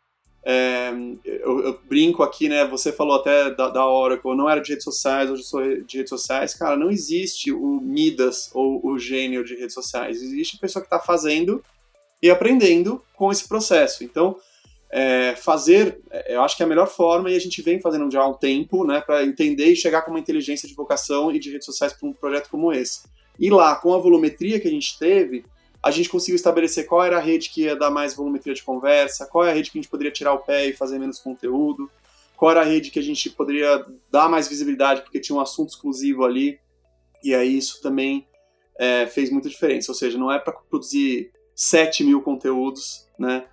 É, 0.43 0.91
eu, 1.23 1.59
eu, 1.65 1.79
brinco 1.87 2.23
aqui, 2.23 2.49
né? 2.49 2.65
Você 2.65 2.91
falou 2.91 3.15
até 3.15 3.51
da, 3.51 3.69
da 3.69 3.87
Oracle, 3.87 4.31
eu 4.31 4.35
não 4.35 4.49
era 4.49 4.59
de 4.59 4.71
redes 4.71 4.83
sociais, 4.83 5.29
hoje 5.29 5.43
sou 5.43 5.61
de 5.83 5.97
redes 5.97 6.09
sociais. 6.09 6.53
Cara, 6.53 6.75
não 6.75 6.89
existe 6.89 7.51
o 7.51 7.79
Midas 7.79 8.49
ou 8.53 8.85
o 8.85 8.97
gênio 8.97 9.43
de 9.43 9.55
redes 9.55 9.73
sociais. 9.73 10.21
Existe 10.21 10.57
a 10.57 10.59
pessoa 10.59 10.81
que 10.81 10.87
está 10.87 10.99
fazendo 10.99 11.63
e 12.21 12.29
aprendendo 12.29 13.03
com 13.15 13.31
esse 13.31 13.47
processo. 13.47 14.03
Então, 14.03 14.37
é, 14.91 15.35
fazer, 15.35 15.99
é, 16.09 16.35
eu 16.35 16.41
acho 16.41 16.57
que 16.57 16.63
é 16.63 16.65
a 16.65 16.69
melhor 16.69 16.87
forma 16.87 17.31
e 17.31 17.35
a 17.35 17.39
gente 17.39 17.61
vem 17.61 17.79
fazendo 17.79 18.11
já 18.11 18.21
há 18.21 18.27
um 18.27 18.33
tempo, 18.33 18.85
né, 18.85 18.99
para 18.99 19.23
entender 19.23 19.71
e 19.71 19.75
chegar 19.75 20.01
com 20.01 20.11
uma 20.11 20.19
inteligência 20.19 20.67
de 20.67 20.75
vocação 20.75 21.31
e 21.31 21.39
de 21.39 21.49
redes 21.51 21.65
sociais 21.65 21.93
para 21.93 22.07
um 22.07 22.13
projeto 22.13 22.49
como 22.49 22.73
esse. 22.73 23.03
E 23.39 23.49
lá, 23.49 23.75
com 23.75 23.93
a 23.93 23.97
volumetria 23.97 24.59
que 24.59 24.67
a 24.67 24.71
gente 24.71 24.99
teve, 24.99 25.45
a 25.83 25.89
gente 25.91 26.09
conseguiu 26.09 26.35
estabelecer 26.35 26.85
qual 26.85 27.03
era 27.03 27.17
a 27.17 27.21
rede 27.21 27.49
que 27.49 27.63
ia 27.63 27.75
dar 27.75 27.89
mais 27.89 28.13
volumetria 28.13 28.53
de 28.53 28.63
conversa, 28.63 29.25
qual 29.25 29.45
é 29.45 29.51
a 29.51 29.53
rede 29.53 29.71
que 29.71 29.77
a 29.77 29.81
gente 29.81 29.89
poderia 29.89 30.11
tirar 30.11 30.33
o 30.33 30.39
pé 30.39 30.67
e 30.67 30.73
fazer 30.73 30.99
menos 30.99 31.19
conteúdo, 31.19 31.89
qual 32.37 32.51
era 32.51 32.61
a 32.61 32.65
rede 32.65 32.91
que 32.91 32.99
a 32.99 33.03
gente 33.03 33.29
poderia 33.31 33.85
dar 34.11 34.29
mais 34.29 34.47
visibilidade 34.47 35.01
porque 35.01 35.19
tinha 35.19 35.35
um 35.35 35.41
assunto 35.41 35.69
exclusivo 35.69 36.23
ali. 36.23 36.59
E 37.23 37.33
aí 37.33 37.57
isso 37.57 37.81
também 37.81 38.27
é, 38.77 39.07
fez 39.07 39.29
muita 39.29 39.49
diferença. 39.49 39.91
Ou 39.91 39.95
seja, 39.95 40.17
não 40.17 40.31
é 40.31 40.39
para 40.39 40.53
produzir 40.53 41.31
7 41.55 42.03
mil 42.03 42.21
conteúdos, 42.21 43.07
né? 43.17 43.45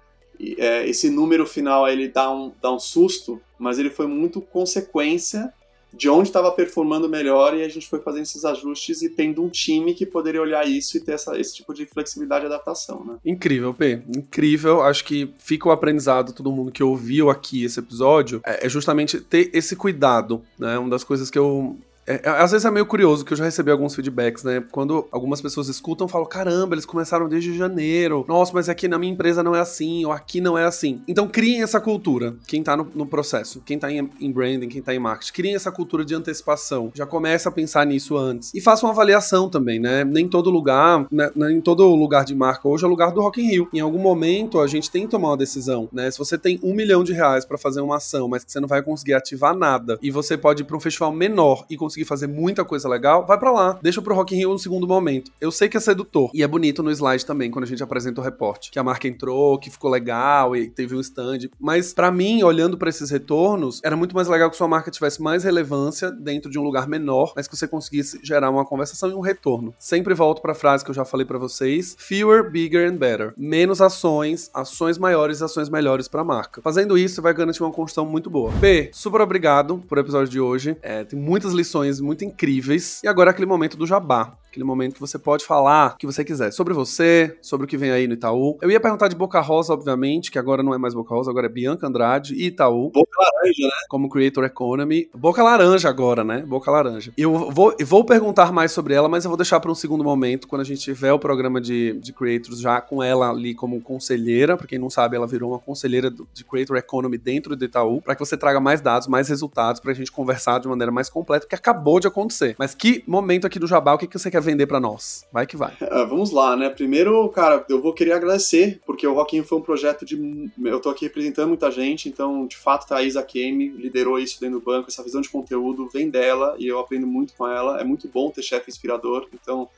é, 0.59 0.89
esse 0.89 1.11
número 1.11 1.47
final 1.47 1.89
ele 1.89 2.09
dá 2.09 2.31
um, 2.31 2.53
dá 2.61 2.73
um 2.73 2.79
susto, 2.79 3.41
mas 3.59 3.79
ele 3.79 3.91
foi 3.91 4.07
muito 4.07 4.41
consequência 4.41 5.53
de 5.93 6.09
onde 6.09 6.29
estava 6.29 6.51
performando 6.53 7.09
melhor 7.09 7.57
e 7.57 7.63
a 7.63 7.69
gente 7.69 7.89
foi 7.89 8.01
fazendo 8.01 8.23
esses 8.23 8.45
ajustes 8.45 9.03
e 9.03 9.09
tendo 9.09 9.43
um 9.43 9.49
time 9.49 9.95
que 9.95 10.05
poderia 10.05 10.41
olhar 10.41 10.69
isso 10.69 10.97
e 10.97 11.01
ter 11.01 11.13
essa, 11.13 11.39
esse 11.39 11.55
tipo 11.55 11.73
de 11.73 11.87
flexibilidade 11.87 12.45
e 12.45 12.47
adaptação, 12.47 13.05
né? 13.05 13.17
Incrível, 13.25 13.73
P. 13.73 14.03
Incrível. 14.17 14.83
Acho 14.83 15.05
que 15.05 15.33
fica 15.39 15.69
o 15.69 15.73
aprendizado 15.73 16.33
todo 16.33 16.53
mundo 16.53 16.71
que 16.71 16.83
ouviu 16.83 17.31
aqui 17.31 17.65
esse 17.65 17.81
episódio 17.81 18.41
é, 18.45 18.67
é 18.67 18.69
justamente 18.69 19.21
ter 19.21 19.51
esse 19.53 19.75
cuidado, 19.75 20.43
né? 20.59 20.79
Uma 20.79 20.91
das 20.91 21.05
coisas 21.05 21.31
que 21.31 21.39
eu 21.39 21.77
é, 22.09 22.23
é, 22.25 22.31
às 22.31 22.51
vezes 22.53 22.65
é 22.65 22.71
meio 22.71 22.87
curioso 22.87 23.23
que 23.23 23.35
eu 23.35 23.37
já 23.37 23.45
recebi 23.45 23.71
alguns 23.71 23.95
feedbacks, 23.95 24.43
né? 24.43 24.65
Quando 24.73 25.07
algumas 25.13 25.43
pessoas 25.43 25.69
escutam, 25.69 26.09
falam: 26.09 26.27
caramba, 26.27 26.75
eles 26.75 26.87
começaram 26.87 27.29
desde 27.29 27.57
janeiro. 27.57 28.25
Nossa, 28.27 28.51
mas 28.55 28.69
aqui 28.69 28.89
na 28.89 28.99
minha 28.99 29.13
empresa 29.13 29.43
não 29.43 29.55
é 29.55 29.61
assim, 29.61 30.07
ou 30.07 30.13
aqui 30.13 30.41
não 30.41 30.57
é 30.57 30.65
assim. 30.65 31.03
Então 31.07 31.29
criem 31.29 31.63
essa 31.63 31.79
cultura, 31.79 32.35
quem 32.47 32.63
tá 32.63 32.75
no, 32.75 32.89
no 32.95 33.07
processo, 33.07 33.61
quem 33.61 33.79
tá 33.79 33.93
em, 33.93 34.09
em, 34.21 34.33
branding, 34.33 34.69
quem 34.69 34.81
tá 34.81 34.95
em 34.95 34.99
marketing, 34.99 35.33
criem 35.33 35.55
essa 35.55 35.71
cultura 35.71 36.03
de 36.03 36.15
antecipação. 36.15 36.91
Já 36.95 37.05
começa 37.05 37.51
a 37.51 37.53
pensar 37.53 37.85
nisso 37.85 38.17
antes. 38.17 38.55
E 38.55 38.61
faça 38.61 38.87
uma 38.87 38.93
avaliação 38.93 39.51
também, 39.51 39.79
né? 39.79 40.03
Nem 40.03 40.27
todo 40.27 40.49
lugar, 40.49 41.07
né, 41.13 41.31
nem 41.37 41.61
todo 41.61 41.95
lugar 41.95 42.25
de 42.25 42.35
marca 42.35 42.67
hoje 42.67 42.85
é 42.85 42.89
lugar 42.89 43.13
do 43.13 43.21
Rock 43.21 43.43
in 43.43 43.51
Rio. 43.51 43.69
Em 43.73 43.81
algum 43.81 43.99
momento 43.99 44.61
a 44.61 44.67
gente 44.67 44.91
tem 44.91 45.03
que 45.03 45.11
tomar 45.11 45.29
uma 45.29 45.37
decisão, 45.37 45.89
né? 45.93 46.11
Se 46.11 46.19
você 46.19 46.39
tem 46.39 46.59
um 46.63 46.75
milhão 46.75 47.05
de 47.05 47.13
reais 47.13 47.45
para 47.45 47.59
fazer 47.59 47.83
uma 47.83 47.97
ação, 47.97 48.29
mas 48.29 48.45
que 48.45 48.51
você 48.51 48.61
não 48.61 48.69
vai 48.69 48.83
conseguir 48.83 49.15
ativar 49.15 49.55
nada, 49.55 49.99
e 50.01 50.11
você 50.11 50.39
pode 50.39 50.63
ir 50.63 50.65
pra 50.65 50.77
um 50.77 50.81
festival 50.81 51.13
menor 51.13 51.67
e 51.69 51.77
conseguir 51.77 51.98
conseguir 51.99 52.05
fazer 52.05 52.27
muita 52.27 52.65
coisa 52.65 52.89
legal, 52.89 53.27
vai 53.27 53.39
para 53.39 53.51
lá. 53.51 53.79
Deixa 53.83 54.01
pro 54.01 54.15
Rock 54.15 54.35
in 54.35 54.39
Rio 54.39 54.51
no 54.51 54.59
segundo 54.59 54.87
momento. 54.87 55.31
Eu 55.41 55.51
sei 55.51 55.69
que 55.69 55.77
é 55.77 55.81
sedutor. 55.81 56.31
E 56.35 56.43
é 56.43 56.47
bonito 56.47 56.83
no 56.83 56.91
slide 56.91 57.25
também, 57.25 57.51
quando 57.51 57.65
a 57.65 57.69
gente 57.69 57.83
apresenta 57.83 58.21
o 58.21 58.25
reporte. 58.25 58.71
Que 58.71 58.79
a 58.79 58.85
marca 58.85 59.09
entrou, 59.09 59.59
que 59.59 59.71
ficou 59.71 59.91
legal 59.91 60.55
e 60.55 60.69
teve 60.69 60.95
um 60.95 61.01
stand. 61.01 61.51
Mas 61.59 61.93
para 61.93 62.11
mim, 62.11 62.43
olhando 62.43 62.77
para 62.77 62.89
esses 62.89 63.11
retornos, 63.11 63.81
era 63.83 63.97
muito 63.97 64.15
mais 64.15 64.29
legal 64.29 64.51
que 64.51 64.57
sua 64.57 64.69
marca 64.69 64.91
tivesse 64.91 65.21
mais 65.21 65.45
relevância 65.45 66.11
dentro 66.11 66.51
de 66.51 66.59
um 66.59 66.63
lugar 66.63 66.87
menor, 66.87 67.33
mas 67.35 67.49
que 67.49 67.57
você 67.57 67.67
conseguisse 67.67 68.21
gerar 68.23 68.51
uma 68.51 68.65
conversação 68.65 69.11
e 69.11 69.15
um 69.15 69.21
retorno. 69.21 69.75
Sempre 69.79 70.15
volto 70.15 70.43
pra 70.43 70.55
frase 70.55 70.85
que 70.85 70.91
eu 70.91 70.95
já 70.95 71.05
falei 71.05 71.27
para 71.27 71.39
vocês: 71.39 71.97
fewer, 71.99 72.51
bigger 72.51 72.91
and 72.91 72.97
better. 72.97 73.33
Menos 73.37 73.81
ações, 73.81 74.51
ações 74.55 74.99
maiores, 74.99 75.43
ações 75.43 75.69
melhores 75.69 76.09
para 76.09 76.21
a 76.21 76.25
marca. 76.25 76.61
Fazendo 76.63 76.97
isso, 76.97 77.17
você 77.17 77.21
vai 77.21 77.35
garantir 77.35 77.63
uma 77.63 77.73
construção 77.73 78.07
muito 78.07 78.31
boa. 78.31 78.51
B, 78.53 78.91
super 78.93 79.21
obrigado 79.21 79.79
por 79.89 79.99
episódio 79.99 80.29
de 80.29 80.41
hoje. 80.41 80.77
É, 80.83 81.05
tem 81.05 81.19
muitas 81.19 81.53
lições 81.53 81.88
muito 82.01 82.25
incríveis. 82.25 83.03
E 83.03 83.09
agora 83.09 83.31
é 83.31 83.33
aquele 83.33 83.47
momento 83.47 83.77
do 83.77 83.87
jabá. 83.87 84.37
Aquele 84.59 84.67
momento 84.67 84.95
que 84.95 85.01
você 85.01 85.21
pode 85.21 85.45
falar 85.45 85.93
o 85.95 85.99
que 85.99 86.05
você 86.05 86.25
quiser 86.25 86.51
sobre 86.51 86.75
você, 86.75 87.39
sobre 87.41 87.65
o 87.65 87.69
que 87.69 87.77
vem 87.77 87.93
aí 87.93 88.09
no 88.09 88.15
Itaú. 88.15 88.59
Eu 88.61 88.69
ia 88.69 88.81
perguntar 88.81 89.07
de 89.07 89.15
Boca 89.15 89.41
Rosa, 89.41 89.73
obviamente, 89.73 90.33
que 90.33 90.39
agora 90.39 90.65
não 90.65 90.75
é 90.75 90.79
mais 90.79 90.95
Boca 90.95 91.15
Rosa, 91.15 91.31
agora 91.31 91.47
é 91.47 91.49
Bianca 91.49 91.87
Andrade 91.87 92.35
e 92.35 92.47
Itaú. 92.47 92.91
Boca 92.91 93.09
Laranja, 93.17 93.63
né? 93.63 93.87
Como 93.89 94.09
Creator 94.09 94.43
Economy. 94.43 95.09
Boca 95.15 95.45
Laranja 95.45 95.89
agora, 95.89 96.25
né? 96.25 96.43
Boca 96.45 96.73
Laranja. 96.73 97.13
Eu 97.17 97.53
vou, 97.53 97.73
eu 97.79 97.87
vou 97.87 98.05
perguntar 98.05 98.51
mais 98.51 98.73
sobre 98.73 98.95
ela, 98.95 99.09
mas 99.09 99.25
eu 99.25 99.31
vou 99.31 99.37
deixar 99.37 99.61
para 99.61 99.71
um 99.71 99.77
segundo 99.77 100.03
momento, 100.03 100.49
quando 100.49 100.63
a 100.63 100.65
gente 100.65 100.81
tiver 100.81 101.13
o 101.13 101.21
programa 101.21 101.61
de, 101.61 101.93
de 101.93 102.13
Creators 102.13 102.59
já 102.59 102.81
com 102.81 103.01
ela 103.01 103.31
ali 103.31 103.55
como 103.55 103.81
conselheira. 103.81 104.57
Pra 104.57 104.67
quem 104.67 104.81
não 104.81 104.91
sabe, 104.91 105.15
ela 105.15 105.27
virou 105.29 105.53
uma 105.53 105.61
conselheira 105.61 106.11
do, 106.11 106.27
de 106.35 106.45
Creator 106.45 106.77
Economy 106.77 107.17
dentro 107.17 107.55
do 107.55 107.65
Itaú, 107.65 108.03
para 108.03 108.17
que 108.17 108.21
você 108.27 108.37
traga 108.37 108.59
mais 108.59 108.81
dados, 108.81 109.07
mais 109.07 109.29
resultados, 109.29 109.81
pra 109.81 109.95
gente 109.95 110.11
conversar 110.11 110.59
de 110.59 110.67
maneira 110.67 110.91
mais 110.91 111.09
completa, 111.09 111.47
que 111.47 111.55
acabou 111.55 112.01
de 112.01 112.09
acontecer. 112.09 112.57
Mas 112.59 112.75
que 112.75 113.05
momento 113.07 113.47
aqui 113.47 113.61
do 113.61 113.69
Jabá, 113.69 113.95
o 113.95 113.99
que, 113.99 114.09
que 114.09 114.19
você 114.19 114.29
quer 114.29 114.48
vender 114.49 114.67
para 114.67 114.81
nós? 114.81 115.27
Vai 115.33 115.47
que 115.47 115.57
vai. 115.57 115.75
Uh, 115.75 116.07
vamos 116.09 116.31
lá, 116.31 116.57
né? 116.57 116.71
Primeiro, 116.71 117.29
cara, 117.29 117.65
eu 117.69 117.81
vou 117.81 117.93
querer 117.93 118.13
agradecer, 118.13 118.81
porque 118.87 119.07
o 119.07 119.15
Rockinho 119.15 119.45
foi 119.45 119.59
um 119.59 119.63
projeto 119.63 120.05
de. 120.05 120.51
Eu 120.65 120.81
tô 120.81 120.89
aqui 120.89 121.05
representando 121.05 121.49
muita 121.49 121.71
gente, 121.71 122.09
então, 122.09 122.47
de 122.47 122.57
fato, 122.57 122.93
a 122.95 123.03
Isa 123.03 123.23
Kemi 123.23 123.69
liderou 123.69 124.19
isso 124.19 124.41
dentro 124.41 124.59
do 124.59 124.65
banco, 124.65 124.89
essa 124.89 125.03
visão 125.03 125.21
de 125.21 125.29
conteúdo 125.29 125.89
vem 125.89 126.09
dela 126.09 126.57
e 126.59 126.67
eu 126.67 126.79
aprendo 126.79 127.07
muito 127.07 127.35
com 127.35 127.47
ela. 127.47 127.81
É 127.81 127.85
muito 127.85 128.09
bom 128.09 128.31
ter 128.31 128.43
chefe 128.43 128.71
inspirador, 128.71 129.29
então. 129.33 129.69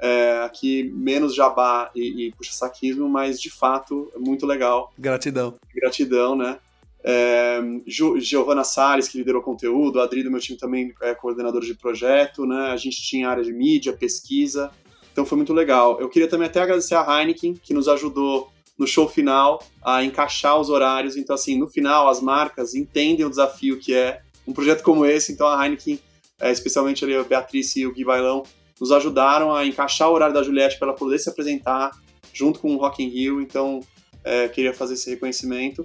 É, 0.00 0.42
aqui 0.44 0.92
menos 0.94 1.34
jabá 1.34 1.90
e, 1.92 2.28
e 2.28 2.32
puxa-saquismo, 2.34 3.08
mas 3.08 3.40
de 3.40 3.50
fato 3.50 4.12
é 4.14 4.18
muito 4.20 4.46
legal. 4.46 4.92
Gratidão. 4.96 5.56
Gratidão, 5.74 6.36
né? 6.36 6.56
É, 7.04 7.60
Giovana 7.86 8.64
Salles, 8.64 9.08
que 9.08 9.18
liderou 9.18 9.40
conteúdo, 9.40 10.00
Adri 10.00 10.22
do 10.22 10.30
meu 10.30 10.40
time 10.40 10.58
também 10.58 10.92
é 11.00 11.14
coordenador 11.14 11.62
de 11.62 11.74
projeto, 11.74 12.44
né? 12.44 12.70
A 12.72 12.76
gente 12.76 13.00
tinha 13.02 13.28
área 13.28 13.44
de 13.44 13.52
mídia, 13.52 13.92
pesquisa, 13.92 14.70
então 15.12 15.24
foi 15.24 15.36
muito 15.36 15.52
legal. 15.52 16.00
Eu 16.00 16.08
queria 16.08 16.28
também 16.28 16.48
até 16.48 16.60
agradecer 16.60 16.94
a 16.94 17.20
Heineken, 17.20 17.54
que 17.54 17.72
nos 17.72 17.88
ajudou 17.88 18.50
no 18.78 18.86
show 18.86 19.08
final 19.08 19.60
a 19.84 20.04
encaixar 20.04 20.58
os 20.60 20.70
horários. 20.70 21.16
Então, 21.16 21.34
assim, 21.34 21.58
no 21.58 21.66
final, 21.66 22.08
as 22.08 22.20
marcas 22.20 22.74
entendem 22.74 23.26
o 23.26 23.30
desafio 23.30 23.78
que 23.78 23.92
é 23.92 24.20
um 24.46 24.52
projeto 24.52 24.82
como 24.82 25.04
esse. 25.04 25.32
Então, 25.32 25.48
a 25.48 25.64
Heineken, 25.64 25.98
é, 26.40 26.52
especialmente 26.52 27.04
a 27.04 27.24
Beatriz 27.24 27.74
e 27.74 27.84
o 27.84 27.92
Gui 27.92 28.04
Bailão, 28.04 28.44
nos 28.80 28.92
ajudaram 28.92 29.52
a 29.52 29.66
encaixar 29.66 30.08
o 30.08 30.14
horário 30.14 30.34
da 30.34 30.42
Juliette 30.42 30.78
para 30.78 30.88
ela 30.88 30.96
poder 30.96 31.18
se 31.18 31.28
apresentar 31.28 31.90
junto 32.32 32.60
com 32.60 32.74
o 32.74 32.78
Rock 32.78 33.02
in 33.02 33.08
Rio. 33.08 33.40
Então, 33.40 33.80
é, 34.22 34.46
queria 34.48 34.72
fazer 34.72 34.94
esse 34.94 35.10
reconhecimento. 35.10 35.84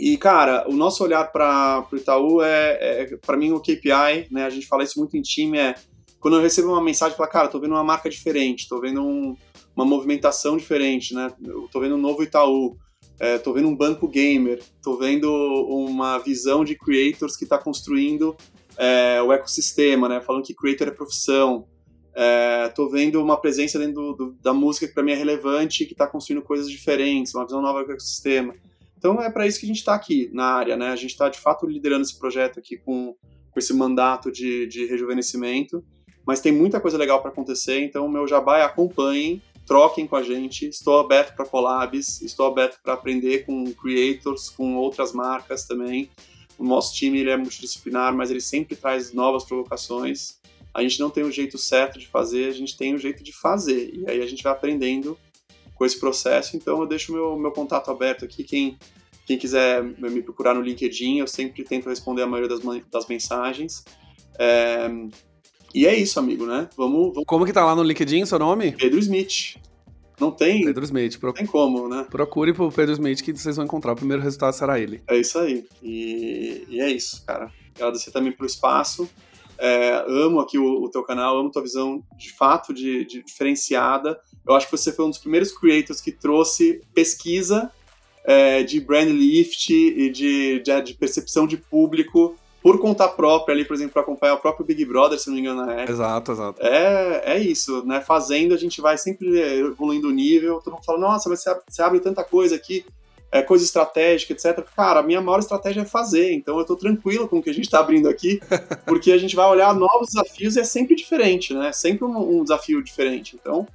E, 0.00 0.16
cara, 0.16 0.66
o 0.66 0.72
nosso 0.72 1.04
olhar 1.04 1.30
para 1.30 1.86
o 1.92 1.96
Itaú 1.96 2.40
é, 2.40 3.02
é 3.02 3.16
para 3.18 3.36
mim, 3.36 3.52
o 3.52 3.60
KPI, 3.60 4.28
né? 4.30 4.46
A 4.46 4.50
gente 4.50 4.66
fala 4.66 4.82
isso 4.82 4.98
muito 4.98 5.14
em 5.14 5.20
time, 5.20 5.58
é 5.58 5.74
quando 6.18 6.38
eu 6.38 6.42
recebo 6.42 6.68
uma 6.68 6.82
mensagem, 6.82 7.16
fala, 7.16 7.28
cara, 7.28 7.48
tô 7.48 7.60
vendo 7.60 7.72
uma 7.72 7.84
marca 7.84 8.08
diferente, 8.08 8.66
tô 8.66 8.80
vendo 8.80 9.02
um, 9.02 9.36
uma 9.76 9.84
movimentação 9.84 10.56
diferente, 10.56 11.14
né? 11.14 11.30
Eu 11.44 11.68
tô 11.70 11.80
vendo 11.80 11.96
um 11.96 12.00
novo 12.00 12.22
Itaú, 12.22 12.78
é, 13.18 13.36
tô 13.36 13.52
vendo 13.52 13.68
um 13.68 13.76
banco 13.76 14.08
gamer, 14.08 14.62
tô 14.82 14.96
vendo 14.96 15.30
uma 15.68 16.16
visão 16.18 16.64
de 16.64 16.74
creators 16.74 17.36
que 17.36 17.44
está 17.44 17.58
construindo 17.58 18.34
é, 18.78 19.20
o 19.20 19.30
ecossistema, 19.30 20.08
né? 20.08 20.22
Falando 20.22 20.44
que 20.44 20.54
creator 20.54 20.88
é 20.88 20.92
profissão. 20.92 21.66
É, 22.14 22.68
tô 22.68 22.88
vendo 22.88 23.22
uma 23.22 23.36
presença 23.38 23.78
dentro 23.78 23.94
do, 23.94 24.12
do, 24.14 24.32
da 24.40 24.54
música 24.54 24.88
que 24.88 24.94
para 24.94 25.02
mim 25.02 25.12
é 25.12 25.14
relevante, 25.14 25.84
que 25.84 25.92
está 25.92 26.06
construindo 26.06 26.42
coisas 26.42 26.70
diferentes, 26.70 27.34
uma 27.34 27.44
visão 27.44 27.60
nova 27.60 27.84
do 27.84 27.92
ecossistema. 27.92 28.54
Então 29.00 29.20
é 29.22 29.30
para 29.30 29.46
isso 29.46 29.58
que 29.58 29.64
a 29.64 29.68
gente 29.68 29.78
está 29.78 29.94
aqui 29.94 30.28
na 30.30 30.44
área, 30.44 30.76
né? 30.76 30.88
A 30.88 30.96
gente 30.96 31.12
está 31.12 31.30
de 31.30 31.40
fato 31.40 31.66
liderando 31.66 32.02
esse 32.02 32.18
projeto 32.18 32.58
aqui 32.58 32.76
com, 32.76 33.16
com 33.50 33.58
esse 33.58 33.72
mandato 33.72 34.30
de, 34.30 34.66
de 34.66 34.84
rejuvenescimento, 34.84 35.82
mas 36.26 36.42
tem 36.42 36.52
muita 36.52 36.78
coisa 36.78 36.98
legal 36.98 37.22
para 37.22 37.30
acontecer. 37.30 37.82
Então 37.82 38.06
meu 38.06 38.28
jabá 38.28 38.58
é 38.58 38.62
acompanhem, 38.62 39.40
troquem 39.66 40.06
com 40.06 40.16
a 40.16 40.22
gente. 40.22 40.68
Estou 40.68 41.00
aberto 41.00 41.34
para 41.34 41.46
collabs, 41.46 42.20
estou 42.20 42.44
aberto 42.46 42.78
para 42.82 42.92
aprender 42.92 43.46
com 43.46 43.72
creators, 43.72 44.50
com 44.50 44.76
outras 44.76 45.14
marcas 45.14 45.64
também. 45.64 46.10
O 46.58 46.64
nosso 46.64 46.94
time 46.94 47.20
ele 47.20 47.30
é 47.30 47.38
multidisciplinar, 47.38 48.14
mas 48.14 48.30
ele 48.30 48.42
sempre 48.42 48.76
traz 48.76 49.14
novas 49.14 49.44
provocações. 49.44 50.38
A 50.74 50.82
gente 50.82 51.00
não 51.00 51.08
tem 51.08 51.24
o 51.24 51.32
jeito 51.32 51.56
certo 51.56 51.98
de 51.98 52.06
fazer, 52.06 52.48
a 52.50 52.52
gente 52.52 52.76
tem 52.76 52.94
o 52.94 52.98
jeito 52.98 53.24
de 53.24 53.32
fazer. 53.32 53.94
E 53.94 54.10
aí 54.10 54.20
a 54.20 54.26
gente 54.26 54.42
vai 54.42 54.52
aprendendo 54.52 55.16
com 55.80 55.86
esse 55.86 55.98
processo. 55.98 56.58
Então 56.58 56.78
eu 56.78 56.86
deixo 56.86 57.10
meu, 57.10 57.38
meu 57.38 57.50
contato 57.52 57.90
aberto 57.90 58.26
aqui. 58.26 58.44
Quem, 58.44 58.76
quem 59.24 59.38
quiser 59.38 59.82
me 59.82 60.20
procurar 60.22 60.52
no 60.52 60.60
LinkedIn, 60.60 61.20
eu 61.20 61.26
sempre 61.26 61.64
tento 61.64 61.88
responder 61.88 62.20
a 62.20 62.26
maioria 62.26 62.54
das, 62.54 62.60
das 62.92 63.08
mensagens. 63.08 63.82
É, 64.38 64.90
e 65.74 65.86
é 65.86 65.96
isso, 65.96 66.18
amigo, 66.18 66.44
né? 66.44 66.68
Vamos, 66.76 67.14
vamos. 67.14 67.24
Como 67.26 67.46
que 67.46 67.52
tá 67.54 67.64
lá 67.64 67.74
no 67.74 67.82
LinkedIn 67.82 68.26
seu 68.26 68.38
nome? 68.38 68.72
Pedro 68.72 68.98
Smith. 68.98 69.56
Não 70.20 70.30
tem. 70.30 70.66
Pedro 70.66 70.84
Smith. 70.84 71.18
Pro... 71.18 71.28
Não 71.28 71.34
tem 71.34 71.46
como, 71.46 71.88
né? 71.88 72.06
Procure 72.10 72.52
pro 72.52 72.70
Pedro 72.70 72.92
Smith 72.92 73.22
que 73.22 73.32
vocês 73.32 73.56
vão 73.56 73.64
encontrar. 73.64 73.92
O 73.92 73.96
primeiro 73.96 74.22
resultado 74.22 74.52
será 74.52 74.78
ele. 74.78 75.00
É 75.08 75.16
isso 75.16 75.38
aí. 75.38 75.64
E, 75.82 76.66
e 76.68 76.78
é 76.78 76.90
isso, 76.90 77.24
cara. 77.24 77.50
Agradecer 77.74 78.10
também 78.10 78.32
pelo 78.32 78.46
espaço. 78.46 79.08
É, 79.60 80.04
amo 80.08 80.40
aqui 80.40 80.58
o, 80.58 80.84
o, 80.84 80.90
teu 80.90 81.02
canal, 81.02 81.38
amo 81.38 81.50
tua 81.50 81.62
visão 81.62 82.02
de 82.16 82.32
fato 82.32 82.72
de, 82.72 83.04
de, 83.04 83.22
diferenciada. 83.22 84.18
Eu 84.46 84.54
acho 84.54 84.66
que 84.66 84.72
você 84.72 84.90
foi 84.90 85.04
um 85.04 85.10
dos 85.10 85.18
primeiros 85.18 85.52
creators 85.52 86.00
que 86.00 86.10
trouxe 86.10 86.80
pesquisa 86.94 87.70
é, 88.24 88.62
de 88.62 88.80
brand 88.80 89.10
lift 89.10 89.70
e 89.70 90.10
de, 90.10 90.60
de, 90.60 90.82
de 90.82 90.94
percepção 90.94 91.46
de 91.46 91.58
público 91.58 92.36
por 92.62 92.78
conta 92.78 93.08
própria 93.08 93.54
ali, 93.54 93.64
por 93.64 93.74
exemplo, 93.74 93.92
para 93.92 94.02
acompanhar 94.02 94.34
o 94.34 94.38
próprio 94.38 94.66
Big 94.66 94.84
Brother, 94.84 95.18
se 95.18 95.28
não 95.28 95.34
me 95.34 95.40
engano, 95.40 95.64
na 95.64 95.72
época. 95.72 95.92
Exato, 95.92 96.32
exato. 96.32 96.62
É, 96.62 97.34
é 97.34 97.38
isso, 97.38 97.84
né? 97.86 98.00
Fazendo, 98.00 98.54
a 98.54 98.56
gente 98.56 98.80
vai 98.80 98.98
sempre 98.98 99.40
evoluindo 99.60 100.08
o 100.08 100.12
nível, 100.12 100.60
todo 100.62 100.74
mundo 100.74 100.84
fala, 100.84 100.98
nossa, 100.98 101.28
mas 101.28 101.42
você 101.68 101.82
abre 101.82 102.00
tanta 102.00 102.22
coisa 102.22 102.54
aqui, 102.54 102.84
é, 103.32 103.42
coisa 103.42 103.64
estratégica, 103.64 104.32
etc. 104.32 104.64
Cara, 104.74 105.00
a 105.00 105.02
minha 105.02 105.20
maior 105.20 105.38
estratégia 105.38 105.82
é 105.82 105.84
fazer, 105.84 106.32
então 106.32 106.58
eu 106.58 106.64
tô 106.64 106.76
tranquilo 106.76 107.28
com 107.28 107.38
o 107.38 107.42
que 107.42 107.50
a 107.50 107.54
gente 107.54 107.70
tá 107.70 107.78
abrindo 107.78 108.08
aqui, 108.08 108.40
porque 108.86 109.12
a 109.12 109.18
gente 109.18 109.36
vai 109.36 109.46
olhar 109.46 109.74
novos 109.74 110.08
desafios 110.08 110.56
e 110.56 110.60
é 110.60 110.64
sempre 110.64 110.96
diferente, 110.96 111.54
né? 111.54 111.72
Sempre 111.72 112.04
um, 112.04 112.38
um 112.38 112.42
desafio 112.42 112.82
diferente. 112.82 113.36
Então, 113.40 113.66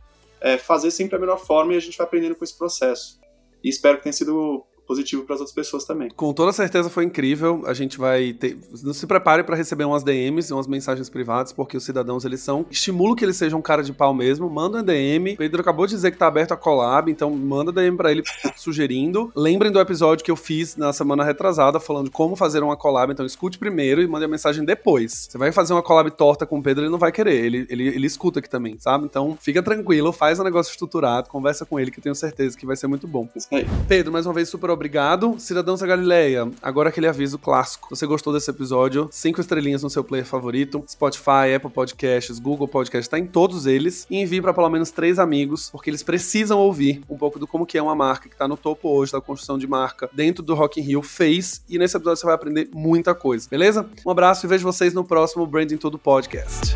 é, 0.41 0.57
fazer 0.57 0.91
sempre 0.91 1.15
a 1.15 1.19
melhor 1.19 1.39
forma 1.39 1.73
e 1.73 1.77
a 1.77 1.79
gente 1.79 1.97
vai 1.97 2.05
aprendendo 2.05 2.35
com 2.35 2.43
esse 2.43 2.57
processo. 2.57 3.19
E 3.63 3.69
espero 3.69 3.97
que 3.97 4.03
tenha 4.03 4.13
sido 4.13 4.65
positivo 4.85 5.23
para 5.23 5.35
as 5.35 5.41
outras 5.41 5.55
pessoas 5.55 5.85
também. 5.85 6.09
Com 6.15 6.33
toda 6.33 6.51
certeza 6.51 6.89
foi 6.89 7.03
incrível. 7.03 7.63
A 7.65 7.73
gente 7.73 7.97
vai 7.97 8.33
ter. 8.33 8.57
Não 8.83 8.93
se 8.93 9.05
prepare 9.07 9.43
para 9.43 9.55
receber 9.55 9.83
umas 9.85 10.03
DMs, 10.03 10.53
umas 10.53 10.67
mensagens 10.67 11.09
privadas, 11.09 11.51
porque 11.51 11.75
os 11.75 11.83
cidadãos 11.83 12.25
eles 12.25 12.41
são. 12.41 12.65
Estimulo 12.69 13.15
que 13.15 13.25
eles 13.25 13.35
sejam 13.35 13.59
um 13.59 13.61
cara 13.61 13.83
de 13.83 13.93
pau 13.93 14.13
mesmo. 14.13 14.49
Manda 14.49 14.79
um 14.79 14.83
DM. 14.83 15.33
O 15.33 15.37
Pedro 15.37 15.61
acabou 15.61 15.85
de 15.85 15.93
dizer 15.93 16.11
que 16.11 16.17
tá 16.17 16.27
aberto 16.27 16.53
a 16.53 16.57
collab, 16.57 17.11
então 17.11 17.31
manda 17.31 17.71
DM 17.71 17.97
para 17.97 18.11
ele 18.11 18.23
sugerindo. 18.55 19.31
Lembrem 19.35 19.71
do 19.71 19.79
episódio 19.79 20.23
que 20.23 20.31
eu 20.31 20.35
fiz 20.35 20.75
na 20.75 20.93
semana 20.93 21.23
retrasada 21.23 21.79
falando 21.79 22.05
de 22.05 22.11
como 22.11 22.35
fazer 22.35 22.63
uma 22.63 22.77
collab. 22.77 23.11
Então 23.11 23.25
escute 23.25 23.57
primeiro 23.57 24.01
e 24.01 24.07
mande 24.07 24.25
a 24.25 24.27
mensagem 24.27 24.63
depois. 24.63 25.27
Você 25.29 25.37
vai 25.37 25.51
fazer 25.51 25.73
uma 25.73 25.83
collab 25.83 26.09
torta 26.11 26.45
com 26.45 26.59
o 26.59 26.63
Pedro, 26.63 26.83
ele 26.83 26.91
não 26.91 26.99
vai 26.99 27.11
querer. 27.11 27.45
Ele, 27.45 27.65
ele, 27.69 27.87
ele 27.87 28.07
escuta 28.07 28.39
aqui 28.39 28.49
também, 28.49 28.77
sabe? 28.79 29.05
Então 29.05 29.37
fica 29.39 29.61
tranquilo, 29.61 30.11
faz 30.11 30.39
um 30.39 30.43
negócio 30.43 30.71
estruturado, 30.71 31.29
conversa 31.29 31.65
com 31.65 31.79
ele 31.79 31.91
que 31.91 31.99
eu 31.99 32.03
tenho 32.03 32.15
certeza 32.15 32.57
que 32.57 32.65
vai 32.65 32.75
ser 32.75 32.87
muito 32.87 33.07
bom. 33.07 33.27
Isso 33.35 33.47
aí. 33.51 33.65
Pedro, 33.87 34.11
mais 34.11 34.25
uma 34.25 34.33
vez, 34.33 34.49
super 34.49 34.74
obrigado. 34.75 35.35
Cidadãos 35.39 35.79
da 35.79 35.87
Galileia, 35.87 36.49
agora 36.61 36.89
aquele 36.89 37.07
aviso 37.07 37.39
clássico. 37.39 37.87
Se 37.87 37.99
você 38.01 38.05
gostou 38.05 38.31
desse 38.31 38.49
episódio, 38.49 39.09
cinco 39.11 39.41
estrelinhas 39.41 39.81
no 39.81 39.89
seu 39.89 40.03
player 40.03 40.25
favorito, 40.25 40.83
Spotify, 40.87 41.55
Apple 41.55 41.71
Podcasts, 41.71 42.37
Google 42.37 42.67
Podcasts, 42.67 43.07
tá 43.07 43.17
em 43.17 43.25
todos 43.25 43.65
eles. 43.65 44.05
E 44.09 44.17
envie 44.17 44.41
para 44.41 44.53
pelo 44.53 44.69
menos 44.69 44.91
três 44.91 45.17
amigos, 45.17 45.69
porque 45.69 45.89
eles 45.89 46.03
precisam 46.03 46.59
ouvir 46.59 47.01
um 47.09 47.17
pouco 47.17 47.39
do 47.39 47.47
como 47.47 47.65
que 47.65 47.77
é 47.77 47.81
uma 47.81 47.95
marca 47.95 48.29
que 48.29 48.35
tá 48.35 48.47
no 48.47 48.57
topo 48.57 48.89
hoje 48.89 49.11
da 49.11 49.21
construção 49.21 49.57
de 49.57 49.67
marca 49.67 50.09
dentro 50.13 50.43
do 50.43 50.53
Rock 50.53 50.79
in 50.79 50.83
Rio 50.83 51.01
fez. 51.01 51.63
E 51.67 51.79
nesse 51.79 51.97
episódio 51.97 52.19
você 52.19 52.25
vai 52.25 52.35
aprender 52.35 52.69
muita 52.73 53.15
coisa, 53.15 53.47
beleza? 53.49 53.85
Um 54.05 54.11
abraço 54.11 54.45
e 54.45 54.49
vejo 54.49 54.63
vocês 54.63 54.93
no 54.93 55.03
próximo 55.03 55.47
Branding 55.47 55.77
Tudo 55.77 55.97
Podcast. 55.97 56.75